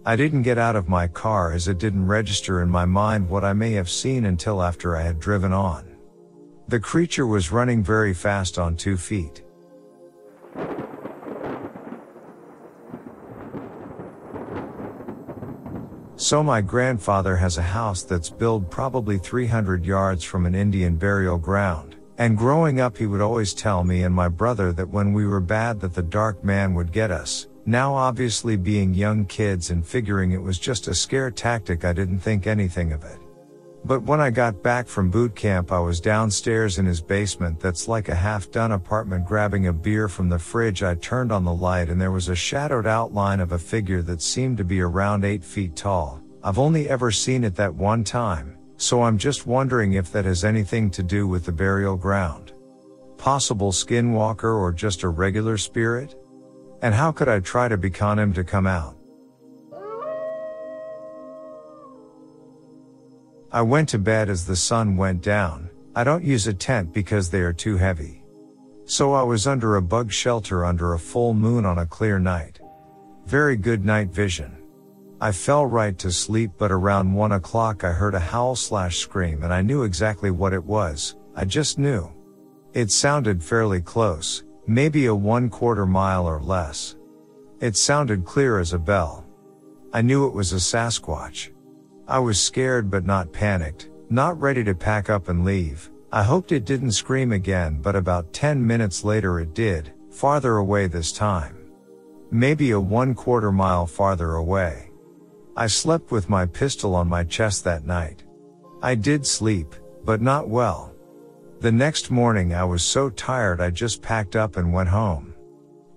I 0.06 0.16
didn't 0.16 0.44
get 0.44 0.58
out 0.58 0.78
of 0.78 0.88
my 0.88 1.10
car 1.10 1.52
as 1.52 1.68
it 1.68 1.80
didn't 1.80 2.08
register 2.08 2.62
in 2.62 2.70
my 2.70 2.86
mind 2.86 3.28
what 3.28 3.44
I 3.44 3.52
may 3.52 3.74
have 3.74 3.90
seen 3.90 4.24
until 4.24 4.64
after 4.64 4.96
I 4.96 5.02
had 5.02 5.20
driven 5.20 5.52
on. 5.52 5.98
The 6.70 6.80
creature 6.80 7.28
was 7.28 7.52
running 7.52 7.84
very 7.84 8.14
fast 8.14 8.58
on 8.58 8.78
two 8.78 8.96
feet. 8.96 9.44
So 16.16 16.42
my 16.42 16.62
grandfather 16.62 17.36
has 17.36 17.58
a 17.58 17.62
house 17.62 18.04
that's 18.04 18.30
built 18.30 18.72
probably 18.72 19.18
300 19.18 19.86
yards 19.86 20.24
from 20.24 20.46
an 20.46 20.56
Indian 20.56 20.96
burial 20.96 21.38
ground. 21.38 21.97
And 22.18 22.38
growing 22.38 22.80
up 22.80 22.98
he 22.98 23.06
would 23.06 23.22
always 23.22 23.54
tell 23.54 23.84
me 23.84 24.04
and 24.04 24.14
my 24.14 24.28
brother 24.28 24.74
that 24.74 24.90
when 24.90 25.14
we 25.14 25.26
were 25.26 25.40
bad 25.40 25.80
that 25.82 25.94
the 25.94 26.02
dark 26.02 26.44
man 26.44 26.74
would 26.74 26.92
get 26.92 27.12
us. 27.12 27.48
Now 27.66 27.94
obviously 27.94 28.56
being 28.56 28.94
young 28.94 29.26
kids 29.26 29.70
and 29.70 29.86
figuring 29.86 30.32
it 30.32 30.42
was 30.42 30.58
just 30.58 30.88
a 30.88 30.96
scare 30.96 31.30
tactic 31.30 31.86
I 31.86 31.94
didn't 31.94 32.20
think 32.20 32.48
anything 32.48 32.92
of 32.92 33.04
it. 33.04 33.20
But 33.86 34.04
when 34.04 34.20
I 34.20 34.32
got 34.32 34.64
back 34.64 34.88
from 34.88 35.12
boot 35.12 35.36
camp, 35.36 35.72
I 35.72 35.80
was 35.80 36.02
downstairs 36.02 36.80
in 36.80 36.86
his 36.86 37.02
basement 37.02 37.60
that's 37.60 37.88
like 37.88 38.10
a 38.10 38.16
half 38.16 38.52
done 38.52 38.72
apartment 38.72 39.26
grabbing 39.26 39.68
a 39.68 39.74
beer 39.74 40.10
from 40.10 40.28
the 40.28 40.40
fridge. 40.40 40.84
I 40.84 40.96
turned 40.96 41.32
on 41.32 41.46
the 41.46 41.54
light 41.54 41.90
and 41.90 42.02
there 42.02 42.12
was 42.12 42.30
a 42.30 42.36
shadowed 42.36 42.88
outline 42.88 43.40
of 43.40 43.52
a 43.52 43.60
figure 43.60 44.02
that 44.02 44.22
seemed 44.22 44.58
to 44.58 44.66
be 44.66 44.82
around 44.82 45.24
eight 45.24 45.44
feet 45.44 45.76
tall. 45.76 46.22
I've 46.44 46.60
only 46.60 46.90
ever 46.90 47.12
seen 47.12 47.44
it 47.44 47.56
that 47.56 47.76
one 47.76 48.04
time, 48.04 48.57
so 48.78 49.02
I'm 49.02 49.18
just 49.18 49.48
wondering 49.48 49.94
if 49.94 50.12
that 50.12 50.26
has 50.26 50.46
anything 50.46 50.90
to 50.92 51.04
do 51.04 51.28
with 51.28 51.46
the 51.46 51.52
burial 51.52 51.98
ground. 51.98 52.54
Possible 53.18 53.72
skinwalker 53.72 54.56
or 54.56 54.72
just 54.72 55.04
a 55.04 55.10
regular 55.10 55.58
spirit? 55.58 56.16
And 56.84 56.94
how 56.94 57.12
could 57.12 57.28
I 57.28 57.40
try 57.40 57.68
to 57.68 57.78
becon 57.78 58.20
him 58.20 58.34
to 58.34 58.44
come 58.44 58.68
out? 58.68 58.96
I 63.52 63.62
went 63.62 63.90
to 63.90 63.98
bed 63.98 64.30
as 64.30 64.46
the 64.46 64.56
sun 64.56 64.96
went 64.98 65.24
down. 65.24 65.70
I 65.96 66.04
don't 66.04 66.24
use 66.24 66.46
a 66.46 66.54
tent 66.54 66.94
because 66.94 67.30
they 67.30 67.40
are 67.40 67.54
too 67.54 67.78
heavy. 67.78 68.22
So 68.86 69.14
I 69.14 69.24
was 69.24 69.48
under 69.48 69.78
a 69.78 69.82
bug 69.82 70.12
shelter 70.12 70.64
under 70.64 70.94
a 70.94 71.00
full 71.00 71.34
moon 71.34 71.66
on 71.66 71.80
a 71.80 71.86
clear 71.86 72.20
night. 72.20 72.60
Very 73.26 73.58
good 73.58 73.84
night 73.84 74.10
vision. 74.10 74.56
I 75.20 75.32
fell 75.32 75.66
right 75.66 75.98
to 75.98 76.12
sleep 76.12 76.52
but 76.60 76.72
around 76.72 77.12
one 77.12 77.32
o'clock 77.32 77.84
I 77.84 77.92
heard 77.92 78.14
a 78.14 78.20
howl 78.20 78.56
slash 78.56 78.98
scream 78.98 79.42
and 79.44 79.52
I 79.52 79.64
knew 79.64 79.82
exactly 79.82 80.30
what 80.30 80.54
it 80.54 80.64
was. 80.64 81.16
I 81.36 81.44
just 81.46 81.80
knew. 81.80 82.12
It 82.74 82.92
sounded 82.92 83.44
fairly 83.44 83.82
close, 83.82 84.44
maybe 84.68 85.08
a 85.08 85.16
one 85.16 85.50
quarter 85.50 85.88
mile 85.88 86.28
or 86.28 86.40
less. 86.40 86.96
It 87.60 87.76
sounded 87.76 88.26
clear 88.26 88.60
as 88.60 88.74
a 88.74 88.80
bell. 88.80 89.26
I 89.92 90.04
knew 90.04 90.28
it 90.28 90.34
was 90.36 90.54
a 90.54 90.58
Sasquatch. 90.58 91.50
I 92.08 92.20
was 92.20 92.40
scared 92.40 92.92
but 92.92 93.06
not 93.06 93.34
panicked, 93.34 93.90
not 94.12 94.40
ready 94.40 94.64
to 94.66 94.76
pack 94.76 95.10
up 95.10 95.30
and 95.30 95.44
leave. 95.44 95.90
I 96.12 96.22
hoped 96.22 96.52
it 96.52 96.66
didn't 96.66 96.92
scream 96.92 97.32
again, 97.32 97.80
but 97.82 97.96
about 97.96 98.34
10 98.34 98.66
minutes 98.66 99.04
later 99.04 99.40
it 99.40 99.56
did, 99.56 99.94
farther 100.12 100.58
away 100.58 100.86
this 100.86 101.12
time. 101.12 101.72
Maybe 102.30 102.72
a 102.72 102.80
one 102.80 103.16
quarter 103.16 103.52
mile 103.52 103.88
farther 103.88 104.36
away. 104.36 104.87
I 105.60 105.66
slept 105.66 106.12
with 106.12 106.30
my 106.30 106.46
pistol 106.46 106.94
on 106.94 107.10
my 107.10 107.24
chest 107.24 107.64
that 107.64 107.84
night. 107.84 108.24
I 108.84 108.94
did 108.94 109.26
sleep, 109.26 109.74
but 110.06 110.22
not 110.22 110.48
well. 110.48 110.94
The 111.62 111.72
next 111.72 112.12
morning 112.12 112.54
I 112.54 112.64
was 112.64 112.84
so 112.84 113.10
tired 113.10 113.60
I 113.60 113.72
just 113.72 114.04
packed 114.04 114.36
up 114.36 114.58
and 114.58 114.72
went 114.72 114.90
home. 114.90 115.34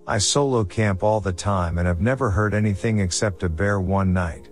I 0.07 0.17
solo 0.17 0.63
camp 0.63 1.03
all 1.03 1.21
the 1.21 1.31
time 1.31 1.77
and 1.77 1.85
have 1.85 2.01
never 2.01 2.31
heard 2.31 2.55
anything 2.55 2.97
except 2.97 3.43
a 3.43 3.49
bear 3.49 3.79
one 3.79 4.11
night. 4.11 4.49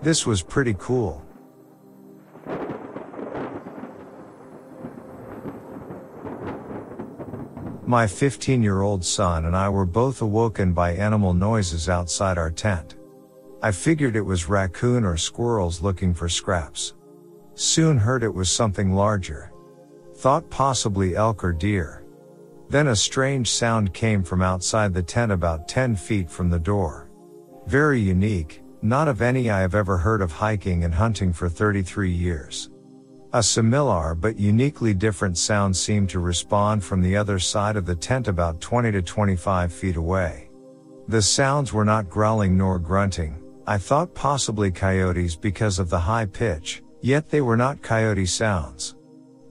This 0.00 0.24
was 0.24 0.42
pretty 0.42 0.74
cool. 0.78 1.22
My 7.84 8.06
15 8.06 8.62
year 8.62 8.80
old 8.80 9.04
son 9.04 9.44
and 9.44 9.54
I 9.54 9.68
were 9.68 9.84
both 9.84 10.22
awoken 10.22 10.72
by 10.72 10.94
animal 10.94 11.34
noises 11.34 11.90
outside 11.90 12.38
our 12.38 12.50
tent. 12.50 12.97
I 13.60 13.72
figured 13.72 14.14
it 14.14 14.20
was 14.20 14.48
raccoon 14.48 15.04
or 15.04 15.16
squirrels 15.16 15.82
looking 15.82 16.14
for 16.14 16.28
scraps. 16.28 16.94
Soon 17.54 17.98
heard 17.98 18.22
it 18.22 18.32
was 18.32 18.48
something 18.48 18.94
larger. 18.94 19.52
Thought 20.14 20.48
possibly 20.48 21.16
elk 21.16 21.42
or 21.42 21.52
deer. 21.52 22.04
Then 22.68 22.88
a 22.88 22.96
strange 22.96 23.50
sound 23.50 23.92
came 23.92 24.22
from 24.22 24.42
outside 24.42 24.94
the 24.94 25.02
tent 25.02 25.32
about 25.32 25.66
10 25.66 25.96
feet 25.96 26.30
from 26.30 26.50
the 26.50 26.58
door. 26.58 27.10
Very 27.66 28.00
unique, 28.00 28.62
not 28.80 29.08
of 29.08 29.22
any 29.22 29.50
I 29.50 29.60
have 29.60 29.74
ever 29.74 29.96
heard 29.96 30.22
of 30.22 30.30
hiking 30.30 30.84
and 30.84 30.94
hunting 30.94 31.32
for 31.32 31.48
33 31.48 32.12
years. 32.12 32.70
A 33.32 33.42
similar 33.42 34.14
but 34.14 34.38
uniquely 34.38 34.94
different 34.94 35.36
sound 35.36 35.76
seemed 35.76 36.10
to 36.10 36.20
respond 36.20 36.84
from 36.84 37.02
the 37.02 37.16
other 37.16 37.40
side 37.40 37.76
of 37.76 37.86
the 37.86 37.96
tent 37.96 38.28
about 38.28 38.60
20 38.60 38.92
to 38.92 39.02
25 39.02 39.72
feet 39.72 39.96
away. 39.96 40.48
The 41.08 41.22
sounds 41.22 41.72
were 41.72 41.84
not 41.84 42.08
growling 42.08 42.56
nor 42.56 42.78
grunting, 42.78 43.42
I 43.68 43.76
thought 43.76 44.14
possibly 44.14 44.70
coyotes 44.70 45.36
because 45.36 45.78
of 45.78 45.90
the 45.90 45.98
high 45.98 46.24
pitch, 46.24 46.82
yet 47.02 47.28
they 47.28 47.42
were 47.42 47.54
not 47.58 47.82
coyote 47.82 48.24
sounds. 48.24 48.96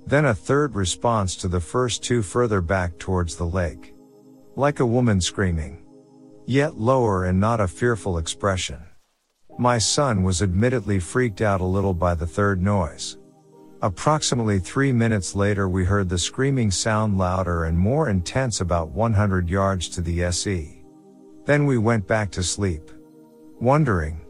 Then 0.07 0.25
a 0.25 0.33
third 0.33 0.73
response 0.73 1.35
to 1.35 1.47
the 1.47 1.59
first 1.59 2.01
two 2.01 2.23
further 2.23 2.59
back 2.59 2.97
towards 2.97 3.35
the 3.35 3.45
lake. 3.45 3.93
Like 4.55 4.79
a 4.79 4.87
woman 4.87 5.21
screaming. 5.21 5.85
Yet 6.47 6.79
lower 6.79 7.25
and 7.25 7.39
not 7.39 7.59
a 7.59 7.67
fearful 7.67 8.17
expression. 8.17 8.79
My 9.59 9.77
son 9.77 10.23
was 10.23 10.41
admittedly 10.41 10.99
freaked 10.99 11.41
out 11.41 11.61
a 11.61 11.73
little 11.75 11.93
by 11.93 12.15
the 12.15 12.25
third 12.25 12.59
noise. 12.59 13.19
Approximately 13.83 14.57
three 14.57 14.91
minutes 14.91 15.35
later 15.35 15.69
we 15.69 15.85
heard 15.85 16.09
the 16.09 16.17
screaming 16.17 16.71
sound 16.71 17.19
louder 17.19 17.65
and 17.65 17.77
more 17.77 18.09
intense 18.09 18.61
about 18.61 18.89
100 18.89 19.47
yards 19.47 19.87
to 19.89 20.01
the 20.01 20.23
SE. 20.23 20.83
Then 21.45 21.67
we 21.67 21.77
went 21.77 22.07
back 22.07 22.31
to 22.31 22.41
sleep. 22.41 22.89
Wondering. 23.59 24.21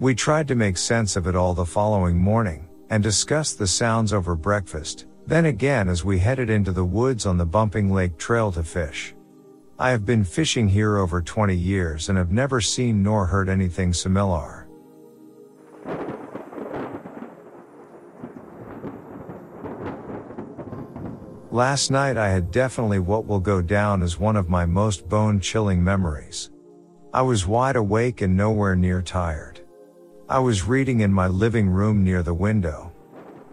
We 0.00 0.14
tried 0.14 0.48
to 0.48 0.54
make 0.54 0.78
sense 0.78 1.14
of 1.16 1.26
it 1.26 1.36
all 1.36 1.52
the 1.52 1.66
following 1.66 2.16
morning, 2.16 2.70
and 2.88 3.02
discussed 3.02 3.58
the 3.58 3.66
sounds 3.66 4.14
over 4.14 4.34
breakfast, 4.34 5.04
then 5.26 5.44
again 5.44 5.90
as 5.90 6.06
we 6.06 6.18
headed 6.18 6.48
into 6.48 6.72
the 6.72 6.84
woods 6.84 7.26
on 7.26 7.36
the 7.36 7.44
Bumping 7.44 7.92
Lake 7.92 8.16
Trail 8.16 8.50
to 8.52 8.64
fish. 8.64 9.14
I 9.78 9.90
have 9.90 10.06
been 10.06 10.24
fishing 10.24 10.68
here 10.68 10.96
over 10.96 11.20
20 11.20 11.54
years 11.54 12.08
and 12.08 12.16
have 12.16 12.32
never 12.32 12.62
seen 12.62 13.02
nor 13.02 13.26
heard 13.26 13.50
anything 13.50 13.92
similar. 13.92 14.66
Last 21.50 21.90
night 21.90 22.16
I 22.16 22.30
had 22.30 22.50
definitely 22.50 23.00
what 23.00 23.26
will 23.26 23.40
go 23.40 23.60
down 23.60 24.02
as 24.02 24.18
one 24.18 24.36
of 24.36 24.48
my 24.48 24.64
most 24.64 25.10
bone 25.10 25.40
chilling 25.40 25.84
memories. 25.84 26.50
I 27.14 27.20
was 27.20 27.46
wide 27.46 27.76
awake 27.76 28.22
and 28.22 28.34
nowhere 28.34 28.74
near 28.74 29.02
tired. 29.02 29.60
I 30.30 30.38
was 30.38 30.66
reading 30.66 31.00
in 31.00 31.12
my 31.12 31.26
living 31.26 31.68
room 31.68 32.02
near 32.02 32.22
the 32.22 32.32
window. 32.32 32.90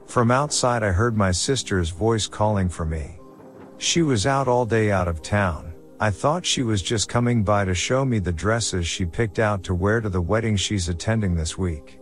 From 0.06 0.32
outside 0.32 0.82
I 0.82 0.92
heard 0.92 1.18
my 1.18 1.32
sister's 1.32 1.90
voice 1.90 2.26
calling 2.26 2.70
for 2.70 2.86
me. 2.86 3.20
She 3.78 4.02
was 4.02 4.26
out 4.26 4.48
all 4.48 4.66
day 4.66 4.92
out 4.92 5.10
of 5.10 5.22
town. 5.22 5.74
I 6.00 6.10
thought 6.10 6.46
she 6.46 6.64
was 6.64 6.82
just 6.82 7.10
coming 7.10 7.44
by 7.44 7.66
to 7.66 7.74
show 7.74 8.06
me 8.06 8.20
the 8.20 8.32
dresses 8.32 8.88
she 8.88 9.04
picked 9.04 9.40
out 9.40 9.62
to 9.64 9.76
wear 9.76 10.00
to 10.00 10.08
the 10.08 10.22
wedding 10.22 10.56
she's 10.56 10.88
attending 10.88 11.36
this 11.36 11.58
week. 11.58 12.00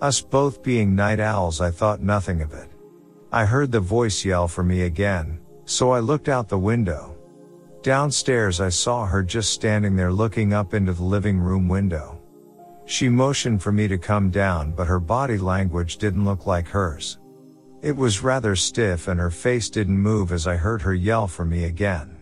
Us 0.00 0.20
both 0.20 0.64
being 0.64 0.96
night 0.96 1.20
owls 1.20 1.60
I 1.60 1.70
thought 1.70 2.00
nothing 2.02 2.42
of 2.42 2.52
it. 2.54 2.70
I 3.30 3.44
heard 3.44 3.70
the 3.70 3.78
voice 3.78 4.24
yell 4.24 4.48
for 4.48 4.64
me 4.64 4.82
again, 4.82 5.38
so 5.64 5.92
I 5.92 6.00
looked 6.00 6.28
out 6.28 6.48
the 6.48 6.58
window. 6.58 7.17
Downstairs 7.88 8.60
I 8.60 8.68
saw 8.68 9.06
her 9.06 9.22
just 9.22 9.54
standing 9.54 9.96
there 9.96 10.12
looking 10.12 10.52
up 10.52 10.74
into 10.74 10.92
the 10.92 11.02
living 11.02 11.38
room 11.38 11.68
window. 11.68 12.20
She 12.84 13.08
motioned 13.08 13.62
for 13.62 13.72
me 13.72 13.88
to 13.88 13.96
come 13.96 14.28
down 14.28 14.72
but 14.72 14.86
her 14.86 15.00
body 15.00 15.38
language 15.38 15.96
didn't 15.96 16.26
look 16.26 16.44
like 16.44 16.68
hers. 16.68 17.18
It 17.80 17.96
was 17.96 18.22
rather 18.22 18.54
stiff 18.56 19.08
and 19.08 19.18
her 19.18 19.30
face 19.30 19.70
didn't 19.70 19.98
move 19.98 20.32
as 20.32 20.46
I 20.46 20.54
heard 20.54 20.82
her 20.82 20.92
yell 20.92 21.26
for 21.26 21.46
me 21.46 21.64
again. 21.64 22.14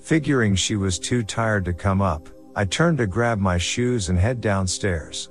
Figuring 0.00 0.54
she 0.54 0.76
was 0.76 0.98
too 0.98 1.22
tired 1.22 1.66
to 1.66 1.74
come 1.74 2.00
up, 2.00 2.30
I 2.56 2.64
turned 2.64 2.96
to 2.96 3.06
grab 3.06 3.38
my 3.38 3.58
shoes 3.58 4.08
and 4.08 4.18
head 4.18 4.40
downstairs. 4.40 5.28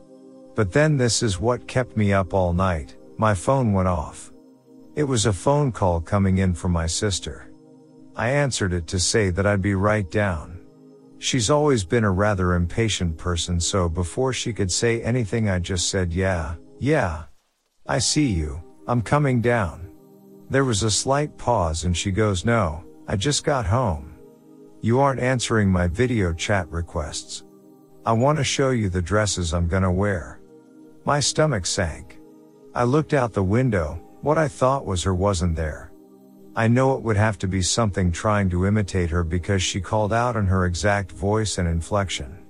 But 0.54 0.72
then 0.72 0.98
this 0.98 1.24
is 1.24 1.40
what 1.40 1.68
kept 1.68 1.98
me 1.98 2.14
up 2.14 2.36
all 2.36 2.54
night, 2.54 2.96
my 3.18 3.34
phone 3.34 3.74
went 3.74 3.88
off. 3.88 4.32
It 4.96 5.06
was 5.06 5.26
a 5.26 5.34
phone 5.34 5.72
call 5.72 6.00
coming 6.00 6.38
in 6.38 6.54
from 6.54 6.74
my 6.74 6.86
sister. 6.86 7.50
I 8.16 8.30
answered 8.30 8.74
it 8.74 8.88
to 8.88 9.00
say 9.00 9.30
that 9.32 9.46
I'd 9.46 9.62
be 9.62 9.76
right 9.76 10.10
down. 10.10 10.60
She's 11.18 11.50
always 11.50 11.84
been 11.84 12.04
a 12.04 12.12
rather 12.12 12.54
impatient 12.54 13.18
person, 13.18 13.60
so 13.60 13.88
before 13.88 14.34
she 14.34 14.52
could 14.52 14.72
say 14.72 15.02
anything, 15.02 15.50
I 15.50 15.60
just 15.60 15.90
said, 15.90 16.12
Yeah, 16.12 16.56
yeah. 16.80 17.24
I 17.88 18.00
see 18.00 18.28
you. 18.28 18.62
I'm 18.88 19.02
coming 19.02 19.42
down. 19.42 19.90
There 20.50 20.66
was 20.66 20.84
a 20.84 20.92
slight 20.92 21.38
pause 21.38 21.86
and 21.86 21.96
she 21.96 22.12
goes, 22.12 22.44
No, 22.44 22.84
I 23.08 23.16
just 23.16 23.46
got 23.46 23.66
home. 23.66 24.16
You 24.82 25.00
aren't 25.00 25.22
answering 25.22 25.72
my 25.72 25.88
video 25.88 26.34
chat 26.34 26.70
requests. 26.70 27.46
I 28.06 28.12
want 28.12 28.38
to 28.38 28.44
show 28.44 28.72
you 28.72 28.90
the 28.90 29.02
dresses 29.02 29.54
I'm 29.54 29.70
gonna 29.70 29.92
wear. 29.92 30.42
My 31.06 31.22
stomach 31.22 31.66
sank. 31.66 32.20
I 32.76 32.84
looked 32.84 33.14
out 33.14 33.32
the 33.32 33.44
window, 33.44 34.02
what 34.22 34.38
I 34.38 34.50
thought 34.50 34.86
was 34.86 35.04
her 35.04 35.16
wasn't 35.16 35.56
there. 35.56 35.93
I 36.56 36.68
know 36.68 36.96
it 36.96 37.02
would 37.02 37.18
have 37.18 37.40
to 37.40 37.48
be 37.48 37.64
something 37.64 38.12
trying 38.12 38.48
to 38.52 38.68
imitate 38.68 39.10
her 39.10 39.24
because 39.24 39.64
she 39.64 39.82
called 39.82 40.14
out 40.14 40.36
in 40.36 40.46
her 40.46 40.68
exact 40.68 41.12
voice 41.12 41.58
and 41.58 41.68
inflection. 41.68 42.46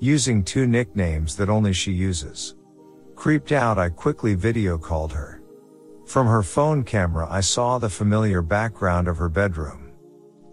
Using 0.00 0.42
two 0.42 0.66
nicknames 0.66 1.36
that 1.36 1.50
only 1.50 1.74
she 1.74 1.92
uses. 1.92 2.54
Creeped 3.16 3.52
out, 3.52 3.78
I 3.78 3.90
quickly 3.90 4.34
video 4.34 4.78
called 4.78 5.12
her. 5.12 5.42
From 6.06 6.26
her 6.26 6.42
phone 6.42 6.84
camera, 6.84 7.28
I 7.30 7.40
saw 7.40 7.78
the 7.78 7.90
familiar 7.90 8.40
background 8.40 9.08
of 9.08 9.18
her 9.18 9.28
bedroom. 9.28 9.92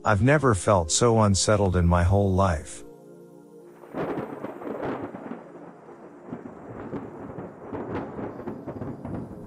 I've 0.04 0.22
never 0.22 0.54
felt 0.54 0.92
so 0.92 1.22
unsettled 1.22 1.78
in 1.78 1.88
my 1.88 2.04
whole 2.04 2.34
life. 2.34 2.84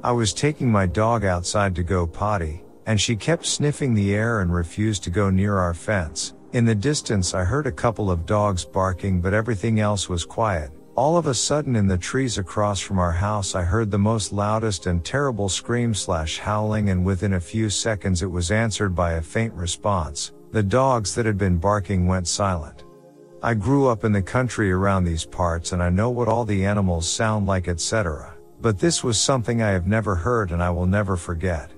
I 0.03 0.12
was 0.12 0.32
taking 0.32 0.72
my 0.72 0.86
dog 0.86 1.24
outside 1.26 1.74
to 1.76 1.82
go 1.82 2.07
potty, 2.07 2.63
and 2.87 3.01
she 3.01 3.16
kept 3.16 3.47
sniffing 3.47 3.95
the 3.95 4.14
air 4.14 4.41
and 4.41 4.53
refused 4.53 5.05
to 5.05 5.11
go 5.11 5.30
near 5.30 5.57
our 5.57 5.74
fence. 5.74 6.35
In 6.53 6.64
the 6.64 6.74
distance, 6.74 7.35
I 7.35 7.45
heard 7.45 7.66
a 7.66 7.72
couple 7.72 8.11
of 8.11 8.26
dogs 8.26 8.64
barking, 8.64 9.20
but 9.20 9.35
everything 9.35 9.80
else 9.80 10.09
was 10.09 10.24
quiet. 10.24 10.70
All 10.97 11.16
of 11.16 11.26
a 11.26 11.35
sudden 11.35 11.74
in 11.74 11.89
the 11.89 11.99
trees 11.99 12.39
across 12.39 12.78
from 12.78 13.01
our 13.01 13.11
house, 13.11 13.57
I 13.57 13.62
heard 13.62 13.91
the 13.91 13.99
most 13.99 14.32
loudest 14.32 14.87
and 14.87 15.05
terrible 15.05 15.49
scream 15.49 15.93
slash 15.93 16.39
howling 16.39 16.91
and 16.91 17.05
within 17.05 17.32
a 17.32 17.41
few 17.41 17.68
seconds 17.68 18.22
it 18.22 18.30
was 18.30 18.53
answered 18.53 18.95
by 18.95 19.14
a 19.14 19.20
faint 19.20 19.53
response. 19.55 20.32
The 20.53 20.62
dogs 20.62 21.12
that 21.16 21.26
had 21.26 21.37
been 21.37 21.59
barking 21.59 22.07
went 22.07 22.28
silent. 22.28 22.85
I 23.43 23.55
grew 23.55 23.89
up 23.89 24.05
in 24.05 24.12
the 24.12 24.22
country 24.22 24.70
around 24.70 25.03
these 25.03 25.26
parts 25.26 25.72
and 25.72 25.82
I 25.82 25.91
know 25.91 26.11
what 26.11 26.28
all 26.28 26.45
the 26.45 26.64
animals 26.64 27.09
sound 27.09 27.49
like 27.49 27.66
etc. 27.66 28.32
But 28.61 28.78
this 28.78 29.03
was 29.03 29.20
something 29.20 29.61
I 29.61 29.70
have 29.70 29.89
never 29.89 30.14
heard 30.14 30.53
and 30.53 30.62
I 30.62 30.70
will 30.70 30.87
never 30.87 31.16
forget. 31.16 31.72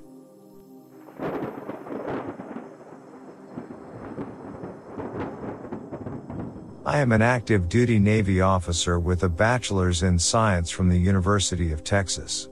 I 6.87 6.99
am 6.99 7.11
an 7.11 7.21
active 7.21 7.69
duty 7.69 7.99
Navy 7.99 8.41
officer 8.41 9.01
with 9.01 9.25
a 9.25 9.29
bachelor's 9.29 10.05
in 10.05 10.21
science 10.21 10.71
from 10.71 10.89
the 10.89 10.97
University 10.97 11.73
of 11.73 11.83
Texas. 11.83 12.49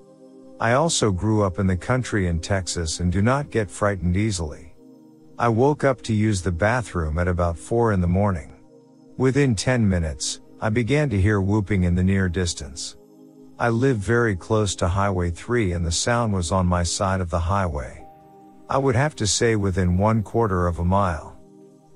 I 0.59 0.73
also 0.73 1.13
grew 1.13 1.45
up 1.45 1.61
in 1.61 1.69
the 1.69 1.77
country 1.77 2.27
in 2.27 2.41
Texas 2.41 2.99
and 2.99 3.13
do 3.13 3.23
not 3.23 3.53
get 3.53 3.71
frightened 3.71 4.17
easily. 4.17 4.75
I 5.39 5.51
woke 5.51 5.85
up 5.85 6.03
to 6.03 6.13
use 6.13 6.43
the 6.43 6.51
bathroom 6.51 7.17
at 7.17 7.29
about 7.29 7.57
4 7.57 7.93
in 7.93 8.01
the 8.01 8.09
morning. 8.09 8.57
Within 9.19 9.55
10 9.55 9.89
minutes, 9.89 10.41
I 10.61 10.69
began 10.69 11.09
to 11.11 11.21
hear 11.21 11.41
whooping 11.41 11.85
in 11.85 11.95
the 11.95 12.03
near 12.03 12.29
distance. 12.29 12.97
I 13.57 13.69
live 13.69 13.99
very 13.99 14.35
close 14.35 14.75
to 14.77 14.89
Highway 14.89 15.31
3 15.31 15.71
and 15.75 15.87
the 15.87 15.93
sound 15.93 16.33
was 16.33 16.51
on 16.51 16.67
my 16.67 16.83
side 16.83 17.21
of 17.21 17.31
the 17.31 17.39
highway. 17.39 18.05
I 18.69 18.79
would 18.79 18.97
have 18.97 19.15
to 19.15 19.29
say 19.29 19.55
within 19.55 19.97
one 19.97 20.25
quarter 20.25 20.67
of 20.67 20.81
a 20.81 20.85
mile. 20.85 21.34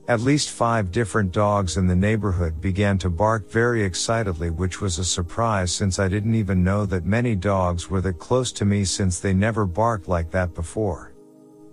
At 0.09 0.23
least 0.23 0.49
five 0.49 0.91
different 0.91 1.33
dogs 1.33 1.77
in 1.77 1.87
the 1.87 1.95
neighborhood 1.95 2.63
began 2.63 2.97
to 3.01 3.11
bark 3.11 3.51
very 3.51 3.85
excitedly, 3.85 4.49
which 4.49 4.81
was 4.81 4.99
a 4.99 5.05
surprise 5.05 5.71
since 5.71 5.99
I 5.99 6.09
didn't 6.09 6.35
even 6.35 6.65
know 6.65 6.87
that 6.87 7.05
many 7.05 7.37
dogs 7.37 7.91
were 7.91 8.01
that 8.01 8.19
close 8.19 8.51
to 8.53 8.65
me 8.65 8.87
since 8.87 9.21
they 9.21 9.35
never 9.35 9.67
barked 9.67 10.09
like 10.09 10.31
that 10.31 10.55
before. 10.55 11.13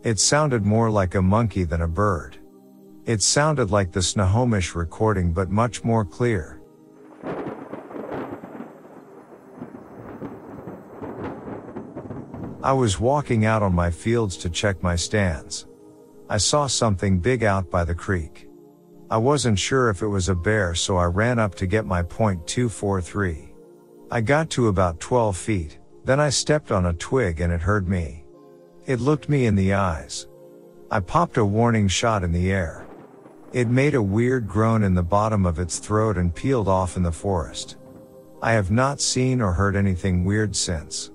It 0.04 0.20
sounded 0.20 0.66
more 0.66 0.92
like 0.92 1.16
a 1.16 1.22
monkey 1.22 1.64
than 1.64 1.84
a 1.84 1.88
bird. 1.88 2.36
It 3.06 3.22
sounded 3.22 3.72
like 3.72 3.94
the 3.94 4.04
Snohomish 4.04 4.76
recording 4.76 5.32
but 5.32 5.50
much 5.50 5.86
more 5.86 6.04
clear. 6.04 6.60
I 12.62 12.74
was 12.74 13.00
walking 13.00 13.46
out 13.46 13.64
on 13.64 13.74
my 13.74 13.92
fields 13.92 14.36
to 14.38 14.50
check 14.50 14.84
my 14.84 14.98
stands. 14.98 15.68
I 16.28 16.38
saw 16.38 16.66
something 16.66 17.20
big 17.20 17.44
out 17.44 17.70
by 17.70 17.84
the 17.84 17.94
creek. 17.94 18.50
I 19.12 19.18
wasn't 19.18 19.60
sure 19.60 19.92
if 19.92 20.02
it 20.02 20.08
was 20.08 20.28
a 20.28 20.36
bear 20.36 20.74
so 20.74 20.98
I 20.98 21.06
ran 21.06 21.38
up 21.38 21.54
to 21.56 21.68
get 21.68 21.86
my 21.86 22.02
.243. 22.02 23.50
I 24.10 24.22
got 24.22 24.50
to 24.52 24.68
about 24.68 25.00
12 25.00 25.38
feet, 25.38 25.78
then 26.04 26.20
I 26.20 26.30
stepped 26.30 26.72
on 26.72 26.88
a 26.88 26.94
twig 26.94 27.42
and 27.42 27.54
it 27.54 27.62
heard 27.62 27.88
me. 27.88 28.26
It 28.88 29.00
looked 29.00 29.30
me 29.30 29.46
in 29.46 29.56
the 29.56 29.76
eyes. 29.76 30.28
I 30.90 31.00
popped 31.00 31.38
a 31.38 31.46
warning 31.46 31.88
shot 31.88 32.24
in 32.24 32.32
the 32.32 32.52
air. 32.52 32.88
It 33.54 33.68
made 33.68 33.94
a 33.94 34.02
weird 34.02 34.48
groan 34.48 34.84
in 34.84 34.96
the 34.96 35.04
bottom 35.04 35.46
of 35.46 35.60
its 35.60 35.78
throat 35.78 36.18
and 36.18 36.34
peeled 36.34 36.68
off 36.68 36.98
in 36.98 37.04
the 37.04 37.12
forest. 37.12 37.78
I 38.42 38.54
have 38.54 38.72
not 38.72 39.00
seen 39.00 39.42
or 39.42 39.52
heard 39.54 39.76
anything 39.76 40.26
weird 40.26 40.56
since. 40.56 41.12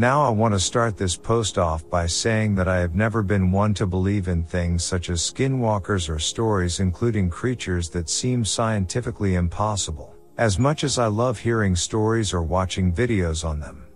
Now 0.00 0.22
I 0.22 0.30
want 0.30 0.54
to 0.54 0.58
start 0.58 0.96
this 0.96 1.14
post 1.14 1.58
off 1.58 1.86
by 1.90 2.06
saying 2.06 2.54
that 2.54 2.66
I 2.66 2.78
have 2.78 2.94
never 2.94 3.22
been 3.22 3.52
one 3.52 3.74
to 3.74 3.86
believe 3.86 4.28
in 4.28 4.42
things 4.42 4.82
such 4.82 5.10
as 5.10 5.20
skinwalkers 5.20 6.08
or 6.08 6.18
stories 6.18 6.80
including 6.80 7.28
creatures 7.28 7.90
that 7.90 8.08
seem 8.08 8.42
scientifically 8.42 9.34
impossible, 9.34 10.16
as 10.38 10.58
much 10.58 10.84
as 10.84 10.98
I 10.98 11.08
love 11.08 11.38
hearing 11.38 11.76
stories 11.76 12.32
or 12.32 12.40
watching 12.40 12.94
videos 12.94 13.44
on 13.44 13.60
them. 13.60 13.88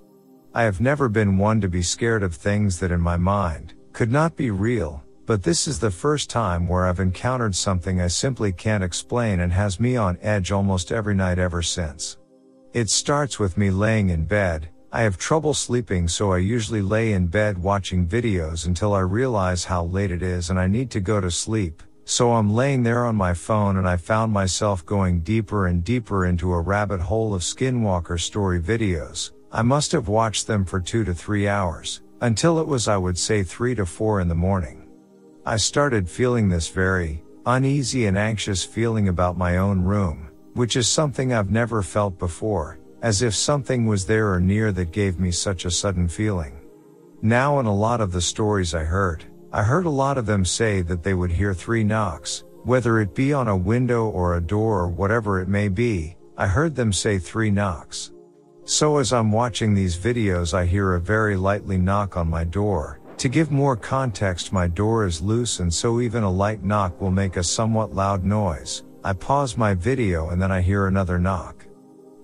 I 0.52 0.64
have 0.64 0.78
never 0.78 1.08
been 1.08 1.38
one 1.38 1.62
to 1.62 1.70
be 1.70 1.80
scared 1.80 2.22
of 2.22 2.34
things 2.34 2.78
that 2.80 2.92
in 2.92 3.00
my 3.00 3.16
mind 3.16 3.72
could 3.94 4.12
not 4.12 4.36
be 4.36 4.50
real, 4.50 5.02
but 5.24 5.42
this 5.42 5.66
is 5.66 5.80
the 5.80 5.90
first 5.90 6.28
time 6.28 6.68
where 6.68 6.86
I've 6.86 7.00
encountered 7.00 7.54
something 7.54 8.02
I 8.02 8.08
simply 8.08 8.52
can't 8.52 8.84
explain 8.84 9.40
and 9.40 9.54
has 9.54 9.80
me 9.80 9.96
on 9.96 10.18
edge 10.20 10.52
almost 10.52 10.92
every 10.92 11.14
night 11.14 11.38
ever 11.38 11.62
since. 11.62 12.18
It 12.74 12.90
starts 12.90 13.38
with 13.38 13.56
me 13.56 13.70
laying 13.70 14.10
in 14.10 14.26
bed, 14.26 14.68
I 14.94 15.02
have 15.02 15.18
trouble 15.18 15.54
sleeping 15.54 16.06
so 16.06 16.30
I 16.30 16.38
usually 16.38 16.80
lay 16.80 17.14
in 17.14 17.26
bed 17.26 17.58
watching 17.58 18.06
videos 18.06 18.64
until 18.64 18.94
I 18.94 19.00
realize 19.00 19.64
how 19.64 19.86
late 19.86 20.12
it 20.12 20.22
is 20.22 20.50
and 20.50 20.60
I 20.60 20.68
need 20.68 20.88
to 20.92 21.00
go 21.00 21.20
to 21.20 21.32
sleep. 21.32 21.82
So 22.04 22.30
I'm 22.30 22.54
laying 22.54 22.84
there 22.84 23.04
on 23.04 23.16
my 23.16 23.34
phone 23.34 23.78
and 23.78 23.88
I 23.88 23.96
found 23.96 24.32
myself 24.32 24.86
going 24.86 25.22
deeper 25.22 25.66
and 25.66 25.82
deeper 25.82 26.26
into 26.26 26.52
a 26.52 26.60
rabbit 26.60 27.00
hole 27.00 27.34
of 27.34 27.42
skinwalker 27.42 28.20
story 28.20 28.60
videos. 28.60 29.32
I 29.50 29.62
must 29.62 29.90
have 29.90 30.06
watched 30.06 30.46
them 30.46 30.64
for 30.64 30.78
two 30.78 31.02
to 31.02 31.12
three 31.12 31.48
hours, 31.48 32.02
until 32.20 32.60
it 32.60 32.68
was 32.68 32.86
I 32.86 32.96
would 32.96 33.18
say 33.18 33.42
three 33.42 33.74
to 33.74 33.86
four 33.86 34.20
in 34.20 34.28
the 34.28 34.36
morning. 34.36 34.86
I 35.44 35.56
started 35.56 36.08
feeling 36.08 36.48
this 36.48 36.68
very 36.68 37.24
uneasy 37.46 38.06
and 38.06 38.16
anxious 38.16 38.62
feeling 38.62 39.08
about 39.08 39.36
my 39.36 39.56
own 39.56 39.82
room, 39.82 40.30
which 40.52 40.76
is 40.76 40.86
something 40.86 41.32
I've 41.32 41.50
never 41.50 41.82
felt 41.82 42.16
before, 42.16 42.78
as 43.04 43.20
if 43.20 43.34
something 43.34 43.84
was 43.84 44.06
there 44.06 44.32
or 44.32 44.40
near 44.40 44.72
that 44.72 44.90
gave 44.90 45.20
me 45.20 45.30
such 45.30 45.66
a 45.66 45.70
sudden 45.70 46.08
feeling. 46.08 46.58
Now 47.20 47.60
in 47.60 47.66
a 47.66 47.74
lot 47.74 48.00
of 48.00 48.12
the 48.12 48.20
stories 48.22 48.74
I 48.74 48.84
heard, 48.84 49.24
I 49.52 49.62
heard 49.62 49.84
a 49.84 49.90
lot 49.90 50.16
of 50.16 50.24
them 50.24 50.42
say 50.42 50.80
that 50.80 51.02
they 51.02 51.12
would 51.12 51.30
hear 51.30 51.52
three 51.52 51.84
knocks, 51.84 52.44
whether 52.62 53.00
it 53.00 53.14
be 53.14 53.34
on 53.34 53.48
a 53.48 53.54
window 53.54 54.08
or 54.08 54.36
a 54.36 54.40
door 54.40 54.80
or 54.80 54.88
whatever 54.88 55.38
it 55.42 55.48
may 55.48 55.68
be, 55.68 56.16
I 56.38 56.46
heard 56.46 56.74
them 56.74 56.94
say 56.94 57.18
three 57.18 57.50
knocks. 57.50 58.10
So 58.64 58.96
as 58.96 59.12
I'm 59.12 59.30
watching 59.30 59.74
these 59.74 59.98
videos 59.98 60.54
I 60.54 60.64
hear 60.64 60.94
a 60.94 61.00
very 61.00 61.36
lightly 61.36 61.76
knock 61.76 62.16
on 62.16 62.30
my 62.30 62.44
door. 62.44 63.00
To 63.18 63.28
give 63.28 63.50
more 63.50 63.76
context 63.76 64.50
my 64.50 64.66
door 64.66 65.04
is 65.04 65.20
loose 65.20 65.60
and 65.60 65.72
so 65.72 66.00
even 66.00 66.22
a 66.22 66.30
light 66.30 66.64
knock 66.64 66.98
will 67.02 67.10
make 67.10 67.36
a 67.36 67.44
somewhat 67.44 67.94
loud 67.94 68.24
noise. 68.24 68.82
I 69.04 69.12
pause 69.12 69.58
my 69.58 69.74
video 69.74 70.30
and 70.30 70.40
then 70.40 70.50
I 70.50 70.62
hear 70.62 70.86
another 70.86 71.18
knock. 71.18 71.63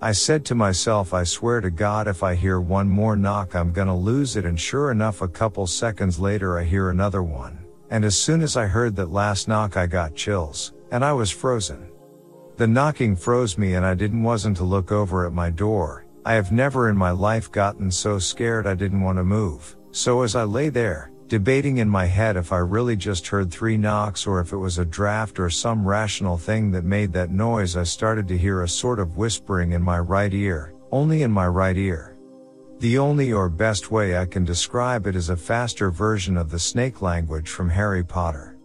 I 0.02 0.12
said 0.12 0.46
to 0.46 0.54
myself, 0.54 1.12
I 1.12 1.24
swear 1.24 1.60
to 1.60 1.70
God, 1.70 2.08
if 2.08 2.22
I 2.22 2.34
hear 2.34 2.58
one 2.58 2.88
more 2.88 3.16
knock, 3.16 3.54
I'm 3.54 3.70
gonna 3.70 3.96
lose 3.96 4.34
it. 4.36 4.46
And 4.46 4.58
sure 4.58 4.90
enough, 4.90 5.20
a 5.20 5.28
couple 5.28 5.66
seconds 5.66 6.18
later, 6.18 6.58
I 6.58 6.64
hear 6.64 6.88
another 6.88 7.22
one. 7.22 7.58
And 7.90 8.02
as 8.06 8.16
soon 8.16 8.40
as 8.40 8.56
I 8.56 8.66
heard 8.66 8.96
that 8.96 9.10
last 9.10 9.46
knock, 9.46 9.76
I 9.76 9.86
got 9.86 10.14
chills, 10.14 10.72
and 10.90 11.04
I 11.04 11.12
was 11.12 11.30
frozen. 11.30 11.90
The 12.56 12.66
knocking 12.66 13.14
froze 13.14 13.58
me 13.58 13.74
and 13.74 13.84
I 13.84 13.92
didn't 13.92 14.22
wasn't 14.22 14.56
to 14.58 14.64
look 14.64 14.90
over 14.90 15.26
at 15.26 15.34
my 15.34 15.50
door. 15.50 16.06
I 16.24 16.32
have 16.32 16.50
never 16.50 16.88
in 16.88 16.96
my 16.96 17.10
life 17.10 17.52
gotten 17.52 17.90
so 17.90 18.18
scared 18.18 18.66
I 18.66 18.74
didn't 18.74 19.02
want 19.02 19.18
to 19.18 19.24
move. 19.24 19.76
So 19.90 20.22
as 20.22 20.34
I 20.34 20.44
lay 20.44 20.70
there, 20.70 21.10
debating 21.30 21.78
in 21.78 21.88
my 21.88 22.06
head 22.06 22.36
if 22.36 22.52
I 22.52 22.58
really 22.58 22.96
just 22.96 23.28
heard 23.28 23.52
three 23.52 23.76
knocks 23.76 24.26
or 24.26 24.40
if 24.40 24.52
it 24.52 24.56
was 24.56 24.78
a 24.78 24.84
draft 24.84 25.38
or 25.38 25.48
some 25.48 25.86
rational 25.86 26.36
thing 26.36 26.72
that 26.72 26.82
made 26.84 27.12
that 27.12 27.30
noise, 27.30 27.76
I 27.76 27.84
started 27.84 28.26
to 28.28 28.36
hear 28.36 28.62
a 28.62 28.68
sort 28.68 28.98
of 28.98 29.16
whispering 29.16 29.70
in 29.70 29.80
my 29.80 30.00
right 30.00 30.34
ear, 30.34 30.74
only 30.90 31.22
in 31.22 31.30
my 31.30 31.46
right 31.46 31.76
ear. 31.76 32.16
The 32.80 32.98
only 32.98 33.32
or 33.32 33.48
best 33.48 33.92
way 33.92 34.18
I 34.18 34.26
can 34.26 34.44
describe 34.44 35.06
it 35.06 35.14
is 35.14 35.30
a 35.30 35.36
faster 35.36 35.92
version 35.92 36.36
of 36.36 36.50
the 36.50 36.58
snake 36.58 37.00
language 37.00 37.48
from 37.48 37.70
Harry 37.70 38.02
Potter. 38.02 38.58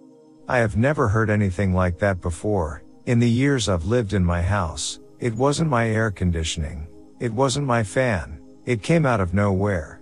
I 0.47 0.57
have 0.57 0.75
never 0.75 1.07
heard 1.07 1.29
anything 1.29 1.71
like 1.75 1.99
that 1.99 2.19
before. 2.19 2.83
In 3.05 3.19
the 3.19 3.29
years 3.29 3.69
I've 3.69 3.85
lived 3.85 4.13
in 4.13 4.25
my 4.25 4.41
house, 4.41 4.99
it 5.19 5.35
wasn't 5.35 5.69
my 5.69 5.87
air 5.89 6.09
conditioning. 6.09 6.87
It 7.19 7.31
wasn't 7.31 7.67
my 7.67 7.83
fan. 7.83 8.39
It 8.65 8.81
came 8.81 9.05
out 9.05 9.21
of 9.21 9.35
nowhere. 9.35 10.01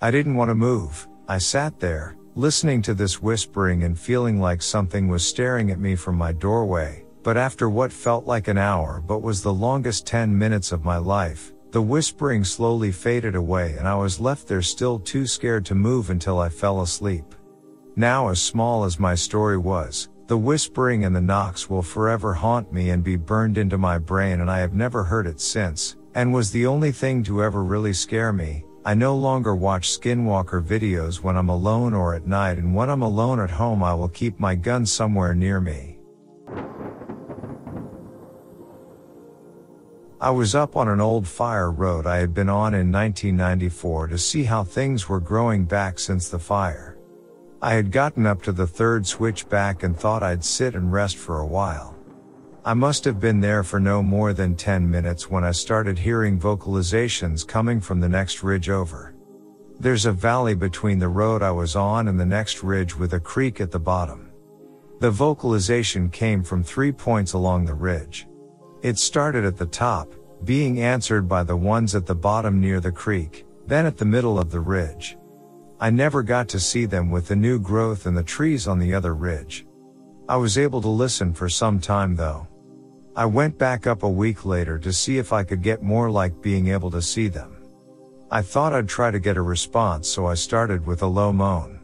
I 0.00 0.10
didn't 0.12 0.36
want 0.36 0.48
to 0.50 0.54
move. 0.54 1.07
I 1.30 1.36
sat 1.36 1.78
there, 1.78 2.16
listening 2.36 2.80
to 2.82 2.94
this 2.94 3.20
whispering 3.20 3.84
and 3.84 3.98
feeling 3.98 4.40
like 4.40 4.62
something 4.62 5.08
was 5.08 5.22
staring 5.22 5.70
at 5.70 5.78
me 5.78 5.94
from 5.94 6.16
my 6.16 6.32
doorway. 6.32 7.04
But 7.22 7.36
after 7.36 7.68
what 7.68 7.92
felt 7.92 8.24
like 8.24 8.48
an 8.48 8.56
hour 8.56 9.04
but 9.06 9.20
was 9.20 9.42
the 9.42 9.52
longest 9.52 10.06
10 10.06 10.36
minutes 10.36 10.72
of 10.72 10.86
my 10.86 10.96
life, 10.96 11.52
the 11.70 11.82
whispering 11.82 12.44
slowly 12.44 12.90
faded 12.90 13.34
away 13.34 13.74
and 13.78 13.86
I 13.86 13.94
was 13.94 14.18
left 14.18 14.48
there 14.48 14.62
still 14.62 14.98
too 14.98 15.26
scared 15.26 15.66
to 15.66 15.74
move 15.74 16.08
until 16.08 16.38
I 16.38 16.48
fell 16.48 16.80
asleep. 16.80 17.34
Now 17.94 18.28
as 18.28 18.40
small 18.40 18.84
as 18.84 18.98
my 18.98 19.14
story 19.14 19.58
was, 19.58 20.08
the 20.28 20.38
whispering 20.38 21.04
and 21.04 21.14
the 21.14 21.20
knocks 21.20 21.68
will 21.68 21.82
forever 21.82 22.32
haunt 22.32 22.72
me 22.72 22.88
and 22.88 23.04
be 23.04 23.16
burned 23.16 23.58
into 23.58 23.76
my 23.76 23.98
brain 23.98 24.40
and 24.40 24.50
I 24.50 24.60
have 24.60 24.72
never 24.72 25.04
heard 25.04 25.26
it 25.26 25.42
since, 25.42 25.94
and 26.14 26.32
was 26.32 26.50
the 26.50 26.64
only 26.64 26.90
thing 26.90 27.22
to 27.24 27.42
ever 27.42 27.62
really 27.62 27.92
scare 27.92 28.32
me. 28.32 28.64
I 28.88 28.94
no 28.94 29.14
longer 29.14 29.54
watch 29.54 29.90
skinwalker 29.90 30.64
videos 30.64 31.16
when 31.22 31.36
I'm 31.36 31.50
alone 31.50 31.92
or 31.92 32.14
at 32.14 32.26
night 32.26 32.56
and 32.56 32.74
when 32.74 32.88
I'm 32.88 33.02
alone 33.02 33.38
at 33.38 33.50
home 33.50 33.82
I 33.82 33.92
will 33.92 34.08
keep 34.08 34.40
my 34.40 34.54
gun 34.54 34.86
somewhere 34.86 35.34
near 35.34 35.60
me. 35.60 35.98
I 40.18 40.30
was 40.30 40.54
up 40.54 40.74
on 40.74 40.88
an 40.88 41.02
old 41.02 41.28
fire 41.28 41.70
road 41.70 42.06
I 42.06 42.16
had 42.16 42.32
been 42.32 42.48
on 42.48 42.72
in 42.72 42.90
1994 42.90 44.06
to 44.06 44.16
see 44.16 44.44
how 44.44 44.64
things 44.64 45.06
were 45.06 45.20
growing 45.20 45.66
back 45.66 45.98
since 45.98 46.30
the 46.30 46.38
fire. 46.38 46.96
I 47.60 47.74
had 47.74 47.92
gotten 47.92 48.24
up 48.24 48.40
to 48.44 48.52
the 48.52 48.66
third 48.66 49.06
switchback 49.06 49.82
and 49.82 49.94
thought 49.94 50.22
I'd 50.22 50.42
sit 50.42 50.74
and 50.74 50.90
rest 50.90 51.18
for 51.18 51.40
a 51.40 51.46
while. 51.46 51.97
I 52.68 52.74
must 52.74 53.02
have 53.06 53.18
been 53.18 53.40
there 53.40 53.62
for 53.62 53.80
no 53.80 54.02
more 54.02 54.34
than 54.34 54.54
10 54.54 54.90
minutes 54.90 55.30
when 55.30 55.42
I 55.42 55.52
started 55.52 55.98
hearing 55.98 56.38
vocalizations 56.38 57.48
coming 57.48 57.80
from 57.80 57.98
the 57.98 58.10
next 58.10 58.42
ridge 58.42 58.68
over. 58.68 59.14
There's 59.80 60.04
a 60.04 60.12
valley 60.12 60.54
between 60.54 60.98
the 60.98 61.08
road 61.08 61.42
I 61.42 61.50
was 61.50 61.76
on 61.76 62.08
and 62.08 62.20
the 62.20 62.26
next 62.26 62.62
ridge 62.62 62.94
with 62.94 63.14
a 63.14 63.20
creek 63.20 63.62
at 63.62 63.70
the 63.70 63.80
bottom. 63.80 64.32
The 65.00 65.10
vocalization 65.10 66.10
came 66.10 66.42
from 66.42 66.62
three 66.62 66.92
points 66.92 67.32
along 67.32 67.64
the 67.64 67.72
ridge. 67.72 68.28
It 68.82 68.98
started 68.98 69.46
at 69.46 69.56
the 69.56 69.64
top, 69.64 70.12
being 70.44 70.82
answered 70.82 71.26
by 71.26 71.44
the 71.44 71.56
ones 71.56 71.94
at 71.94 72.04
the 72.04 72.14
bottom 72.14 72.60
near 72.60 72.80
the 72.80 72.92
creek, 72.92 73.46
then 73.66 73.86
at 73.86 73.96
the 73.96 74.04
middle 74.04 74.38
of 74.38 74.50
the 74.50 74.60
ridge. 74.60 75.16
I 75.80 75.88
never 75.88 76.22
got 76.22 76.50
to 76.50 76.60
see 76.60 76.84
them 76.84 77.10
with 77.10 77.28
the 77.28 77.36
new 77.36 77.58
growth 77.58 78.04
and 78.04 78.14
the 78.14 78.22
trees 78.22 78.68
on 78.68 78.78
the 78.78 78.92
other 78.92 79.14
ridge. 79.14 79.64
I 80.28 80.36
was 80.36 80.58
able 80.58 80.82
to 80.82 80.88
listen 80.88 81.32
for 81.32 81.48
some 81.48 81.80
time 81.80 82.14
though. 82.14 82.46
I 83.18 83.26
went 83.26 83.58
back 83.58 83.88
up 83.88 84.04
a 84.04 84.08
week 84.08 84.44
later 84.44 84.78
to 84.78 84.92
see 84.92 85.18
if 85.18 85.32
I 85.32 85.42
could 85.42 85.60
get 85.60 85.82
more 85.82 86.08
like 86.08 86.40
being 86.40 86.68
able 86.68 86.88
to 86.92 87.02
see 87.02 87.26
them. 87.26 87.56
I 88.30 88.42
thought 88.42 88.72
I'd 88.72 88.88
try 88.88 89.10
to 89.10 89.18
get 89.18 89.36
a 89.36 89.42
response 89.42 90.06
so 90.06 90.26
I 90.26 90.34
started 90.34 90.86
with 90.86 91.02
a 91.02 91.06
low 91.08 91.32
moan. 91.32 91.80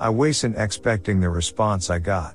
I 0.00 0.08
wasn't 0.08 0.58
expecting 0.58 1.20
the 1.20 1.30
response 1.30 1.88
I 1.88 2.00
got. 2.00 2.34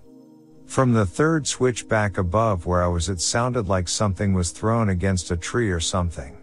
From 0.66 0.94
the 0.94 1.06
third 1.06 1.46
switch 1.46 1.90
back 1.90 2.18
above 2.18 2.66
where 2.66 2.82
I 2.82 2.88
was 2.88 3.10
it 3.10 3.20
sounded 3.20 3.68
like 3.68 3.90
something 3.90 4.32
was 4.32 4.52
thrown 4.52 4.88
against 4.88 5.32
a 5.32 5.36
tree 5.36 5.70
or 5.70 5.82
something. 5.82 6.38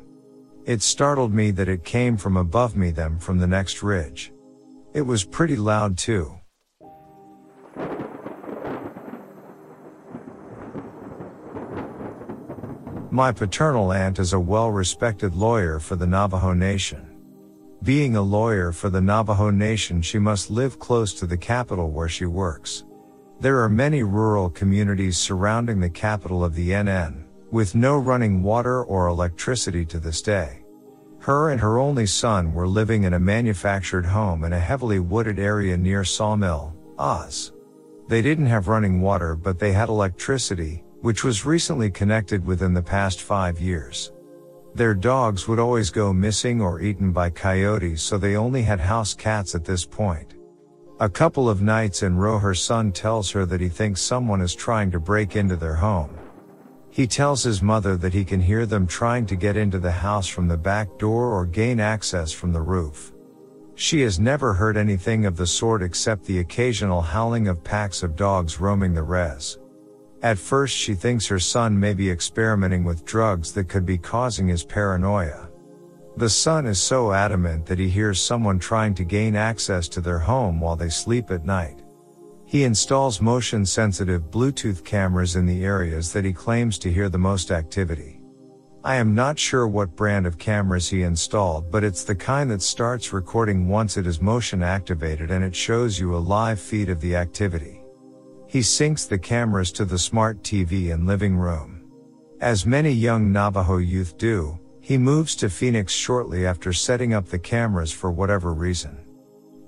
It 0.67 0.83
startled 0.83 1.33
me 1.33 1.53
that 1.53 1.71
it 1.71 1.85
came 1.85 2.19
from 2.19 2.37
above 2.37 2.77
me 2.77 2.91
them 2.91 3.19
from 3.19 3.39
the 3.39 3.47
next 3.47 3.83
ridge. 3.83 4.31
It 4.93 5.01
was 5.01 5.25
pretty 5.25 5.57
loud 5.57 5.97
too. 5.97 6.39
My 13.11 13.33
paternal 13.33 13.91
aunt 13.91 14.19
is 14.19 14.35
a 14.35 14.41
well-respected 14.41 15.35
lawyer 15.35 15.79
for 15.79 15.97
the 15.97 16.07
Navajo 16.07 16.53
Nation. 16.53 17.07
Being 17.83 18.17
a 18.17 18.23
lawyer 18.23 18.71
for 18.71 18.91
the 18.91 19.01
Navajo 19.01 19.49
Nation 19.49 20.03
she 20.03 20.19
must 20.19 20.51
live 20.51 20.79
close 20.79 21.15
to 21.15 21.27
the 21.27 21.37
capital 21.37 21.91
where 21.91 22.09
she 22.09 22.27
works. 22.27 22.85
There 23.41 23.63
are 23.63 23.69
many 23.71 24.03
rural 24.03 24.51
communities 24.51 25.17
surrounding 25.17 25.81
the 25.81 25.89
capital 25.89 26.45
of 26.45 26.55
the 26.55 26.69
NN, 26.69 27.25
with 27.51 27.75
no 27.75 27.97
running 27.97 28.43
water 28.43 28.85
or 28.85 29.07
electricity 29.07 29.87
to 29.87 29.99
this 29.99 30.21
day. 30.21 30.61
Her 31.21 31.49
and 31.49 31.61
her 31.63 31.79
only 31.79 32.05
son 32.05 32.53
were 32.53 32.69
living 32.69 33.05
in 33.05 33.15
a 33.15 33.19
manufactured 33.19 34.05
home 34.05 34.45
in 34.45 34.53
a 34.53 34.61
heavily 34.61 34.99
wooded 34.99 35.39
area 35.39 35.79
near 35.79 36.05
Sawmill, 36.05 36.77
Oz. 36.99 37.53
They 38.09 38.21
didn't 38.21 38.47
have 38.47 38.69
running 38.69 39.01
water 39.01 39.35
but 39.35 39.59
they 39.59 39.73
had 39.73 39.89
electricity, 39.89 40.85
which 41.01 41.25
was 41.25 41.47
recently 41.47 41.91
connected 41.91 42.45
within 42.45 42.75
the 42.75 42.83
past 42.83 43.23
five 43.23 43.61
years. 43.61 44.13
Their 44.75 44.95
dogs 44.95 45.49
would 45.49 45.59
always 45.59 45.91
go 45.91 46.13
missing 46.13 46.61
or 46.61 46.81
eaten 46.81 47.13
by 47.13 47.31
coyotes 47.31 48.03
so 48.03 48.19
they 48.19 48.37
only 48.37 48.63
had 48.63 48.81
house 48.81 49.15
cats 49.15 49.55
at 49.55 49.65
this 49.65 49.85
point. 49.85 50.35
A 51.01 51.09
couple 51.09 51.49
of 51.49 51.63
nights 51.63 52.03
in 52.03 52.17
row 52.17 52.39
her 52.39 52.55
son 52.55 52.91
tells 52.93 53.31
her 53.31 53.47
that 53.47 53.61
he 53.61 53.69
thinks 53.69 54.01
someone 54.01 54.41
is 54.41 54.55
trying 54.55 54.91
to 54.91 55.01
break 55.01 55.37
into 55.37 55.57
their 55.57 55.77
home. 55.77 56.17
He 56.91 57.07
tells 57.07 57.45
his 57.45 57.63
mother 57.63 57.97
that 57.97 58.13
he 58.13 58.25
can 58.25 58.41
hear 58.41 58.67
them 58.67 58.87
trying 58.87 59.25
to 59.27 59.37
get 59.37 59.57
into 59.57 59.79
the 59.79 59.93
house 59.93 60.27
from 60.27 60.49
the 60.49 60.57
back 60.57 60.99
door 60.99 61.33
or 61.33 61.47
gain 61.47 61.79
access 61.79 62.33
from 62.33 62.53
the 62.53 62.63
roof. 62.63 63.13
She 63.77 64.01
has 64.01 64.19
never 64.19 64.53
heard 64.53 64.77
anything 64.77 65.25
of 65.25 65.37
the 65.37 65.47
sort 65.47 65.85
except 65.85 66.25
the 66.25 66.41
occasional 66.41 67.01
howling 67.01 67.47
of 67.47 67.63
packs 67.63 68.03
of 68.03 68.17
dogs 68.17 68.59
roaming 68.59 68.93
the 68.93 69.05
res. 69.05 69.59
At 70.23 70.39
first 70.39 70.77
she 70.77 70.95
thinks 70.95 71.27
her 71.27 71.39
son 71.39 71.79
may 71.79 71.95
be 71.95 72.11
experimenting 72.11 72.83
with 72.83 73.05
drugs 73.05 73.53
that 73.53 73.69
could 73.69 73.87
be 73.87 73.99
causing 73.99 74.49
his 74.49 74.65
paranoia. 74.65 75.49
The 76.17 76.29
son 76.29 76.67
is 76.67 76.83
so 76.83 77.13
adamant 77.13 77.67
that 77.67 77.79
he 77.79 77.89
hears 77.89 78.21
someone 78.21 78.59
trying 78.59 78.95
to 78.97 79.05
gain 79.05 79.37
access 79.37 79.89
to 79.91 80.01
their 80.01 80.19
home 80.19 80.61
while 80.61 80.75
they 80.75 80.89
sleep 80.89 81.31
at 81.31 81.45
night. 81.45 81.83
He 82.45 82.65
installs 82.65 83.21
motion 83.21 83.65
sensitive 83.65 84.31
Bluetooth 84.31 84.83
cameras 84.85 85.37
in 85.37 85.47
the 85.47 85.65
areas 85.65 86.13
that 86.13 86.25
he 86.25 86.33
claims 86.33 86.79
to 86.79 86.93
hear 86.93 87.09
the 87.09 87.19
most 87.19 87.53
activity. 87.53 88.21
I 88.83 88.97
am 88.97 89.15
not 89.15 89.39
sure 89.39 89.69
what 89.69 89.95
brand 89.95 90.27
of 90.27 90.39
cameras 90.39 90.89
he 90.89 91.03
installed, 91.03 91.71
but 91.71 91.85
it's 91.85 92.03
the 92.03 92.17
kind 92.17 92.51
that 92.51 92.63
starts 92.63 93.13
recording 93.13 93.69
once 93.69 93.97
it 93.97 94.07
is 94.07 94.21
motion 94.21 94.65
activated 94.65 95.31
and 95.31 95.45
it 95.45 95.55
shows 95.55 96.01
you 96.01 96.17
a 96.17 96.19
live 96.19 96.59
feed 96.59 96.89
of 96.89 97.01
the 97.01 97.15
activity. 97.15 97.78
He 98.49 98.61
syncs 98.61 99.07
the 99.07 99.19
cameras 99.19 99.71
to 99.73 99.85
the 99.85 99.99
smart 99.99 100.43
TV 100.43 100.89
in 100.89 101.07
living 101.07 101.37
room. 101.37 101.93
As 102.41 102.65
many 102.65 102.91
young 102.91 103.31
Navajo 103.31 103.77
youth 103.77 104.17
do, 104.17 104.59
he 104.81 104.97
moves 104.97 105.37
to 105.37 105.51
Phoenix 105.51 105.93
shortly 105.93 106.47
after 106.47 106.73
setting 106.73 107.13
up 107.13 107.27
the 107.27 107.39
cameras 107.39 107.93
for 107.93 108.11
whatever 108.11 108.55
reason. 108.55 109.05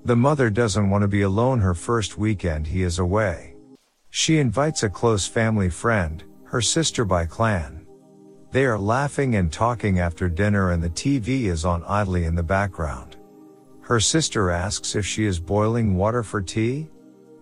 The 0.03 0.15
mother 0.15 0.49
doesn't 0.49 0.89
want 0.89 1.03
to 1.03 1.07
be 1.07 1.21
alone 1.21 1.59
her 1.59 1.75
first 1.75 2.17
weekend 2.17 2.65
he 2.65 2.81
is 2.81 2.97
away. 2.97 3.55
She 4.09 4.39
invites 4.39 4.81
a 4.81 4.89
close 4.89 5.27
family 5.27 5.69
friend, 5.69 6.23
her 6.45 6.59
sister 6.59 7.05
by 7.05 7.27
clan. 7.27 7.85
They 8.51 8.65
are 8.65 8.79
laughing 8.79 9.35
and 9.35 9.53
talking 9.53 9.99
after 9.99 10.27
dinner 10.27 10.71
and 10.71 10.81
the 10.81 10.89
TV 10.89 11.43
is 11.43 11.65
on 11.65 11.83
idly 11.87 12.25
in 12.25 12.33
the 12.33 12.41
background. 12.41 13.17
Her 13.81 13.99
sister 13.99 14.49
asks 14.49 14.95
if 14.95 15.05
she 15.05 15.25
is 15.25 15.39
boiling 15.39 15.95
water 15.95 16.23
for 16.23 16.41
tea. 16.41 16.89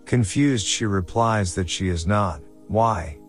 Confused 0.09 0.65
she 0.65 0.87
replies 0.87 1.53
that 1.53 1.69
she 1.69 1.87
is 1.87 2.07
not, 2.07 2.41
why? 2.67 3.19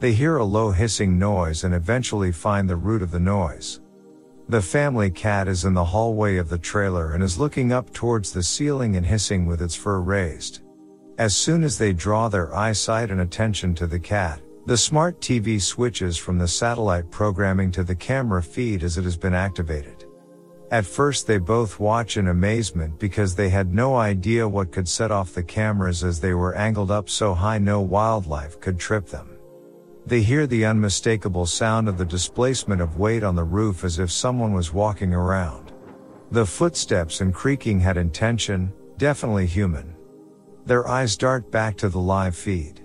They 0.00 0.12
hear 0.12 0.38
a 0.38 0.44
low 0.44 0.72
hissing 0.72 1.20
noise 1.20 1.62
and 1.62 1.72
eventually 1.72 2.32
find 2.32 2.68
the 2.68 2.74
root 2.74 3.00
of 3.00 3.12
the 3.12 3.20
noise. 3.20 3.80
The 4.48 4.60
family 4.60 5.08
cat 5.08 5.46
is 5.46 5.64
in 5.64 5.72
the 5.72 5.84
hallway 5.84 6.38
of 6.38 6.48
the 6.48 6.58
trailer 6.58 7.12
and 7.12 7.22
is 7.22 7.38
looking 7.38 7.70
up 7.70 7.92
towards 7.92 8.32
the 8.32 8.42
ceiling 8.42 8.96
and 8.96 9.06
hissing 9.06 9.46
with 9.46 9.62
its 9.62 9.76
fur 9.76 10.00
raised. 10.00 10.62
As 11.16 11.36
soon 11.36 11.62
as 11.62 11.78
they 11.78 11.92
draw 11.92 12.28
their 12.28 12.52
eyesight 12.52 13.12
and 13.12 13.20
attention 13.20 13.72
to 13.76 13.86
the 13.86 14.00
cat, 14.00 14.40
the 14.66 14.76
smart 14.76 15.20
TV 15.20 15.62
switches 15.62 16.16
from 16.16 16.38
the 16.38 16.48
satellite 16.48 17.08
programming 17.12 17.70
to 17.70 17.84
the 17.84 17.94
camera 17.94 18.42
feed 18.42 18.82
as 18.82 18.98
it 18.98 19.04
has 19.04 19.16
been 19.16 19.32
activated. 19.32 19.95
At 20.70 20.84
first 20.84 21.28
they 21.28 21.38
both 21.38 21.78
watch 21.78 22.16
in 22.16 22.26
amazement 22.26 22.98
because 22.98 23.34
they 23.34 23.50
had 23.50 23.72
no 23.72 23.94
idea 23.94 24.48
what 24.48 24.72
could 24.72 24.88
set 24.88 25.12
off 25.12 25.32
the 25.32 25.42
cameras 25.42 26.02
as 26.02 26.18
they 26.18 26.34
were 26.34 26.56
angled 26.56 26.90
up 26.90 27.08
so 27.08 27.34
high 27.34 27.58
no 27.58 27.80
wildlife 27.80 28.60
could 28.60 28.78
trip 28.78 29.06
them. 29.06 29.38
They 30.06 30.22
hear 30.22 30.46
the 30.46 30.64
unmistakable 30.64 31.46
sound 31.46 31.88
of 31.88 31.98
the 31.98 32.04
displacement 32.04 32.80
of 32.80 32.98
weight 32.98 33.22
on 33.22 33.36
the 33.36 33.44
roof 33.44 33.84
as 33.84 34.00
if 34.00 34.10
someone 34.10 34.52
was 34.52 34.72
walking 34.72 35.14
around. 35.14 35.72
The 36.32 36.46
footsteps 36.46 37.20
and 37.20 37.32
creaking 37.32 37.78
had 37.78 37.96
intention, 37.96 38.72
definitely 38.96 39.46
human. 39.46 39.94
Their 40.64 40.88
eyes 40.88 41.16
dart 41.16 41.50
back 41.52 41.76
to 41.78 41.88
the 41.88 42.00
live 42.00 42.36
feed. 42.36 42.82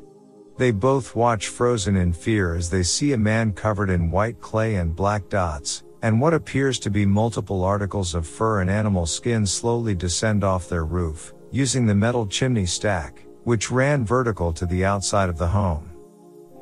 They 0.57 0.69
both 0.69 1.15
watch 1.15 1.47
frozen 1.47 1.95
in 1.95 2.13
fear 2.13 2.53
as 2.53 2.69
they 2.69 2.83
see 2.83 3.13
a 3.13 3.17
man 3.17 3.53
covered 3.53 3.89
in 3.89 4.11
white 4.11 4.39
clay 4.39 4.75
and 4.75 4.95
black 4.95 5.29
dots, 5.29 5.83
and 6.01 6.19
what 6.19 6.33
appears 6.33 6.79
to 6.79 6.89
be 6.89 7.05
multiple 7.05 7.63
articles 7.63 8.15
of 8.15 8.27
fur 8.27 8.61
and 8.61 8.69
animal 8.69 9.05
skin 9.05 9.45
slowly 9.45 9.93
descend 9.93 10.43
off 10.43 10.67
their 10.67 10.85
roof, 10.85 11.33
using 11.51 11.85
the 11.85 11.95
metal 11.95 12.25
chimney 12.25 12.65
stack, 12.65 13.23
which 13.43 13.71
ran 13.71 14.05
vertical 14.05 14.51
to 14.51 14.65
the 14.65 14.83
outside 14.83 15.29
of 15.29 15.37
the 15.37 15.47
home. 15.47 15.89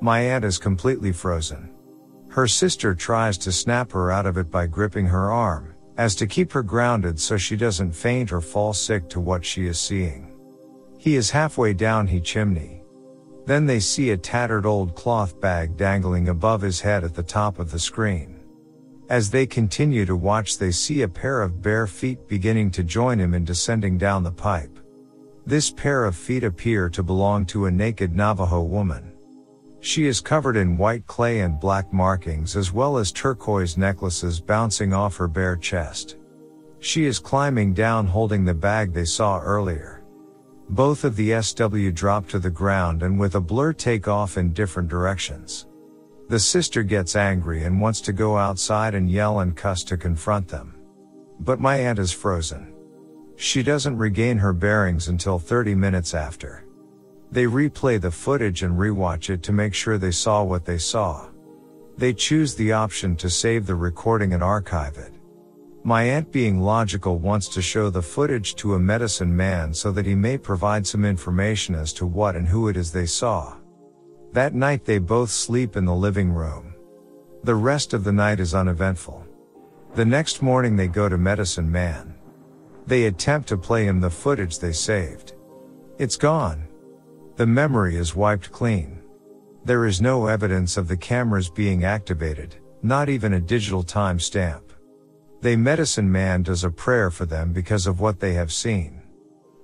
My 0.02 0.20
aunt 0.20 0.46
is 0.46 0.58
completely 0.58 1.12
frozen. 1.12 1.74
Her 2.30 2.48
sister 2.48 2.94
tries 2.94 3.38
to 3.40 3.52
snap 3.52 3.92
her 3.92 4.12
out 4.12 4.26
of 4.26 4.38
it 4.38 4.52
by 4.52 4.68
gripping 4.68 5.08
her 5.08 5.32
arm, 5.32 5.76
as 5.98 6.16
to 6.16 6.28
keep 6.28 6.52
her 6.52 6.64
grounded 6.64 7.20
so 7.20 7.38
she 7.38 7.56
doesn't 7.56 7.92
faint 7.92 8.32
or 8.32 8.40
fall 8.40 8.74
sick 8.74 9.10
to 9.10 9.20
what 9.20 9.44
she 9.44 9.68
is 9.68 9.80
seeing. 9.80 10.34
He 10.98 11.16
is 11.16 11.32
halfway 11.32 11.74
down 11.74 12.08
he 12.08 12.22
chimney. 12.22 12.84
Then 13.46 13.66
they 13.66 13.80
see 13.80 14.12
a 14.12 14.18
tattered 14.18 14.66
old 14.66 14.96
cloth 14.96 15.40
bag 15.42 15.76
dangling 15.76 16.30
above 16.30 16.62
his 16.62 16.82
head 16.82 17.04
at 17.04 17.16
the 17.16 17.24
top 17.24 17.58
of 17.58 17.72
the 17.72 17.80
screen. 17.80 18.39
As 19.10 19.32
they 19.32 19.48
continue 19.48 20.06
to 20.06 20.16
watch 20.16 20.60
they 20.60 20.70
see 20.70 21.02
a 21.02 21.08
pair 21.08 21.42
of 21.42 21.64
bare 21.64 21.88
feet 21.88 22.28
beginning 22.28 22.70
to 22.72 22.84
join 22.84 23.20
him 23.20 23.34
in 23.34 23.44
descending 23.44 23.98
down 23.98 24.22
the 24.22 24.32
pipe. 24.32 24.80
This 25.48 25.72
pair 25.72 26.06
of 26.06 26.16
feet 26.16 26.44
appear 26.44 26.90
to 26.90 27.02
belong 27.02 27.48
to 27.48 27.66
a 27.66 27.72
naked 27.72 28.16
Navajo 28.16 28.62
woman. 28.62 29.14
She 29.80 30.06
is 30.06 30.22
covered 30.22 30.58
in 30.58 30.78
white 30.78 31.08
clay 31.08 31.40
and 31.40 31.60
black 31.60 31.92
markings 31.92 32.56
as 32.56 32.72
well 32.72 33.00
as 33.00 33.12
turquoise 33.12 33.78
necklaces 33.78 34.40
bouncing 34.40 34.94
off 34.94 35.18
her 35.18 35.28
bare 35.28 35.56
chest. 35.56 36.18
She 36.80 37.06
is 37.06 37.18
climbing 37.18 37.74
down 37.74 38.06
holding 38.06 38.46
the 38.46 38.54
bag 38.54 38.94
they 38.94 39.06
saw 39.06 39.40
earlier. 39.40 40.04
Both 40.70 41.04
of 41.04 41.16
the 41.16 41.42
SW 41.42 41.92
drop 41.96 42.28
to 42.28 42.38
the 42.38 42.52
ground 42.52 43.02
and 43.02 43.20
with 43.20 43.34
a 43.34 43.42
blur 43.42 43.74
take 43.74 44.08
off 44.08 44.38
in 44.38 44.54
different 44.54 44.88
directions. 44.88 45.66
The 46.30 46.40
sister 46.40 46.84
gets 46.84 47.16
angry 47.16 47.64
and 47.64 47.82
wants 47.82 48.02
to 48.02 48.14
go 48.14 48.38
outside 48.38 48.94
and 48.94 49.10
yell 49.10 49.40
and 49.40 49.58
cuss 49.58 49.84
to 49.86 49.98
confront 49.98 50.48
them. 50.48 50.76
But 51.40 51.60
my 51.60 51.78
aunt 51.78 51.98
is 51.98 52.12
frozen. 52.12 52.72
She 53.36 53.64
doesn't 53.64 53.98
regain 53.98 54.38
her 54.38 54.54
bearings 54.54 55.08
until 55.08 55.40
30 55.40 55.74
minutes 55.74 56.14
after. 56.14 56.66
They 57.32 57.46
replay 57.46 58.00
the 58.00 58.12
footage 58.12 58.62
and 58.62 58.78
rewatch 58.78 59.32
it 59.32 59.42
to 59.42 59.52
make 59.52 59.74
sure 59.74 59.98
they 59.98 60.12
saw 60.12 60.44
what 60.44 60.66
they 60.66 60.78
saw. 60.78 61.30
They 61.98 62.14
choose 62.14 62.54
the 62.54 62.74
option 62.74 63.16
to 63.16 63.30
save 63.30 63.66
the 63.66 63.74
recording 63.74 64.34
and 64.34 64.44
archive 64.44 65.00
it. 65.00 65.14
My 65.84 66.04
aunt 66.04 66.32
being 66.32 66.60
logical 66.60 67.18
wants 67.18 67.48
to 67.50 67.62
show 67.64 67.90
the 67.90 68.04
footage 68.04 68.54
to 68.58 68.76
a 68.76 68.80
medicine 68.80 69.36
man 69.36 69.74
so 69.74 69.92
that 69.94 70.06
he 70.06 70.14
may 70.14 70.38
provide 70.38 70.86
some 70.86 71.06
information 71.06 71.74
as 71.74 71.92
to 71.94 72.06
what 72.06 72.36
and 72.36 72.48
who 72.48 72.68
it 72.68 72.78
is 72.78 72.92
they 72.92 73.08
saw. 73.08 73.56
That 74.34 74.54
night 74.54 74.86
they 74.86 75.00
both 75.00 75.32
sleep 75.32 75.76
in 75.76 75.86
the 75.86 75.96
living 75.96 76.32
room. 76.32 76.76
The 77.44 77.56
rest 77.56 77.94
of 77.94 78.04
the 78.04 78.12
night 78.12 78.40
is 78.40 78.54
uneventful. 78.54 79.26
The 79.96 80.06
next 80.06 80.42
morning 80.42 80.76
they 80.76 80.88
go 80.88 81.10
to 81.10 81.18
medicine 81.18 81.72
man. 81.72 82.16
They 82.86 83.06
attempt 83.06 83.48
to 83.50 83.58
play 83.58 83.86
him 83.86 84.00
the 84.00 84.10
footage 84.10 84.60
they 84.60 84.72
saved. 84.72 85.34
It's 85.98 86.16
gone. 86.16 86.68
The 87.38 87.48
memory 87.48 87.96
is 87.96 88.16
wiped 88.16 88.52
clean. 88.52 89.02
There 89.66 89.86
is 89.86 90.02
no 90.02 90.28
evidence 90.28 90.78
of 90.78 90.88
the 90.88 90.98
cameras 90.98 91.50
being 91.50 91.84
activated, 91.84 92.56
not 92.84 93.10
even 93.10 93.34
a 93.34 93.40
digital 93.40 93.84
timestamp. 93.84 94.62
They 95.42 95.56
medicine 95.56 96.12
man 96.12 96.44
does 96.44 96.64
a 96.64 96.70
prayer 96.70 97.10
for 97.10 97.26
them 97.26 97.52
because 97.52 97.88
of 97.88 98.00
what 98.00 98.20
they 98.20 98.34
have 98.34 98.52
seen. 98.52 98.99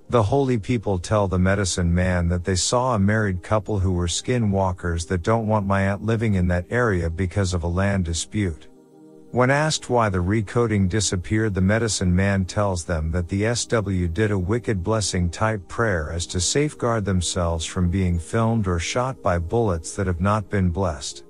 The 0.09 0.21
holy 0.21 0.59
people 0.59 0.99
tell 0.99 1.27
the 1.27 1.39
medicine 1.39 1.93
man 1.93 2.29
that 2.29 2.43
they 2.43 2.55
saw 2.55 2.93
a 2.93 2.99
married 2.99 3.41
couple 3.41 3.79
who 3.79 3.91
were 3.91 4.05
skinwalkers 4.05 5.07
that 5.07 5.23
don't 5.23 5.47
want 5.47 5.65
my 5.65 5.87
aunt 5.87 6.03
living 6.03 6.35
in 6.35 6.47
that 6.49 6.67
area 6.69 7.09
because 7.09 7.55
of 7.55 7.63
a 7.63 7.67
land 7.67 8.05
dispute. 8.05 8.67
When 9.31 9.49
asked 9.49 9.89
why 9.89 10.09
the 10.09 10.19
recoding 10.19 10.87
disappeared, 10.87 11.55
the 11.55 11.61
medicine 11.61 12.15
man 12.15 12.45
tells 12.45 12.85
them 12.85 13.11
that 13.11 13.27
the 13.27 13.53
SW 13.53 14.13
did 14.13 14.31
a 14.31 14.39
wicked 14.39 14.83
blessing 14.83 15.29
type 15.29 15.67
prayer 15.67 16.11
as 16.11 16.27
to 16.27 16.39
safeguard 16.39 17.03
themselves 17.03 17.65
from 17.65 17.89
being 17.89 18.19
filmed 18.19 18.67
or 18.67 18.79
shot 18.79 19.21
by 19.23 19.39
bullets 19.39 19.95
that 19.95 20.07
have 20.07 20.21
not 20.21 20.49
been 20.49 20.69
blessed. 20.69 21.25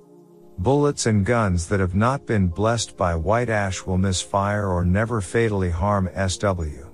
Bullets 0.60 1.06
and 1.06 1.26
guns 1.26 1.68
that 1.70 1.80
have 1.80 1.96
not 1.96 2.28
been 2.28 2.48
blessed 2.48 2.96
by 2.96 3.16
white 3.16 3.50
ash 3.50 3.86
will 3.86 3.98
misfire 3.98 4.68
or 4.68 4.86
never 4.86 5.20
fatally 5.20 5.70
harm 5.70 6.10
SW. 6.28 6.85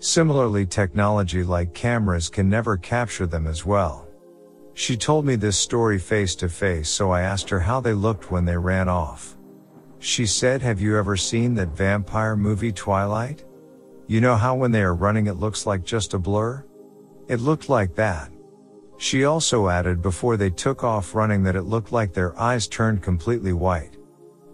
Similarly, 0.00 0.64
technology 0.64 1.42
like 1.42 1.74
cameras 1.74 2.28
can 2.28 2.48
never 2.48 2.76
capture 2.76 3.26
them 3.26 3.46
as 3.46 3.66
well. 3.66 4.08
She 4.74 4.96
told 4.96 5.24
me 5.24 5.34
this 5.34 5.58
story 5.58 5.98
face 5.98 6.36
to 6.36 6.48
face, 6.48 6.88
so 6.88 7.10
I 7.10 7.22
asked 7.22 7.50
her 7.50 7.58
how 7.58 7.80
they 7.80 7.94
looked 7.94 8.30
when 8.30 8.44
they 8.44 8.56
ran 8.56 8.88
off. 8.88 9.36
She 9.98 10.24
said, 10.24 10.62
Have 10.62 10.80
you 10.80 10.96
ever 10.96 11.16
seen 11.16 11.54
that 11.54 11.76
vampire 11.76 12.36
movie 12.36 12.70
Twilight? 12.70 13.44
You 14.06 14.20
know 14.20 14.36
how 14.36 14.54
when 14.54 14.70
they 14.70 14.82
are 14.82 14.94
running 14.94 15.26
it 15.26 15.34
looks 15.34 15.66
like 15.66 15.84
just 15.84 16.14
a 16.14 16.18
blur? 16.18 16.64
It 17.26 17.40
looked 17.40 17.68
like 17.68 17.96
that. 17.96 18.30
She 18.98 19.24
also 19.24 19.68
added 19.68 20.00
before 20.00 20.36
they 20.36 20.50
took 20.50 20.84
off 20.84 21.14
running 21.14 21.42
that 21.42 21.56
it 21.56 21.62
looked 21.62 21.90
like 21.90 22.12
their 22.12 22.38
eyes 22.38 22.68
turned 22.68 23.02
completely 23.02 23.52
white. 23.52 23.96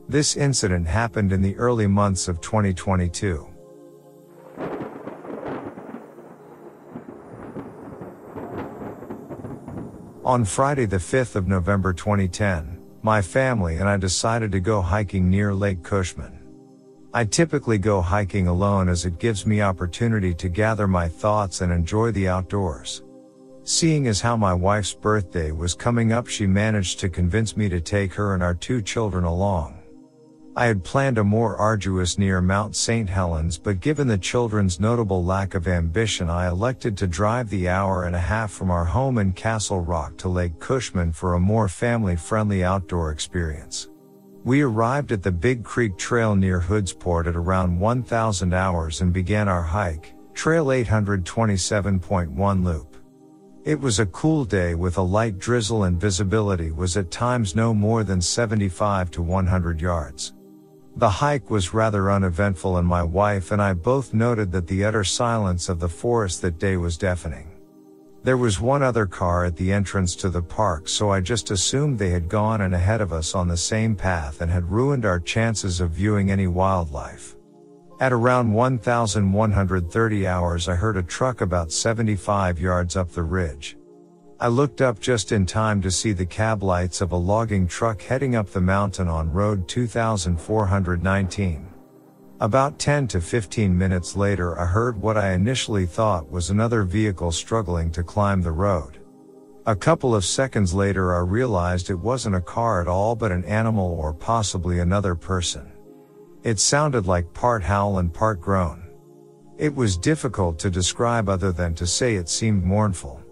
This 0.08 0.36
incident 0.36 0.86
happened 0.86 1.32
in 1.32 1.42
the 1.42 1.56
early 1.56 1.86
months 1.86 2.28
of 2.28 2.40
2022. 2.40 3.53
On 10.24 10.42
Friday 10.42 10.86
the 10.86 10.96
5th 10.96 11.36
of 11.36 11.48
November 11.48 11.92
2010, 11.92 12.78
my 13.02 13.20
family 13.20 13.76
and 13.76 13.86
I 13.86 13.98
decided 13.98 14.52
to 14.52 14.60
go 14.60 14.80
hiking 14.80 15.28
near 15.28 15.52
Lake 15.52 15.82
Cushman. 15.82 16.38
I 17.12 17.26
typically 17.26 17.76
go 17.76 18.00
hiking 18.00 18.46
alone 18.46 18.88
as 18.88 19.04
it 19.04 19.18
gives 19.18 19.44
me 19.44 19.60
opportunity 19.60 20.32
to 20.32 20.48
gather 20.48 20.88
my 20.88 21.08
thoughts 21.08 21.60
and 21.60 21.70
enjoy 21.70 22.10
the 22.12 22.26
outdoors. 22.26 23.02
Seeing 23.64 24.06
as 24.06 24.22
how 24.22 24.34
my 24.34 24.54
wife's 24.54 24.94
birthday 24.94 25.52
was 25.52 25.74
coming 25.74 26.10
up, 26.10 26.26
she 26.26 26.46
managed 26.46 27.00
to 27.00 27.10
convince 27.10 27.54
me 27.54 27.68
to 27.68 27.82
take 27.82 28.14
her 28.14 28.32
and 28.32 28.42
our 28.42 28.54
two 28.54 28.80
children 28.80 29.24
along. 29.24 29.78
I 30.56 30.66
had 30.66 30.84
planned 30.84 31.18
a 31.18 31.24
more 31.24 31.56
arduous 31.56 32.16
near 32.16 32.40
Mount 32.40 32.76
St. 32.76 33.10
Helens, 33.10 33.58
but 33.58 33.80
given 33.80 34.06
the 34.06 34.16
children's 34.16 34.78
notable 34.78 35.24
lack 35.24 35.54
of 35.54 35.66
ambition, 35.66 36.30
I 36.30 36.46
elected 36.46 36.96
to 36.98 37.08
drive 37.08 37.50
the 37.50 37.68
hour 37.68 38.04
and 38.04 38.14
a 38.14 38.20
half 38.20 38.52
from 38.52 38.70
our 38.70 38.84
home 38.84 39.18
in 39.18 39.32
Castle 39.32 39.80
Rock 39.80 40.16
to 40.18 40.28
Lake 40.28 40.60
Cushman 40.60 41.10
for 41.10 41.34
a 41.34 41.40
more 41.40 41.68
family 41.68 42.14
friendly 42.14 42.62
outdoor 42.62 43.10
experience. 43.10 43.88
We 44.44 44.62
arrived 44.62 45.10
at 45.10 45.24
the 45.24 45.32
Big 45.32 45.64
Creek 45.64 45.98
Trail 45.98 46.36
near 46.36 46.60
Hoodsport 46.60 47.26
at 47.26 47.34
around 47.34 47.80
1000 47.80 48.54
hours 48.54 49.00
and 49.00 49.12
began 49.12 49.48
our 49.48 49.62
hike, 49.62 50.14
Trail 50.34 50.66
827.1 50.66 52.64
loop. 52.64 52.96
It 53.64 53.80
was 53.80 53.98
a 53.98 54.06
cool 54.06 54.44
day 54.44 54.76
with 54.76 54.98
a 54.98 55.02
light 55.02 55.40
drizzle 55.40 55.84
and 55.84 56.00
visibility 56.00 56.70
was 56.70 56.96
at 56.96 57.10
times 57.10 57.56
no 57.56 57.74
more 57.74 58.04
than 58.04 58.20
75 58.20 59.10
to 59.12 59.22
100 59.22 59.80
yards. 59.80 60.33
The 60.96 61.10
hike 61.10 61.50
was 61.50 61.74
rather 61.74 62.08
uneventful 62.08 62.76
and 62.76 62.86
my 62.86 63.02
wife 63.02 63.50
and 63.50 63.60
I 63.60 63.72
both 63.72 64.14
noted 64.14 64.52
that 64.52 64.68
the 64.68 64.84
utter 64.84 65.02
silence 65.02 65.68
of 65.68 65.80
the 65.80 65.88
forest 65.88 66.40
that 66.42 66.60
day 66.60 66.76
was 66.76 66.96
deafening. 66.96 67.50
There 68.22 68.36
was 68.36 68.60
one 68.60 68.82
other 68.82 69.04
car 69.04 69.44
at 69.44 69.56
the 69.56 69.72
entrance 69.72 70.14
to 70.16 70.30
the 70.30 70.40
park 70.40 70.88
so 70.88 71.10
I 71.10 71.20
just 71.20 71.50
assumed 71.50 71.98
they 71.98 72.10
had 72.10 72.28
gone 72.28 72.60
and 72.60 72.74
ahead 72.74 73.00
of 73.00 73.12
us 73.12 73.34
on 73.34 73.48
the 73.48 73.56
same 73.56 73.96
path 73.96 74.40
and 74.40 74.50
had 74.50 74.70
ruined 74.70 75.04
our 75.04 75.18
chances 75.18 75.80
of 75.80 75.90
viewing 75.90 76.30
any 76.30 76.46
wildlife. 76.46 77.34
At 77.98 78.12
around 78.12 78.52
1130 78.52 80.26
hours 80.28 80.68
I 80.68 80.76
heard 80.76 80.96
a 80.96 81.02
truck 81.02 81.40
about 81.40 81.72
75 81.72 82.60
yards 82.60 82.94
up 82.94 83.10
the 83.10 83.24
ridge. 83.24 83.76
I 84.40 84.48
looked 84.48 84.80
up 84.80 84.98
just 84.98 85.30
in 85.30 85.46
time 85.46 85.80
to 85.82 85.92
see 85.92 86.12
the 86.12 86.26
cab 86.26 86.64
lights 86.64 87.00
of 87.00 87.12
a 87.12 87.16
logging 87.16 87.68
truck 87.68 88.02
heading 88.02 88.34
up 88.34 88.50
the 88.50 88.60
mountain 88.60 89.06
on 89.06 89.32
road 89.32 89.68
2419. 89.68 91.68
About 92.40 92.80
10 92.80 93.06
to 93.08 93.20
15 93.20 93.78
minutes 93.78 94.16
later 94.16 94.58
I 94.58 94.66
heard 94.66 95.00
what 95.00 95.16
I 95.16 95.34
initially 95.34 95.86
thought 95.86 96.28
was 96.28 96.50
another 96.50 96.82
vehicle 96.82 97.30
struggling 97.30 97.92
to 97.92 98.02
climb 98.02 98.42
the 98.42 98.50
road. 98.50 98.98
A 99.66 99.76
couple 99.76 100.16
of 100.16 100.24
seconds 100.24 100.74
later 100.74 101.14
I 101.14 101.20
realized 101.20 101.88
it 101.88 101.94
wasn't 101.94 102.34
a 102.34 102.40
car 102.40 102.82
at 102.82 102.88
all 102.88 103.14
but 103.14 103.30
an 103.30 103.44
animal 103.44 103.96
or 104.00 104.12
possibly 104.12 104.80
another 104.80 105.14
person. 105.14 105.70
It 106.42 106.58
sounded 106.58 107.06
like 107.06 107.32
part 107.34 107.62
howl 107.62 107.98
and 107.98 108.12
part 108.12 108.40
groan. 108.40 108.82
It 109.58 109.72
was 109.72 109.96
difficult 109.96 110.58
to 110.58 110.70
describe 110.70 111.28
other 111.28 111.52
than 111.52 111.76
to 111.76 111.86
say 111.86 112.16
it 112.16 112.28
seemed 112.28 112.64
mournful. 112.64 113.23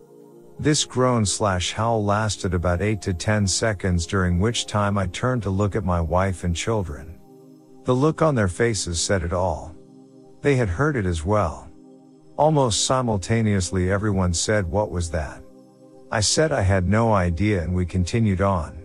This 0.63 0.85
groan 0.85 1.27
slash 1.27 1.73
howl 1.73 2.05
lasted 2.05 2.55
about 2.55 2.83
8 2.83 3.03
to 3.03 3.13
10 3.13 3.49
seconds 3.49 4.07
during 4.07 4.39
which 4.39 4.67
time 4.67 4.97
I 4.97 5.09
turned 5.09 5.43
to 5.43 5.51
look 5.51 5.75
at 5.75 5.85
my 5.85 6.01
wife 6.01 6.45
and 6.45 6.55
children. 6.55 7.19
The 7.83 7.97
look 7.97 8.23
on 8.23 8.37
their 8.37 8.47
faces 8.47 9.01
said 9.01 9.25
it 9.25 9.33
all. 9.33 9.75
They 10.41 10.55
had 10.55 10.69
heard 10.69 10.95
it 10.95 11.05
as 11.05 11.25
well. 11.25 11.69
Almost 12.37 12.85
simultaneously 12.85 13.91
everyone 13.91 14.33
said 14.33 14.71
what 14.71 14.93
was 14.93 15.11
that? 15.11 15.43
I 16.13 16.21
said 16.21 16.53
I 16.53 16.63
had 16.63 16.89
no 16.89 17.13
idea 17.13 17.61
and 17.61 17.75
we 17.75 17.85
continued 17.85 18.41
on. 18.41 18.85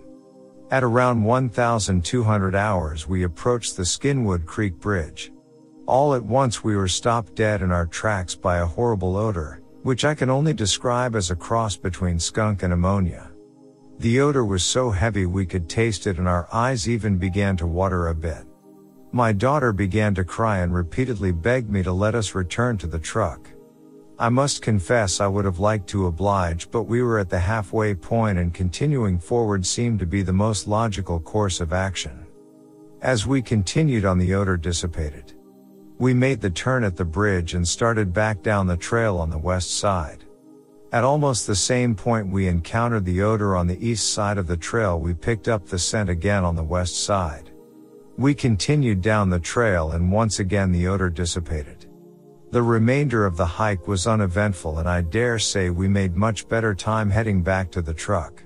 At 0.72 0.84
around 0.84 1.24
1200 1.24 2.56
hours 2.56 3.08
we 3.08 3.22
approached 3.22 3.78
the 3.78 3.86
Skinwood 3.86 4.48
Creek 4.48 4.80
Bridge. 4.80 5.32
All 5.86 6.16
at 6.16 6.26
once 6.26 6.64
we 6.64 6.76
were 6.76 6.88
stopped 6.88 7.36
dead 7.36 7.62
in 7.62 7.72
our 7.72 7.86
tracks 7.86 8.34
by 8.34 8.58
a 8.58 8.66
horrible 8.66 9.16
odor, 9.16 9.62
which 9.84 10.06
I 10.06 10.16
can 10.16 10.30
only 10.30 10.54
describe 10.54 11.16
as 11.16 11.32
a 11.32 11.36
cross 11.36 11.76
between 11.76 12.20
skunk 12.20 12.64
and 12.64 12.74
ammonia. 12.74 13.32
The 14.00 14.20
odor 14.20 14.46
was 14.46 14.64
so 14.64 14.92
heavy 14.92 15.26
we 15.26 15.46
could 15.46 15.68
taste 15.68 16.06
it 16.06 16.20
and 16.20 16.28
our 16.28 16.48
eyes 16.54 16.88
even 16.88 17.18
began 17.18 17.58
to 17.58 17.66
water 17.66 18.08
a 18.08 18.16
bit. 18.16 18.46
My 19.12 19.32
daughter 19.32 19.74
began 19.74 20.14
to 20.16 20.24
cry 20.24 20.60
and 20.60 20.74
repeatedly 20.74 21.32
begged 21.32 21.70
me 21.70 21.82
to 21.84 21.92
let 21.92 22.14
us 22.14 22.36
return 22.36 22.78
to 22.80 22.88
the 22.88 23.00
truck. 23.00 23.50
I 24.20 24.30
must 24.30 24.62
confess 24.62 25.22
I 25.22 25.28
would 25.28 25.46
have 25.46 25.60
liked 25.60 25.88
to 25.90 26.08
oblige, 26.08 26.70
but 26.72 26.84
we 26.84 27.02
were 27.02 27.20
at 27.20 27.30
the 27.30 27.40
halfway 27.40 27.94
point 27.94 28.40
and 28.40 28.54
continuing 28.54 29.20
forward 29.20 29.66
seemed 29.66 30.00
to 30.00 30.06
be 30.06 30.24
the 30.24 30.34
most 30.34 30.68
logical 30.68 31.20
course 31.20 31.60
of 31.60 31.72
action. 31.72 32.26
As 33.02 33.28
we 33.28 33.44
continued 33.44 34.06
on 34.06 34.18
the 34.18 34.34
odor 34.34 34.58
dissipated. 34.58 35.34
We 36.00 36.14
made 36.14 36.42
the 36.42 36.52
turn 36.52 36.84
at 36.84 36.96
the 36.96 37.06
bridge 37.06 37.56
and 37.56 37.68
started 37.68 38.14
back 38.14 38.44
down 38.44 38.68
the 38.68 38.78
trail 38.78 39.18
on 39.18 39.32
the 39.32 39.38
west 39.38 39.80
side. 39.80 40.24
At 40.92 41.04
almost 41.04 41.48
the 41.48 41.56
same 41.56 41.96
point 41.96 42.32
we 42.32 42.48
encountered 42.48 43.04
the 43.04 43.24
odor 43.24 43.56
on 43.56 43.66
the 43.66 43.84
east 43.84 44.14
side 44.14 44.38
of 44.38 44.46
the 44.46 44.58
trail 44.58 45.00
we 45.00 45.16
picked 45.16 45.48
up 45.48 45.66
the 45.66 45.80
scent 45.80 46.10
again 46.10 46.46
on 46.46 46.56
the 46.56 46.64
west 46.64 47.04
side. 47.04 47.50
We 48.16 48.36
continued 48.36 49.02
down 49.02 49.32
the 49.32 49.40
trail 49.40 49.92
and 49.92 50.12
once 50.12 50.40
again 50.40 50.72
the 50.72 50.88
odor 50.88 51.10
dissipated. 51.10 51.88
The 52.52 52.62
remainder 52.62 53.26
of 53.26 53.36
the 53.36 53.46
hike 53.46 53.88
was 53.88 54.06
uneventful 54.06 54.78
and 54.78 54.88
I 54.88 55.02
dare 55.02 55.40
say 55.40 55.72
we 55.72 55.88
made 55.88 56.16
much 56.16 56.48
better 56.48 56.76
time 56.76 57.10
heading 57.10 57.42
back 57.42 57.72
to 57.72 57.82
the 57.82 57.94
truck. 57.94 58.44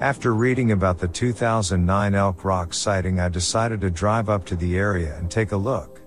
After 0.00 0.34
reading 0.34 0.72
about 0.72 0.98
the 0.98 1.08
2009 1.08 2.14
Elk 2.14 2.42
Rock 2.42 2.72
sighting, 2.72 3.20
I 3.20 3.28
decided 3.28 3.82
to 3.82 3.90
drive 3.90 4.30
up 4.30 4.46
to 4.46 4.56
the 4.56 4.78
area 4.78 5.14
and 5.18 5.30
take 5.30 5.52
a 5.52 5.56
look. 5.58 6.00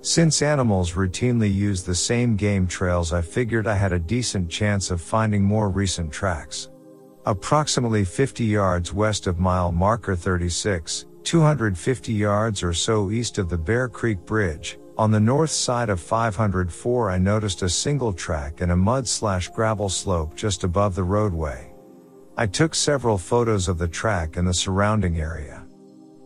Since 0.00 0.40
animals 0.40 0.92
routinely 0.92 1.52
use 1.52 1.82
the 1.82 1.94
same 1.94 2.36
game 2.36 2.66
trails, 2.66 3.12
I 3.12 3.20
figured 3.20 3.66
I 3.66 3.74
had 3.74 3.92
a 3.92 3.98
decent 3.98 4.48
chance 4.48 4.90
of 4.90 5.02
finding 5.02 5.44
more 5.44 5.68
recent 5.68 6.10
tracks. 6.10 6.70
Approximately 7.26 8.06
50 8.06 8.42
yards 8.42 8.94
west 8.94 9.26
of 9.26 9.38
mile 9.38 9.70
marker 9.70 10.16
36, 10.16 11.04
250 11.22 12.12
yards 12.14 12.62
or 12.62 12.72
so 12.72 13.10
east 13.10 13.36
of 13.36 13.50
the 13.50 13.58
Bear 13.58 13.86
Creek 13.86 14.24
Bridge, 14.24 14.78
on 14.96 15.10
the 15.10 15.20
north 15.20 15.50
side 15.50 15.90
of 15.90 16.00
504 16.00 17.10
I 17.10 17.18
noticed 17.18 17.60
a 17.60 17.68
single 17.68 18.14
track 18.14 18.62
and 18.62 18.72
a 18.72 18.76
mud 18.76 19.06
slash 19.06 19.50
gravel 19.50 19.90
slope 19.90 20.34
just 20.34 20.64
above 20.64 20.94
the 20.94 21.04
roadway. 21.04 21.75
I 22.38 22.46
took 22.46 22.74
several 22.74 23.16
photos 23.16 23.66
of 23.66 23.78
the 23.78 23.88
track 23.88 24.36
and 24.36 24.46
the 24.46 24.52
surrounding 24.52 25.18
area. 25.18 25.64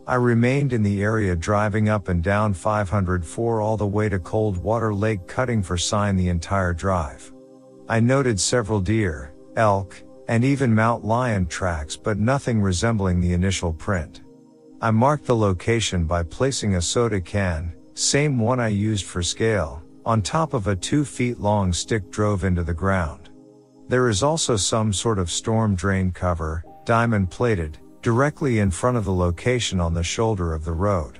I 0.05 0.15
remained 0.15 0.73
in 0.73 0.83
the 0.83 1.01
area 1.01 1.37
driving 1.37 1.87
up 1.87 2.09
and 2.09 2.21
down 2.21 2.53
504 2.53 3.61
all 3.61 3.77
the 3.77 3.87
way 3.87 4.09
to 4.09 4.19
Coldwater 4.19 4.93
Lake 4.93 5.25
cutting 5.25 5.63
for 5.63 5.77
sign 5.77 6.17
the 6.17 6.27
entire 6.27 6.73
drive. 6.73 7.31
I 7.87 8.01
noted 8.01 8.41
several 8.41 8.81
deer, 8.81 9.33
elk, 9.55 10.03
and 10.27 10.43
even 10.43 10.75
Mount 10.75 11.05
Lion 11.05 11.45
tracks 11.45 11.95
but 11.95 12.17
nothing 12.19 12.61
resembling 12.61 13.21
the 13.21 13.31
initial 13.31 13.71
print. 13.71 14.19
I 14.81 14.91
marked 14.91 15.27
the 15.27 15.35
location 15.35 16.03
by 16.03 16.23
placing 16.23 16.75
a 16.75 16.81
soda 16.81 17.21
can, 17.21 17.73
same 17.93 18.37
one 18.37 18.59
I 18.59 18.67
used 18.67 19.05
for 19.05 19.23
scale, 19.23 19.81
on 20.05 20.21
top 20.21 20.53
of 20.53 20.67
a 20.67 20.75
two 20.75 21.05
feet 21.05 21.39
long 21.39 21.71
stick 21.71 22.11
drove 22.11 22.43
into 22.43 22.63
the 22.63 22.73
ground. 22.73 23.20
There 23.91 24.07
is 24.07 24.23
also 24.23 24.55
some 24.55 24.93
sort 24.93 25.19
of 25.19 25.29
storm 25.29 25.75
drain 25.75 26.13
cover, 26.13 26.63
diamond 26.85 27.29
plated, 27.29 27.77
directly 28.01 28.59
in 28.59 28.71
front 28.71 28.95
of 28.95 29.03
the 29.03 29.13
location 29.13 29.81
on 29.81 29.93
the 29.93 30.01
shoulder 30.01 30.53
of 30.53 30.63
the 30.63 30.71
road. 30.71 31.19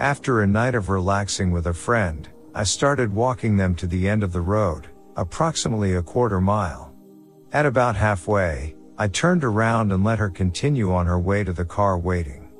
After 0.00 0.42
a 0.42 0.48
night 0.48 0.74
of 0.74 0.88
relaxing 0.88 1.52
with 1.52 1.68
a 1.68 1.74
friend, 1.74 2.28
I 2.56 2.64
started 2.64 3.14
walking 3.14 3.56
them 3.56 3.76
to 3.76 3.86
the 3.86 4.08
end 4.08 4.24
of 4.24 4.32
the 4.32 4.40
road, 4.40 4.88
approximately 5.14 5.94
a 5.94 6.02
quarter 6.02 6.40
mile. 6.40 6.92
At 7.52 7.66
about 7.66 7.94
halfway, 7.94 8.74
I 8.98 9.06
turned 9.06 9.44
around 9.44 9.92
and 9.92 10.02
let 10.02 10.18
her 10.18 10.28
continue 10.28 10.92
on 10.92 11.06
her 11.06 11.20
way 11.20 11.44
to 11.44 11.52
the 11.52 11.64
car 11.64 11.96
waiting. 11.96 12.50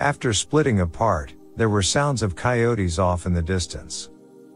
After 0.00 0.34
splitting 0.34 0.80
apart, 0.80 1.32
there 1.58 1.68
were 1.68 1.82
sounds 1.82 2.22
of 2.22 2.36
coyotes 2.36 3.00
off 3.00 3.26
in 3.26 3.34
the 3.34 3.42
distance. 3.42 4.10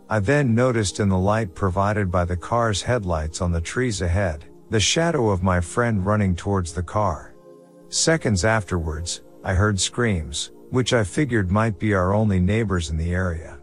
I 0.09 0.21
then 0.21 0.55
noticed 0.55 1.01
in 1.01 1.09
the 1.09 1.19
light 1.19 1.53
provided 1.53 2.13
by 2.13 2.25
the 2.25 2.37
car's 2.37 2.81
headlights 2.81 3.41
on 3.41 3.51
the 3.51 3.61
trees 3.61 4.03
ahead, 4.03 4.45
the 4.71 4.79
shadow 4.79 5.31
of 5.31 5.43
my 5.43 5.61
friend 5.61 6.07
running 6.07 6.37
towards 6.37 6.73
the 6.73 6.83
car. 6.83 7.35
Seconds 7.89 8.45
afterwards, 8.45 9.23
I 9.43 9.55
heard 9.55 9.81
screams, 9.81 10.53
which 10.71 10.93
I 10.93 11.03
figured 11.03 11.51
might 11.51 11.77
be 11.77 11.93
our 11.93 12.15
only 12.15 12.39
neighbors 12.39 12.89
in 12.89 12.97
the 12.97 13.13
area. 13.13 13.59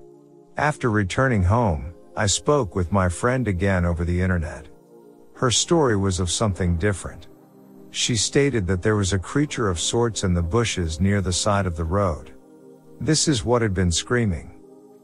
After 0.57 0.91
returning 0.91 1.43
home, 1.43 1.93
I 2.17 2.25
spoke 2.25 2.75
with 2.75 2.91
my 2.91 3.07
friend 3.07 3.47
again 3.47 3.85
over 3.85 4.03
the 4.03 4.21
internet. 4.21 4.67
Her 5.35 5.49
story 5.49 5.95
was 5.95 6.19
of 6.19 6.29
something 6.29 6.75
different. 6.75 7.27
She 7.91 8.17
stated 8.17 8.67
that 8.67 8.81
there 8.81 8.97
was 8.97 9.13
a 9.13 9.17
creature 9.17 9.69
of 9.69 9.79
sorts 9.79 10.25
in 10.25 10.33
the 10.33 10.43
bushes 10.43 10.99
near 10.99 11.21
the 11.21 11.31
side 11.31 11.65
of 11.65 11.77
the 11.77 11.85
road. 11.85 12.33
This 13.01 13.29
is 13.29 13.45
what 13.45 13.61
had 13.61 13.73
been 13.73 13.93
screaming. 13.93 14.59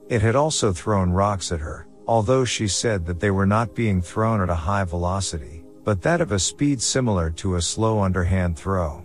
It 0.10 0.22
had 0.22 0.36
also 0.36 0.74
thrown 0.74 1.12
rocks 1.12 1.54
at 1.54 1.62
her, 1.62 1.88
although 2.08 2.44
she 2.44 2.68
said 2.68 3.06
that 3.06 3.22
they 3.22 3.32
were 3.32 3.46
not 3.46 3.74
being 3.74 4.02
thrown 4.02 4.42
at 4.42 4.50
a 4.50 4.56
high 4.56 4.84
velocity, 4.84 5.64
but 5.86 6.02
that 6.02 6.20
of 6.20 6.34
a 6.34 6.40
speed 6.40 6.82
similar 6.82 7.30
to 7.32 7.56
a 7.56 7.62
slow 7.62 8.02
underhand 8.02 8.58
throw. 8.58 9.02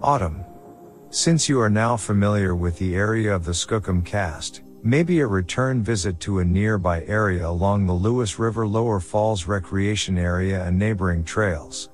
Autumn. 0.00 0.44
Since 1.10 1.46
you 1.46 1.60
are 1.60 1.68
now 1.68 1.98
familiar 1.98 2.54
with 2.54 2.78
the 2.78 2.94
area 2.94 3.34
of 3.34 3.44
the 3.44 3.52
Skookum 3.52 4.02
Cast, 4.02 4.62
maybe 4.82 5.20
a 5.20 5.26
return 5.26 5.82
visit 5.82 6.20
to 6.20 6.38
a 6.38 6.44
nearby 6.44 7.04
area 7.04 7.46
along 7.46 7.84
the 7.84 7.92
Lewis 7.92 8.38
River 8.38 8.66
Lower 8.66 8.98
Falls 8.98 9.46
Recreation 9.46 10.16
Area 10.16 10.64
and 10.64 10.78
neighboring 10.78 11.22
trails. 11.22 11.90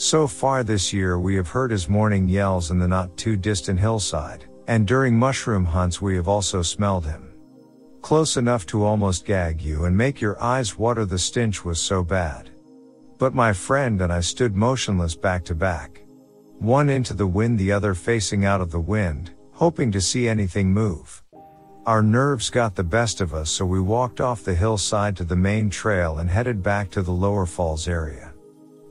So 0.00 0.26
far 0.26 0.64
this 0.64 0.94
year 0.94 1.18
we 1.18 1.36
have 1.36 1.50
heard 1.50 1.70
his 1.70 1.86
morning 1.86 2.26
yells 2.26 2.70
in 2.70 2.78
the 2.78 2.88
not 2.88 3.14
too 3.18 3.36
distant 3.36 3.78
hillside, 3.78 4.46
and 4.66 4.86
during 4.86 5.14
mushroom 5.14 5.66
hunts 5.66 6.00
we 6.00 6.16
have 6.16 6.26
also 6.26 6.62
smelled 6.62 7.04
him. 7.04 7.34
Close 8.00 8.38
enough 8.38 8.64
to 8.68 8.82
almost 8.82 9.26
gag 9.26 9.60
you 9.60 9.84
and 9.84 9.94
make 9.94 10.18
your 10.18 10.42
eyes 10.42 10.78
water 10.78 11.04
the 11.04 11.18
stench 11.18 11.66
was 11.66 11.78
so 11.78 12.02
bad. 12.02 12.48
But 13.18 13.34
my 13.34 13.52
friend 13.52 14.00
and 14.00 14.10
I 14.10 14.20
stood 14.20 14.56
motionless 14.56 15.14
back 15.14 15.44
to 15.44 15.54
back 15.54 16.00
one 16.60 16.88
into 16.88 17.12
the 17.12 17.26
wind, 17.26 17.58
the 17.58 17.70
other 17.70 17.94
facing 17.94 18.46
out 18.46 18.62
of 18.62 18.70
the 18.70 18.80
wind, 18.80 19.32
hoping 19.52 19.92
to 19.92 20.00
see 20.00 20.30
anything 20.30 20.72
move. 20.72 21.22
Our 21.84 22.02
nerves 22.02 22.48
got 22.48 22.74
the 22.74 22.82
best 22.82 23.20
of 23.20 23.34
us, 23.34 23.50
so 23.50 23.66
we 23.66 23.80
walked 23.80 24.22
off 24.22 24.44
the 24.44 24.54
hillside 24.54 25.14
to 25.18 25.24
the 25.24 25.36
main 25.36 25.68
trail 25.68 26.20
and 26.20 26.30
headed 26.30 26.62
back 26.62 26.90
to 26.92 27.02
the 27.02 27.12
lower 27.12 27.44
falls 27.44 27.86
area. 27.86 28.29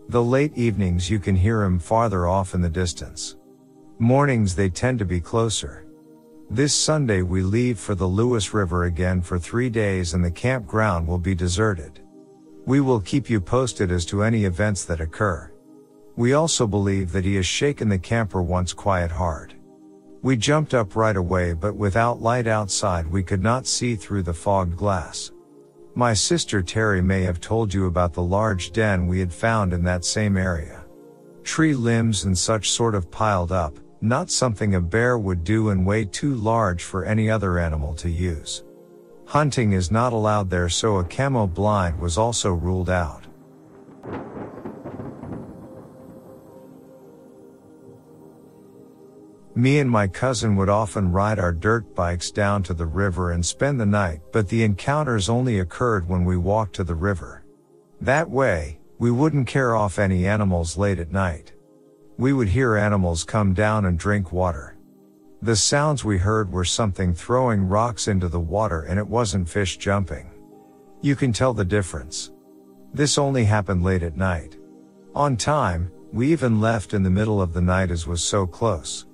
The 0.09 0.23
late 0.23 0.57
evenings 0.57 1.07
you 1.07 1.19
can 1.19 1.35
hear 1.35 1.61
him 1.61 1.77
farther 1.77 2.25
off 2.25 2.55
in 2.55 2.61
the 2.61 2.69
distance. 2.69 3.35
Mornings 3.99 4.55
they 4.55 4.67
tend 4.67 4.97
to 4.97 5.05
be 5.05 5.19
closer. 5.19 5.85
This 6.49 6.73
Sunday 6.73 7.21
we 7.21 7.43
leave 7.43 7.77
for 7.77 7.93
the 7.93 8.07
Lewis 8.07 8.51
River 8.51 8.85
again 8.85 9.21
for 9.21 9.37
three 9.37 9.69
days 9.69 10.15
and 10.15 10.25
the 10.25 10.31
campground 10.31 11.07
will 11.07 11.19
be 11.19 11.35
deserted. 11.35 11.99
We 12.65 12.81
will 12.81 12.99
keep 12.99 13.29
you 13.29 13.39
posted 13.39 13.91
as 13.91 14.03
to 14.07 14.23
any 14.23 14.45
events 14.45 14.83
that 14.85 14.99
occur. 14.99 15.51
We 16.15 16.33
also 16.33 16.65
believe 16.65 17.11
that 17.11 17.23
he 17.23 17.35
has 17.35 17.45
shaken 17.45 17.87
the 17.87 17.99
camper 17.99 18.41
once 18.41 18.73
quiet 18.73 19.11
hard. 19.11 19.53
We 20.23 20.37
jumped 20.37 20.73
up 20.73 20.95
right 20.95 21.17
away 21.17 21.53
but 21.53 21.75
without 21.75 22.19
light 22.19 22.47
outside 22.47 23.05
we 23.05 23.21
could 23.21 23.43
not 23.43 23.67
see 23.67 23.95
through 23.95 24.23
the 24.23 24.33
fogged 24.33 24.75
glass. 24.75 25.31
My 25.99 26.13
sister 26.13 26.61
Terry 26.61 27.01
may 27.01 27.23
have 27.23 27.41
told 27.41 27.73
you 27.73 27.85
about 27.85 28.13
the 28.13 28.23
large 28.23 28.71
den 28.71 29.05
we 29.05 29.19
had 29.19 29.33
found 29.33 29.73
in 29.73 29.83
that 29.83 30.05
same 30.05 30.37
area. 30.37 30.85
Tree 31.43 31.73
limbs 31.73 32.23
and 32.23 32.37
such 32.37 32.71
sort 32.71 32.95
of 32.95 33.11
piled 33.11 33.51
up, 33.51 33.77
not 33.99 34.31
something 34.31 34.75
a 34.75 34.79
bear 34.79 35.17
would 35.17 35.43
do 35.43 35.71
and 35.71 35.85
way 35.85 36.05
too 36.05 36.35
large 36.35 36.83
for 36.83 37.03
any 37.03 37.29
other 37.29 37.59
animal 37.59 37.93
to 37.95 38.09
use. 38.09 38.63
Hunting 39.25 39.73
is 39.73 39.91
not 39.91 40.13
allowed 40.13 40.49
there 40.49 40.69
so 40.69 40.99
a 40.99 41.03
camo 41.03 41.47
blind 41.47 41.99
was 41.99 42.17
also 42.17 42.53
ruled 42.53 42.89
out. 42.89 43.27
Me 49.59 49.79
and 49.79 49.91
my 49.91 50.07
cousin 50.07 50.55
would 50.55 50.69
often 50.69 51.11
ride 51.11 51.37
our 51.37 51.51
dirt 51.51 51.93
bikes 51.93 52.31
down 52.31 52.63
to 52.63 52.73
the 52.73 52.85
river 52.85 53.33
and 53.33 53.45
spend 53.45 53.77
the 53.77 53.85
night, 53.85 54.21
but 54.31 54.47
the 54.47 54.63
encounters 54.63 55.27
only 55.27 55.59
occurred 55.59 56.07
when 56.07 56.23
we 56.23 56.37
walked 56.37 56.73
to 56.73 56.83
the 56.85 56.95
river. 56.95 57.43
That 57.99 58.29
way, 58.29 58.79
We 58.99 59.11
wouldn't 59.11 59.47
care 59.47 59.75
off 59.77 59.97
any 59.97 60.27
animals 60.27 60.77
late 60.77 60.99
at 60.99 61.13
night. 61.13 61.53
We 62.17 62.33
would 62.33 62.49
hear 62.49 62.75
animals 62.75 63.23
come 63.23 63.53
down 63.53 63.85
and 63.85 63.97
drink 63.97 64.33
water. 64.33 64.77
The 65.41 65.55
sounds 65.55 66.03
we 66.03 66.17
heard 66.17 66.51
were 66.51 66.65
something 66.65 67.13
throwing 67.13 67.69
rocks 67.69 68.09
into 68.09 68.27
the 68.27 68.41
water 68.41 68.81
and 68.81 68.99
it 68.99 69.07
wasn't 69.07 69.47
fish 69.47 69.77
jumping. 69.77 70.29
You 71.01 71.15
can 71.15 71.31
tell 71.31 71.53
the 71.53 71.63
difference. 71.63 72.31
This 72.93 73.17
only 73.17 73.45
happened 73.45 73.83
late 73.83 74.03
at 74.03 74.17
night. 74.17 74.57
On 75.15 75.37
time, 75.37 75.89
we 76.11 76.31
even 76.33 76.59
left 76.59 76.93
in 76.93 77.03
the 77.03 77.09
middle 77.09 77.41
of 77.41 77.53
the 77.53 77.61
night 77.61 77.89
as 77.89 78.05
was 78.05 78.21
so 78.21 78.45
close. 78.45 79.05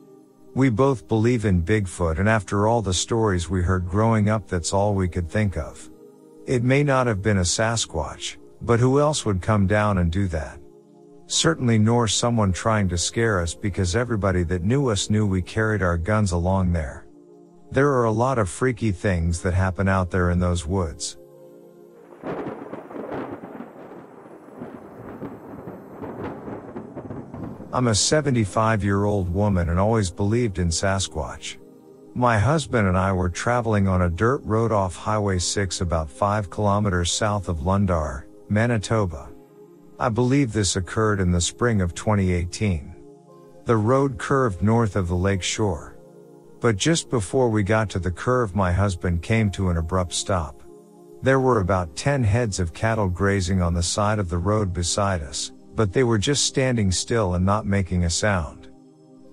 We 0.56 0.70
both 0.70 1.10
believe 1.10 1.43
in 1.43 1.64
Bigfoot 1.64 2.18
and 2.18 2.30
after 2.30 2.66
all 2.66 2.82
the 2.82 2.93
stories 2.93 3.49
we 3.49 3.62
heard 3.62 3.89
growing 3.89 4.30
up 4.30 4.47
that's 4.47 4.72
all 4.72 4.95
we 4.95 5.10
could 5.10 5.30
think 5.30 5.58
of. 5.58 5.89
It 6.47 6.64
may 6.64 6.82
not 6.82 7.08
have 7.08 7.22
been 7.22 7.39
a 7.39 7.41
Sasquatch, 7.41 8.38
but 8.62 8.80
who 8.80 9.01
else 9.01 9.26
would 9.26 9.41
come 9.41 9.68
down 9.68 9.97
and 9.97 10.10
do 10.10 10.30
that? 10.30 10.58
Certainly 11.28 11.80
nor 11.80 12.08
someone 12.08 12.53
trying 12.53 12.88
to 12.88 12.97
scare 12.97 13.41
us 13.41 13.53
because 13.53 13.97
everybody 13.97 14.43
that 14.43 14.64
knew 14.64 14.88
us 14.88 15.10
knew 15.10 15.28
we 15.28 15.41
carried 15.41 15.82
our 15.82 15.97
guns 15.97 16.32
along 16.32 16.72
there. 16.72 17.06
There 17.72 17.89
are 17.89 18.06
a 18.06 18.12
lot 18.12 18.39
of 18.39 18.47
freaky 18.47 18.93
things 18.93 19.41
that 19.41 19.53
happen 19.53 19.89
out 19.89 20.10
there 20.10 20.30
in 20.30 20.39
those 20.39 20.66
woods. 20.66 21.18
I'm 27.76 27.88
a 27.88 27.93
75 27.93 28.86
year 28.86 29.03
old 29.03 29.28
woman 29.28 29.67
and 29.67 29.78
always 29.78 30.09
believed 30.09 30.59
in 30.59 30.69
Sasquatch. 30.69 31.57
My 32.13 32.39
husband 32.39 32.88
and 32.88 32.97
I 32.97 33.11
were 33.11 33.28
traveling 33.28 33.86
on 33.86 34.03
a 34.03 34.09
dirt 34.09 34.41
road 34.45 34.71
off 34.71 34.95
Highway 34.95 35.39
6 35.39 35.82
about 35.82 36.09
5 36.09 36.49
kilometers 36.49 37.11
south 37.11 37.49
of 37.49 37.57
Lundar, 37.57 38.28
Manitoba. 38.47 39.28
I 39.99 40.07
believe 40.07 40.53
this 40.53 40.78
occurred 40.78 41.19
in 41.19 41.32
the 41.34 41.41
spring 41.41 41.82
of 41.82 41.93
2018. 41.93 42.95
The 43.65 43.76
road 43.76 44.17
curved 44.17 44.61
north 44.61 44.95
of 44.95 45.09
the 45.09 45.17
lake 45.17 45.43
shore. 45.43 45.97
But 46.61 46.78
just 46.78 47.09
before 47.09 47.49
we 47.49 47.61
got 47.61 47.89
to 47.89 47.99
the 47.99 48.09
curve 48.09 48.55
my 48.55 48.71
husband 48.71 49.21
came 49.21 49.51
to 49.51 49.69
an 49.69 49.76
abrupt 49.76 50.13
stop. 50.13 50.63
There 51.23 51.41
were 51.41 51.59
about 51.59 51.97
10 51.97 52.23
heads 52.23 52.61
of 52.61 52.71
cattle 52.71 53.09
grazing 53.09 53.61
on 53.61 53.73
the 53.73 53.84
side 53.84 54.19
of 54.19 54.30
the 54.30 54.38
road 54.38 54.71
beside 54.71 55.21
us, 55.21 55.51
but 55.76 55.91
they 55.91 56.03
were 56.03 56.17
just 56.17 56.45
standing 56.45 56.91
still 56.91 57.34
and 57.34 57.45
not 57.45 57.65
making 57.65 58.05
a 58.05 58.09
sound. 58.09 58.69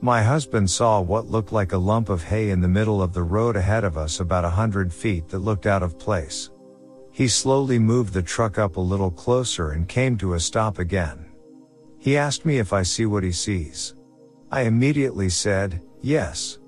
My 0.00 0.22
husband 0.22 0.68
saw 0.68 1.00
what 1.00 1.30
looked 1.30 1.52
like 1.52 1.72
a 1.72 1.78
lump 1.78 2.08
of 2.08 2.24
hay 2.24 2.50
in 2.50 2.60
the 2.60 2.66
middle 2.66 3.00
of 3.00 3.12
the 3.12 3.22
road 3.22 3.54
ahead 3.54 3.84
of 3.84 3.96
us 3.96 4.18
about 4.18 4.44
a 4.44 4.50
hundred 4.50 4.92
feet 4.92 5.28
that 5.28 5.38
looked 5.38 5.66
out 5.66 5.82
of 5.82 5.98
place. 5.98 6.50
He 7.12 7.28
slowly 7.28 7.78
moved 7.78 8.12
the 8.12 8.22
truck 8.22 8.58
up 8.58 8.76
a 8.76 8.80
little 8.80 9.10
closer 9.10 9.70
and 9.70 9.88
came 9.88 10.16
to 10.18 10.34
a 10.34 10.40
stop 10.40 10.78
again. 10.78 11.26
He 11.98 12.16
asked 12.16 12.44
me 12.44 12.58
if 12.58 12.72
I 12.72 12.82
see 12.82 13.06
what 13.06 13.22
he 13.22 13.30
sees. 13.30 13.94
I 14.50 14.62
immediately 14.62 15.28
said, 15.28 15.80
yes. 16.00 16.58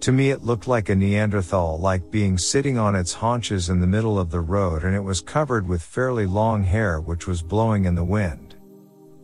To 0.00 0.10
me 0.10 0.30
it 0.30 0.42
looked 0.42 0.66
like 0.66 0.88
a 0.88 0.96
Neanderthal 0.96 1.78
like 1.78 2.10
being 2.10 2.36
sitting 2.36 2.78
on 2.78 2.96
its 2.96 3.12
haunches 3.12 3.68
in 3.68 3.78
the 3.78 3.86
middle 3.86 4.18
of 4.18 4.30
the 4.30 4.40
road 4.40 4.82
and 4.82 4.96
it 4.96 5.04
was 5.04 5.20
covered 5.20 5.68
with 5.68 5.82
fairly 5.82 6.26
long 6.26 6.64
hair 6.64 7.00
which 7.00 7.28
was 7.28 7.42
blowing 7.42 7.84
in 7.84 7.94
the 7.94 8.02
wind. 8.02 8.51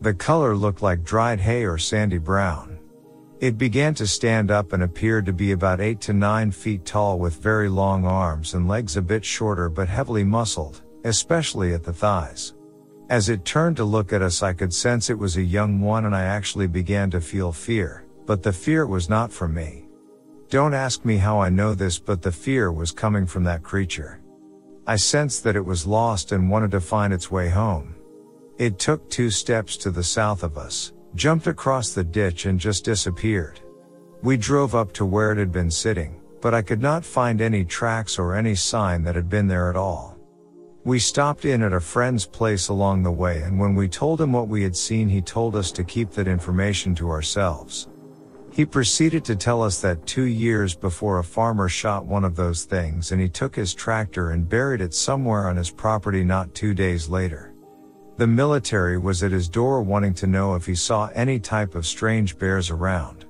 The 0.01 0.13
color 0.13 0.55
looked 0.55 0.81
like 0.81 1.03
dried 1.03 1.41
hay 1.41 1.65
or 1.65 1.77
sandy 1.77 2.19
brown. 2.19 2.79
It 3.41 3.57
began 3.57 3.93
to 3.95 4.07
stand 4.07 4.49
up 4.49 4.71
and 4.71 4.83
appeared 4.83 5.25
to 5.25 5.33
be 5.33 5.51
about 5.51 5.81
8 5.81 5.99
to 6.01 6.13
9 6.13 6.51
feet 6.51 6.85
tall 6.85 7.19
with 7.19 7.43
very 7.43 7.67
long 7.67 8.05
arms 8.05 8.53
and 8.53 8.67
legs 8.67 8.95
a 8.95 9.01
bit 9.01 9.25
shorter 9.25 9.67
but 9.67 9.89
heavily 9.89 10.23
muscled, 10.23 10.81
especially 11.03 11.73
at 11.73 11.83
the 11.83 11.91
thighs. 11.91 12.53
As 13.09 13.27
it 13.27 13.43
turned 13.43 13.75
to 13.77 13.83
look 13.83 14.13
at 14.13 14.21
us 14.21 14.41
I 14.41 14.53
could 14.53 14.73
sense 14.73 15.09
it 15.09 15.19
was 15.19 15.35
a 15.35 15.41
young 15.41 15.81
one 15.81 16.05
and 16.05 16.15
I 16.15 16.23
actually 16.23 16.67
began 16.67 17.11
to 17.11 17.19
feel 17.19 17.51
fear, 17.51 18.05
but 18.25 18.41
the 18.41 18.53
fear 18.53 18.87
was 18.87 19.09
not 19.09 19.33
from 19.33 19.53
me. 19.53 19.89
Don't 20.49 20.73
ask 20.73 21.03
me 21.03 21.17
how 21.17 21.41
I 21.41 21.49
know 21.49 21.73
this 21.73 21.99
but 21.99 22.21
the 22.21 22.31
fear 22.31 22.71
was 22.71 22.91
coming 22.91 23.25
from 23.25 23.43
that 23.43 23.63
creature. 23.63 24.21
I 24.87 24.95
sensed 24.95 25.43
that 25.43 25.57
it 25.57 25.65
was 25.65 25.85
lost 25.85 26.31
and 26.31 26.49
wanted 26.49 26.71
to 26.71 26.79
find 26.79 27.11
its 27.11 27.29
way 27.29 27.49
home. 27.49 27.95
It 28.59 28.77
took 28.77 29.09
two 29.09 29.29
steps 29.29 29.77
to 29.77 29.89
the 29.89 30.03
south 30.03 30.43
of 30.43 30.57
us, 30.57 30.91
jumped 31.15 31.47
across 31.47 31.93
the 31.93 32.03
ditch 32.03 32.45
and 32.45 32.59
just 32.59 32.83
disappeared. 32.83 33.61
We 34.21 34.35
drove 34.35 34.75
up 34.75 34.91
to 34.93 35.05
where 35.05 35.31
it 35.31 35.37
had 35.37 35.53
been 35.53 35.71
sitting, 35.71 36.19
but 36.41 36.53
I 36.53 36.61
could 36.61 36.81
not 36.81 37.05
find 37.05 37.39
any 37.39 37.63
tracks 37.63 38.19
or 38.19 38.35
any 38.35 38.55
sign 38.55 39.01
that 39.03 39.15
had 39.15 39.29
been 39.29 39.47
there 39.47 39.69
at 39.69 39.77
all. 39.77 40.17
We 40.83 40.99
stopped 40.99 41.45
in 41.45 41.63
at 41.63 41.71
a 41.71 41.79
friend's 41.79 42.25
place 42.25 42.67
along 42.67 43.03
the 43.03 43.13
way 43.13 43.43
and 43.43 43.57
when 43.57 43.75
we 43.75 43.87
told 43.87 44.19
him 44.19 44.33
what 44.33 44.49
we 44.49 44.61
had 44.61 44.75
seen 44.75 45.07
he 45.07 45.21
told 45.21 45.55
us 45.55 45.71
to 45.71 45.85
keep 45.85 46.11
that 46.11 46.27
information 46.27 46.93
to 46.95 47.09
ourselves. 47.09 47.87
He 48.51 48.65
proceeded 48.65 49.23
to 49.23 49.37
tell 49.37 49.63
us 49.63 49.79
that 49.79 50.05
two 50.05 50.23
years 50.23 50.75
before 50.75 51.19
a 51.19 51.23
farmer 51.23 51.69
shot 51.69 52.05
one 52.05 52.25
of 52.25 52.35
those 52.35 52.65
things 52.65 53.13
and 53.13 53.21
he 53.21 53.29
took 53.29 53.55
his 53.55 53.73
tractor 53.73 54.31
and 54.31 54.49
buried 54.49 54.81
it 54.81 54.93
somewhere 54.93 55.47
on 55.47 55.55
his 55.55 55.71
property 55.71 56.25
not 56.25 56.53
two 56.53 56.73
days 56.73 57.07
later. 57.07 57.48
The 58.19 58.27
military 58.27 58.97
was 58.97 59.23
at 59.23 59.31
his 59.31 59.47
door 59.47 59.81
wanting 59.81 60.13
to 60.15 60.27
know 60.27 60.55
if 60.55 60.65
he 60.65 60.75
saw 60.75 61.09
any 61.15 61.39
type 61.39 61.73
of 61.73 61.85
strange 61.85 62.37
bears 62.37 62.69
around. 62.69 63.23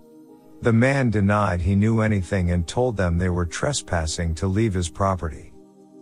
The 0.64 0.74
man 0.74 1.12
denied 1.12 1.62
he 1.62 1.76
knew 1.76 2.02
anything 2.02 2.50
and 2.50 2.68
told 2.68 2.98
them 2.98 3.20
they 3.20 3.30
were 3.30 3.46
trespassing 3.46 4.34
to 4.34 4.48
leave 4.48 4.74
his 4.74 4.90
property. 4.90 5.54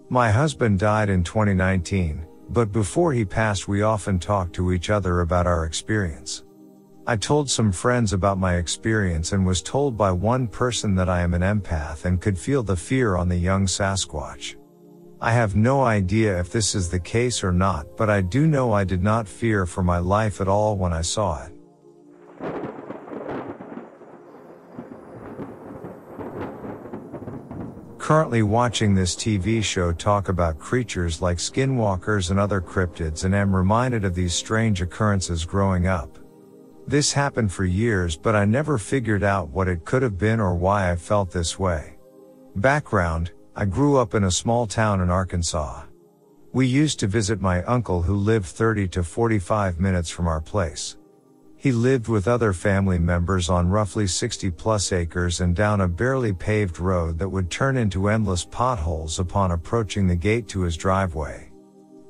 My 0.07 0.31
husband 0.31 0.79
died 0.79 1.09
in 1.09 1.21
2019, 1.21 2.25
but 2.51 2.71
before 2.71 3.11
he 3.11 3.25
passed 3.25 3.67
we 3.67 3.81
often 3.81 4.19
talked 4.19 4.53
to 4.53 4.71
each 4.71 4.89
other 4.89 5.19
about 5.19 5.47
our 5.47 5.65
experience. 5.65 6.45
I 7.05 7.17
told 7.17 7.49
some 7.49 7.73
friends 7.73 8.13
about 8.13 8.37
my 8.37 8.55
experience 8.55 9.33
and 9.33 9.45
was 9.45 9.61
told 9.61 9.97
by 9.97 10.13
one 10.13 10.47
person 10.47 10.95
that 10.95 11.09
I 11.09 11.23
am 11.23 11.33
an 11.33 11.41
empath 11.41 12.05
and 12.05 12.21
could 12.21 12.39
feel 12.39 12.63
the 12.63 12.77
fear 12.77 13.17
on 13.17 13.27
the 13.27 13.35
young 13.35 13.65
Sasquatch. 13.65 14.55
I 15.19 15.31
have 15.31 15.55
no 15.55 15.83
idea 15.83 16.39
if 16.39 16.51
this 16.51 16.75
is 16.75 16.89
the 16.89 16.99
case 16.99 17.43
or 17.43 17.51
not, 17.51 17.97
but 17.97 18.07
I 18.07 18.21
do 18.21 18.45
know 18.45 18.71
I 18.71 18.83
did 18.83 19.01
not 19.01 19.27
fear 19.27 19.65
for 19.65 19.81
my 19.81 19.97
life 19.97 20.39
at 20.41 20.47
all 20.47 20.77
when 20.77 20.93
I 20.93 21.01
saw 21.01 21.43
it. 21.43 21.53
Currently 27.97 28.43
watching 28.43 28.93
this 28.93 29.15
TV 29.15 29.63
show 29.63 29.91
talk 29.91 30.29
about 30.29 30.59
creatures 30.59 31.19
like 31.19 31.39
skinwalkers 31.39 32.29
and 32.29 32.39
other 32.39 32.61
cryptids 32.61 33.25
and 33.25 33.33
am 33.33 33.55
reminded 33.55 34.05
of 34.05 34.13
these 34.13 34.35
strange 34.35 34.83
occurrences 34.83 35.45
growing 35.45 35.87
up. 35.87 36.19
This 36.85 37.11
happened 37.11 37.51
for 37.51 37.65
years 37.65 38.15
but 38.15 38.35
I 38.35 38.45
never 38.45 38.77
figured 38.77 39.23
out 39.23 39.49
what 39.49 39.67
it 39.67 39.83
could 39.83 40.03
have 40.03 40.19
been 40.19 40.39
or 40.39 40.55
why 40.55 40.91
I 40.91 40.95
felt 40.95 41.31
this 41.31 41.57
way. 41.57 41.97
Background, 42.55 43.31
I 43.59 43.65
grew 43.65 43.97
up 43.97 44.13
in 44.13 44.25
a 44.25 44.29
small 44.29 44.67
town 44.67 45.01
in 45.01 45.09
Arkansas. 45.09 45.81
We 46.53 46.67
used 46.67 46.99
to 46.99 47.07
visit 47.07 47.41
my 47.41 47.63
uncle 47.63 48.03
who 48.03 48.15
lived 48.15 48.45
30 48.45 48.87
to 48.89 49.01
45 49.01 49.79
minutes 49.79 50.11
from 50.11 50.27
our 50.27 50.39
place. 50.39 50.97
He 51.55 51.71
lived 51.71 52.07
with 52.07 52.27
other 52.27 52.53
family 52.53 52.99
members 52.99 53.49
on 53.49 53.67
roughly 53.67 54.05
60 54.05 54.51
plus 54.51 54.91
acres 54.91 55.41
and 55.41 55.55
down 55.55 55.81
a 55.81 55.87
barely 55.87 56.33
paved 56.33 56.79
road 56.79 57.17
that 57.17 57.29
would 57.29 57.49
turn 57.49 57.77
into 57.77 58.09
endless 58.09 58.45
potholes 58.45 59.17
upon 59.17 59.49
approaching 59.49 60.05
the 60.05 60.15
gate 60.15 60.47
to 60.49 60.61
his 60.61 60.77
driveway. 60.77 61.51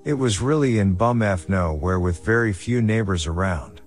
It 0.03 0.15
was 0.15 0.41
really 0.41 0.79
in 0.79 0.95
bum 0.95 1.21
F 1.21 1.47
nowhere 1.47 2.01
with 2.01 2.25
very 2.25 2.51
few 2.51 2.81
neighbors 2.81 3.25
around. 3.25 3.79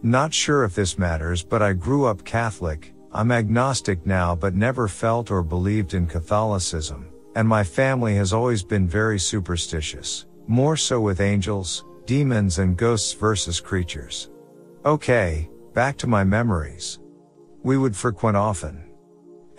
Not 0.00 0.32
sure 0.32 0.62
if 0.62 0.76
this 0.76 0.96
matters 0.96 1.42
but 1.42 1.60
I 1.60 1.72
grew 1.72 2.04
up 2.04 2.24
Catholic, 2.24 2.94
I'm 3.12 3.32
agnostic 3.32 4.06
now 4.06 4.36
but 4.36 4.54
never 4.54 4.86
felt 4.86 5.32
or 5.32 5.42
believed 5.42 5.94
in 5.94 6.06
Catholicism, 6.06 7.08
and 7.34 7.46
my 7.46 7.64
family 7.64 8.14
has 8.14 8.32
always 8.32 8.62
been 8.62 8.86
very 8.86 9.18
superstitious, 9.18 10.26
more 10.46 10.76
so 10.76 11.00
with 11.00 11.20
angels, 11.20 11.84
demons 12.06 12.60
and 12.60 12.76
ghosts 12.76 13.12
versus 13.12 13.58
creatures. 13.58 14.30
Okay, 14.84 15.50
back 15.74 15.96
to 15.98 16.06
my 16.06 16.22
memories. 16.22 17.00
We 17.64 17.76
would 17.78 17.96
frequent 17.96 18.36
often. 18.36 18.84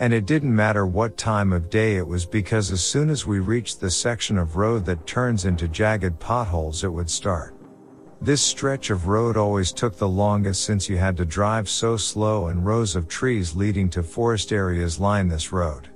And 0.00 0.14
it 0.14 0.26
didn't 0.26 0.56
matter 0.56 0.86
what 0.86 1.18
time 1.18 1.52
of 1.52 1.68
day 1.68 1.96
it 1.96 2.06
was 2.06 2.24
because 2.24 2.72
as 2.72 2.82
soon 2.82 3.10
as 3.10 3.26
we 3.26 3.38
reached 3.38 3.80
the 3.80 3.90
section 3.90 4.38
of 4.38 4.56
road 4.56 4.86
that 4.86 5.06
turns 5.06 5.44
into 5.44 5.68
jagged 5.68 6.18
potholes 6.18 6.84
it 6.84 6.92
would 6.92 7.10
start. 7.10 7.54
This 8.22 8.40
stretch 8.40 8.90
of 8.90 9.08
road 9.08 9.36
always 9.36 9.72
took 9.72 9.96
the 9.96 10.06
longest 10.06 10.62
since 10.62 10.88
you 10.88 10.96
had 10.96 11.16
to 11.16 11.24
drive 11.24 11.68
so 11.68 11.96
slow 11.96 12.46
and 12.46 12.64
rows 12.64 12.94
of 12.94 13.08
trees 13.08 13.56
leading 13.56 13.90
to 13.90 14.02
forest 14.04 14.52
areas 14.52 15.00
line 15.00 15.26
this 15.26 15.50
road. 15.50 15.88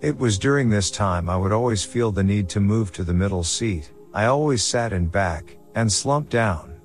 It 0.00 0.16
was 0.16 0.38
during 0.38 0.70
this 0.70 0.88
time 0.88 1.28
I 1.28 1.36
would 1.36 1.50
always 1.50 1.84
feel 1.84 2.12
the 2.12 2.22
need 2.22 2.48
to 2.50 2.60
move 2.60 2.92
to 2.92 3.02
the 3.02 3.12
middle 3.12 3.42
seat. 3.42 3.90
I 4.12 4.26
always 4.26 4.62
sat 4.62 4.92
in 4.92 5.08
back 5.08 5.56
and 5.74 5.90
slumped 5.90 6.30
down. 6.30 6.80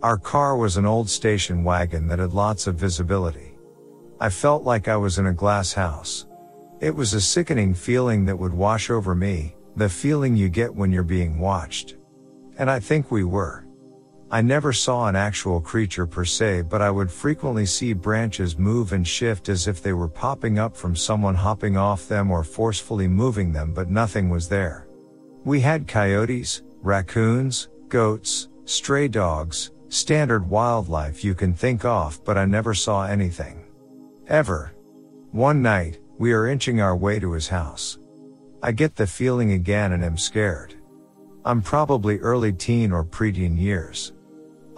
Our 0.00 0.16
car 0.16 0.56
was 0.56 0.76
an 0.76 0.86
old 0.86 1.10
station 1.10 1.64
wagon 1.64 2.06
that 2.06 2.20
had 2.20 2.32
lots 2.32 2.68
of 2.68 2.76
visibility. 2.76 3.58
I 4.20 4.28
felt 4.28 4.62
like 4.62 4.86
I 4.86 4.96
was 4.96 5.18
in 5.18 5.26
a 5.26 5.32
glass 5.32 5.72
house. 5.72 6.26
It 6.78 6.94
was 6.94 7.14
a 7.14 7.20
sickening 7.20 7.74
feeling 7.74 8.26
that 8.26 8.38
would 8.38 8.54
wash 8.54 8.90
over 8.90 9.12
me, 9.12 9.56
the 9.74 9.88
feeling 9.88 10.36
you 10.36 10.48
get 10.48 10.72
when 10.72 10.92
you're 10.92 11.02
being 11.02 11.40
watched. 11.40 11.96
And 12.58 12.70
I 12.70 12.78
think 12.78 13.10
we 13.10 13.24
were. 13.24 13.66
I 14.32 14.42
never 14.42 14.72
saw 14.72 15.08
an 15.08 15.16
actual 15.16 15.60
creature 15.60 16.06
per 16.06 16.24
se, 16.24 16.62
but 16.62 16.80
I 16.80 16.88
would 16.88 17.10
frequently 17.10 17.66
see 17.66 17.92
branches 17.92 18.56
move 18.56 18.92
and 18.92 19.06
shift 19.06 19.48
as 19.48 19.66
if 19.66 19.82
they 19.82 19.92
were 19.92 20.06
popping 20.06 20.56
up 20.56 20.76
from 20.76 20.94
someone 20.94 21.34
hopping 21.34 21.76
off 21.76 22.06
them 22.06 22.30
or 22.30 22.44
forcefully 22.44 23.08
moving 23.08 23.52
them, 23.52 23.72
but 23.72 23.90
nothing 23.90 24.30
was 24.30 24.48
there. 24.48 24.86
We 25.44 25.60
had 25.60 25.88
coyotes, 25.88 26.62
raccoons, 26.80 27.70
goats, 27.88 28.48
stray 28.66 29.08
dogs, 29.08 29.72
standard 29.88 30.48
wildlife 30.48 31.24
you 31.24 31.34
can 31.34 31.52
think 31.52 31.84
of, 31.84 32.24
but 32.24 32.38
I 32.38 32.44
never 32.44 32.72
saw 32.72 33.06
anything. 33.06 33.64
Ever. 34.28 34.72
One 35.32 35.60
night, 35.60 35.98
we 36.18 36.32
are 36.32 36.46
inching 36.46 36.80
our 36.80 36.94
way 36.94 37.18
to 37.18 37.32
his 37.32 37.48
house. 37.48 37.98
I 38.62 38.70
get 38.70 38.94
the 38.94 39.08
feeling 39.08 39.52
again 39.52 39.90
and 39.90 40.04
am 40.04 40.16
scared. 40.16 40.74
I'm 41.44 41.62
probably 41.62 42.18
early 42.18 42.52
teen 42.52 42.92
or 42.92 43.02
preteen 43.02 43.58
years. 43.58 44.12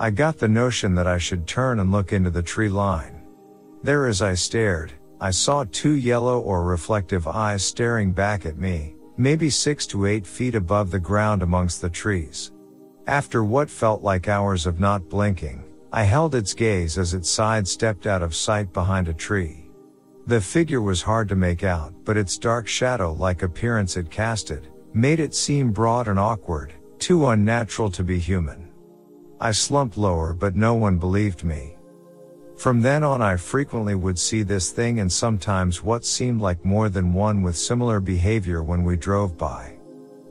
I 0.02 0.10
got 0.10 0.36
the 0.36 0.48
notion 0.48 0.96
that 0.96 1.06
I 1.06 1.16
should 1.16 1.46
turn 1.46 1.78
and 1.78 1.92
look 1.92 2.12
into 2.12 2.28
the 2.28 2.42
tree 2.42 2.68
line. 2.68 3.22
There 3.84 4.08
as 4.08 4.20
I 4.20 4.34
stared, 4.34 4.92
I 5.20 5.30
saw 5.30 5.64
two 5.70 5.92
yellow 5.92 6.40
or 6.40 6.64
reflective 6.64 7.28
eyes 7.28 7.64
staring 7.64 8.10
back 8.10 8.44
at 8.44 8.58
me, 8.58 8.96
maybe 9.16 9.48
six 9.48 9.86
to 9.86 10.06
eight 10.06 10.26
feet 10.26 10.56
above 10.56 10.90
the 10.90 10.98
ground 10.98 11.40
amongst 11.40 11.80
the 11.80 11.88
trees. 11.88 12.50
After 13.06 13.44
what 13.44 13.70
felt 13.70 14.02
like 14.02 14.26
hours 14.26 14.66
of 14.66 14.80
not 14.80 15.08
blinking, 15.08 15.62
I 15.92 16.02
held 16.02 16.34
its 16.34 16.52
gaze 16.52 16.98
as 16.98 17.14
it 17.14 17.24
sidestepped 17.24 18.08
out 18.08 18.22
of 18.22 18.34
sight 18.34 18.72
behind 18.72 19.06
a 19.06 19.14
tree. 19.14 19.70
The 20.26 20.40
figure 20.40 20.82
was 20.82 21.00
hard 21.00 21.28
to 21.28 21.36
make 21.36 21.62
out, 21.62 21.94
but 22.02 22.16
its 22.16 22.38
dark 22.38 22.66
shadow-like 22.66 23.44
appearance 23.44 23.96
it 23.96 24.10
casted, 24.10 24.66
made 24.94 25.20
it 25.20 25.32
seem 25.32 25.70
broad 25.70 26.08
and 26.08 26.18
awkward, 26.18 26.72
too 26.98 27.28
unnatural 27.28 27.88
to 27.92 28.02
be 28.02 28.18
human. 28.18 28.71
I 29.42 29.50
slumped 29.50 29.96
lower 29.96 30.34
but 30.34 30.54
no 30.54 30.74
one 30.74 30.98
believed 30.98 31.42
me. 31.42 31.76
From 32.56 32.80
then 32.80 33.02
on 33.02 33.20
I 33.20 33.36
frequently 33.36 33.96
would 33.96 34.16
see 34.16 34.44
this 34.44 34.70
thing 34.70 35.00
and 35.00 35.12
sometimes 35.12 35.82
what 35.82 36.04
seemed 36.04 36.40
like 36.40 36.64
more 36.64 36.88
than 36.88 37.12
one 37.12 37.42
with 37.42 37.56
similar 37.56 37.98
behavior 37.98 38.62
when 38.62 38.84
we 38.84 38.96
drove 38.96 39.36
by. 39.36 39.74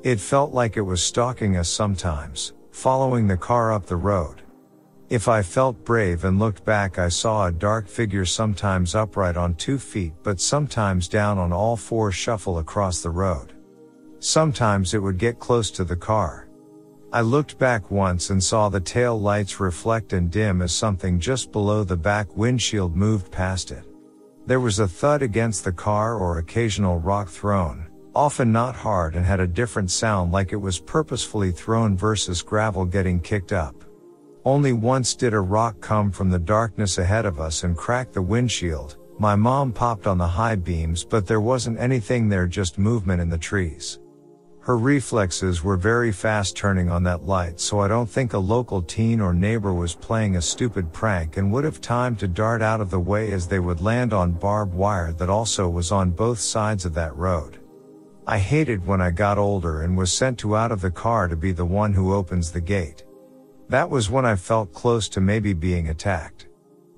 It 0.04 0.22
felt 0.22 0.54
like 0.54 0.78
it 0.78 0.82
was 0.82 1.04
stalking 1.04 1.58
us 1.58 1.68
sometimes, 1.68 2.54
following 2.72 3.28
the 3.28 3.36
car 3.36 3.74
up 3.74 3.86
the 3.86 3.98
road. 3.98 4.44
If 5.10 5.28
I 5.28 5.42
felt 5.42 5.84
brave 5.84 6.24
and 6.24 6.40
looked 6.40 6.64
back, 6.64 6.98
I 6.98 7.10
saw 7.10 7.48
a 7.48 7.52
dark 7.52 7.90
figure 7.90 8.24
sometimes 8.24 8.96
upright 8.96 9.36
on 9.36 9.56
two 9.56 9.78
feet, 9.78 10.14
but 10.24 10.40
sometimes 10.40 11.10
down 11.10 11.38
on 11.38 11.52
all 11.52 11.76
four 11.76 12.14
shuffle 12.14 12.60
across 12.60 13.02
the 13.02 13.10
road. 13.10 13.52
Sometimes 14.20 14.94
it 14.94 15.00
would 15.00 15.18
get 15.18 15.38
close 15.38 15.70
to 15.72 15.84
the 15.84 15.98
car. 15.98 16.48
I 17.14 17.20
looked 17.20 17.60
back 17.60 17.92
once 17.92 18.30
and 18.30 18.42
saw 18.42 18.70
the 18.70 18.80
tail 18.80 19.20
lights 19.20 19.60
reflect 19.60 20.14
and 20.14 20.32
dim 20.32 20.62
as 20.62 20.72
something 20.72 21.20
just 21.20 21.52
below 21.52 21.84
the 21.84 21.98
back 21.98 22.38
windshield 22.38 22.96
moved 22.96 23.30
past 23.30 23.72
it. 23.72 23.84
There 24.46 24.62
was 24.62 24.80
a 24.80 24.88
thud 24.88 25.22
against 25.22 25.66
the 25.66 25.74
car 25.74 26.16
or 26.16 26.38
occasional 26.38 27.00
rock 27.00 27.28
thrown, 27.28 27.90
often 28.16 28.54
not 28.54 28.76
hard 28.76 29.18
and 29.18 29.26
had 29.26 29.42
a 29.42 29.48
different 29.48 29.92
sound 29.92 30.32
like 30.32 30.54
it 30.54 30.56
was 30.56 30.80
purposefully 30.80 31.52
thrown 31.52 31.98
versus 31.98 32.42
gravel 32.42 32.86
getting 32.86 33.20
kicked 33.20 33.52
up. 33.52 33.76
Only 34.46 34.72
once 34.72 35.14
did 35.14 35.34
a 35.34 35.40
rock 35.42 35.82
come 35.82 36.12
from 36.12 36.30
the 36.30 36.40
darkness 36.40 36.98
ahead 36.98 37.26
of 37.26 37.42
us 37.42 37.66
and 37.66 37.76
crack 37.76 38.14
the 38.14 38.22
windshield. 38.22 38.96
My 39.20 39.36
mom 39.36 39.74
popped 39.74 40.08
on 40.08 40.18
the 40.18 40.26
high 40.26 40.56
beams, 40.56 41.04
but 41.04 41.28
there 41.28 41.42
wasn't 41.42 41.78
anything 41.78 42.30
there, 42.30 42.48
just 42.48 42.80
movement 42.80 43.22
in 43.22 43.30
the 43.30 43.38
trees. 43.38 44.00
Her 44.64 44.78
reflexes 44.78 45.64
were 45.64 45.76
very 45.76 46.12
fast 46.12 46.56
turning 46.56 46.88
on 46.88 47.02
that 47.04 47.26
light, 47.26 47.60
so 47.60 47.80
I 47.80 47.88
don't 47.88 48.10
think 48.10 48.34
a 48.34 48.38
local 48.38 48.84
teen 48.84 49.20
or 49.20 49.34
neighbor 49.34 49.74
was 49.74 49.96
playing 49.96 50.36
a 50.36 50.42
stupid 50.42 50.94
prank 50.94 51.38
and 51.38 51.52
would 51.52 51.64
have 51.64 51.82
time 51.82 52.16
to 52.18 52.28
dart 52.28 52.62
out 52.62 52.80
of 52.80 52.92
the 52.92 53.00
way 53.00 53.32
as 53.32 53.48
they 53.48 53.58
would 53.58 53.82
land 53.82 54.14
on 54.14 54.34
barbed 54.34 54.76
wire 54.76 55.14
that 55.14 55.32
also 55.32 55.68
was 55.68 55.92
on 55.92 56.12
both 56.12 56.38
sides 56.40 56.86
of 56.86 56.94
that 56.94 57.16
road. 57.16 57.58
I 58.28 58.38
hated 58.38 58.86
when 58.86 59.02
I 59.02 59.10
got 59.10 59.40
older 59.40 59.82
and 59.82 59.98
was 59.98 60.14
sent 60.14 60.38
to 60.40 60.56
out 60.56 60.72
of 60.72 60.82
the 60.82 60.92
car 60.92 61.28
to 61.28 61.36
be 61.36 61.52
the 61.52 61.66
one 61.66 61.92
who 61.92 62.14
opens 62.14 62.52
the 62.52 62.62
gate. 62.62 63.04
That 63.68 63.90
was 63.90 64.12
when 64.12 64.28
I 64.28 64.36
felt 64.36 64.74
close 64.74 65.10
to 65.10 65.22
maybe 65.22 65.54
being 65.54 65.90
attacked. 65.90 66.50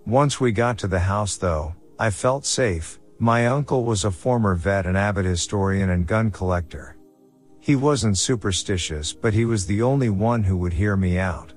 Once 0.05 0.37
we 0.37 0.51
got 0.51 0.77
to 0.79 0.87
the 0.87 0.99
house 0.99 1.37
though, 1.37 1.73
I 1.97 2.09
felt 2.09 2.45
safe. 2.45 2.99
My 3.19 3.47
uncle 3.47 3.85
was 3.85 4.03
a 4.03 4.11
former 4.11 4.53
vet 4.53 4.85
and 4.85 4.97
avid 4.97 5.23
historian 5.23 5.91
and 5.91 6.05
gun 6.05 6.29
collector. 6.29 6.97
He 7.63 7.77
wasn't 7.77 8.17
superstitious, 8.17 9.13
but 9.13 9.33
he 9.33 9.45
was 9.45 9.65
the 9.65 9.81
only 9.81 10.09
one 10.09 10.43
who 10.43 10.57
would 10.57 10.73
hear 10.73 10.97
me 10.97 11.17
out. 11.17 11.53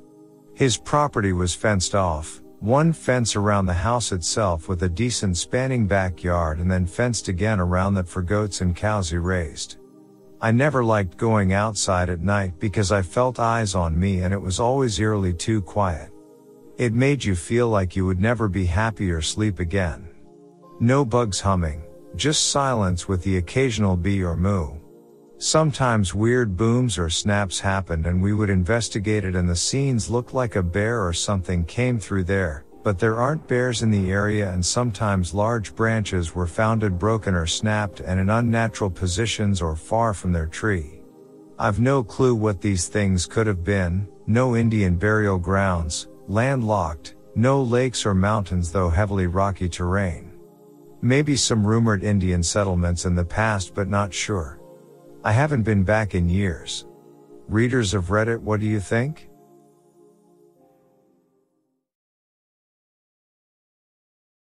His 0.55 0.77
property 0.77 1.33
was 1.33 1.53
fenced 1.53 1.97
off, 1.97 2.41
one 2.61 2.93
fence 2.93 3.35
around 3.35 3.67
the 3.67 3.75
house 3.75 4.13
itself 4.13 4.69
with 4.69 4.85
a 4.85 4.89
decent 4.89 5.37
spanning 5.37 5.89
backyard 5.89 6.61
and 6.61 6.71
then 6.71 6.87
fenced 6.87 7.27
again 7.27 7.59
around 7.59 7.95
that 7.95 8.07
for 8.07 8.23
goats 8.23 8.61
and 8.61 8.77
cows 8.77 9.11
he 9.11 9.17
raised. 9.17 9.79
I 10.41 10.53
never 10.53 10.85
liked 10.85 11.17
going 11.17 11.53
outside 11.53 12.09
at 12.09 12.21
night 12.21 12.61
because 12.61 12.93
I 12.93 13.03
felt 13.03 13.41
eyes 13.41 13.75
on 13.75 13.99
me 13.99 14.21
and 14.21 14.33
it 14.33 14.41
was 14.41 14.61
always 14.61 15.01
eerily 15.01 15.33
too 15.35 15.61
quiet. 15.61 16.13
It 16.79 16.93
made 16.93 17.25
you 17.25 17.35
feel 17.35 17.69
like 17.69 17.97
you 17.97 18.07
would 18.07 18.21
never 18.21 18.47
be 18.47 18.67
happy 18.67 19.11
or 19.11 19.23
sleep 19.23 19.59
again. 19.59 20.07
No 20.79 21.05
bugs 21.05 21.41
humming, 21.41 21.83
just 22.15 22.51
silence 22.51 23.09
with 23.09 23.25
the 23.25 23.39
occasional 23.39 23.97
bee 23.97 24.23
or 24.23 24.37
moo. 24.37 24.86
Sometimes 25.39 26.15
weird 26.15 26.57
booms 26.57 26.97
or 26.97 27.11
snaps 27.11 27.61
happened 27.61 28.07
and 28.07 28.23
we 28.23 28.33
would 28.33 28.49
investigate 28.49 29.23
it 29.23 29.37
and 29.37 29.47
the 29.47 29.55
scenes 29.55 30.09
looked 30.09 30.33
like 30.33 30.57
a 30.57 30.63
bear 30.63 31.07
or 31.07 31.13
something 31.13 31.63
came 31.67 31.99
through 31.99 32.25
there, 32.25 32.65
but 32.83 32.99
there 32.99 33.17
aren't 33.21 33.47
bears 33.47 33.83
in 33.83 33.91
the 33.91 34.11
area 34.11 34.51
and 34.51 34.65
sometimes 34.65 35.35
large 35.35 35.75
branches 35.75 36.35
were 36.35 36.47
founded 36.47 36.99
broken 36.99 37.35
or 37.35 37.45
snapped 37.45 38.01
and 38.01 38.19
in 38.19 38.31
unnatural 38.31 38.89
positions 38.89 39.61
or 39.61 39.77
far 39.77 40.15
from 40.15 40.33
their 40.33 40.47
tree. 40.47 41.03
I've 41.59 41.81
no 41.81 42.03
clue 42.03 42.35
what 42.35 42.63
these 42.63 42.89
things 42.89 43.27
could 43.27 43.47
have 43.47 43.63
been, 43.63 44.09
no 44.27 44.57
Indian 44.57 44.97
burial 44.97 45.39
grounds, 45.39 46.09
landlocked, 46.29 47.15
no 47.35 47.63
lakes 47.63 48.07
or 48.07 48.15
mountains 48.15 48.73
though 48.73 48.89
heavily 48.89 49.27
rocky 49.27 49.69
terrain. 49.69 50.33
Maybe 51.03 51.37
some 51.37 51.67
rumored 51.67 52.03
Indian 52.03 52.43
settlements 52.43 53.05
in 53.05 53.15
the 53.15 53.25
past 53.25 53.75
but 53.75 53.89
not 53.89 54.15
sure. 54.15 54.59
I 55.27 55.33
haven't 55.33 55.65
been 55.65 55.83
back 55.83 56.15
in 56.15 56.29
years. 56.29 56.87
Readers 57.49 57.95
of 57.95 58.11
Reddit, 58.11 58.39
what 58.43 58.61
do 58.61 58.67
you 58.67 58.79
think? 58.79 59.29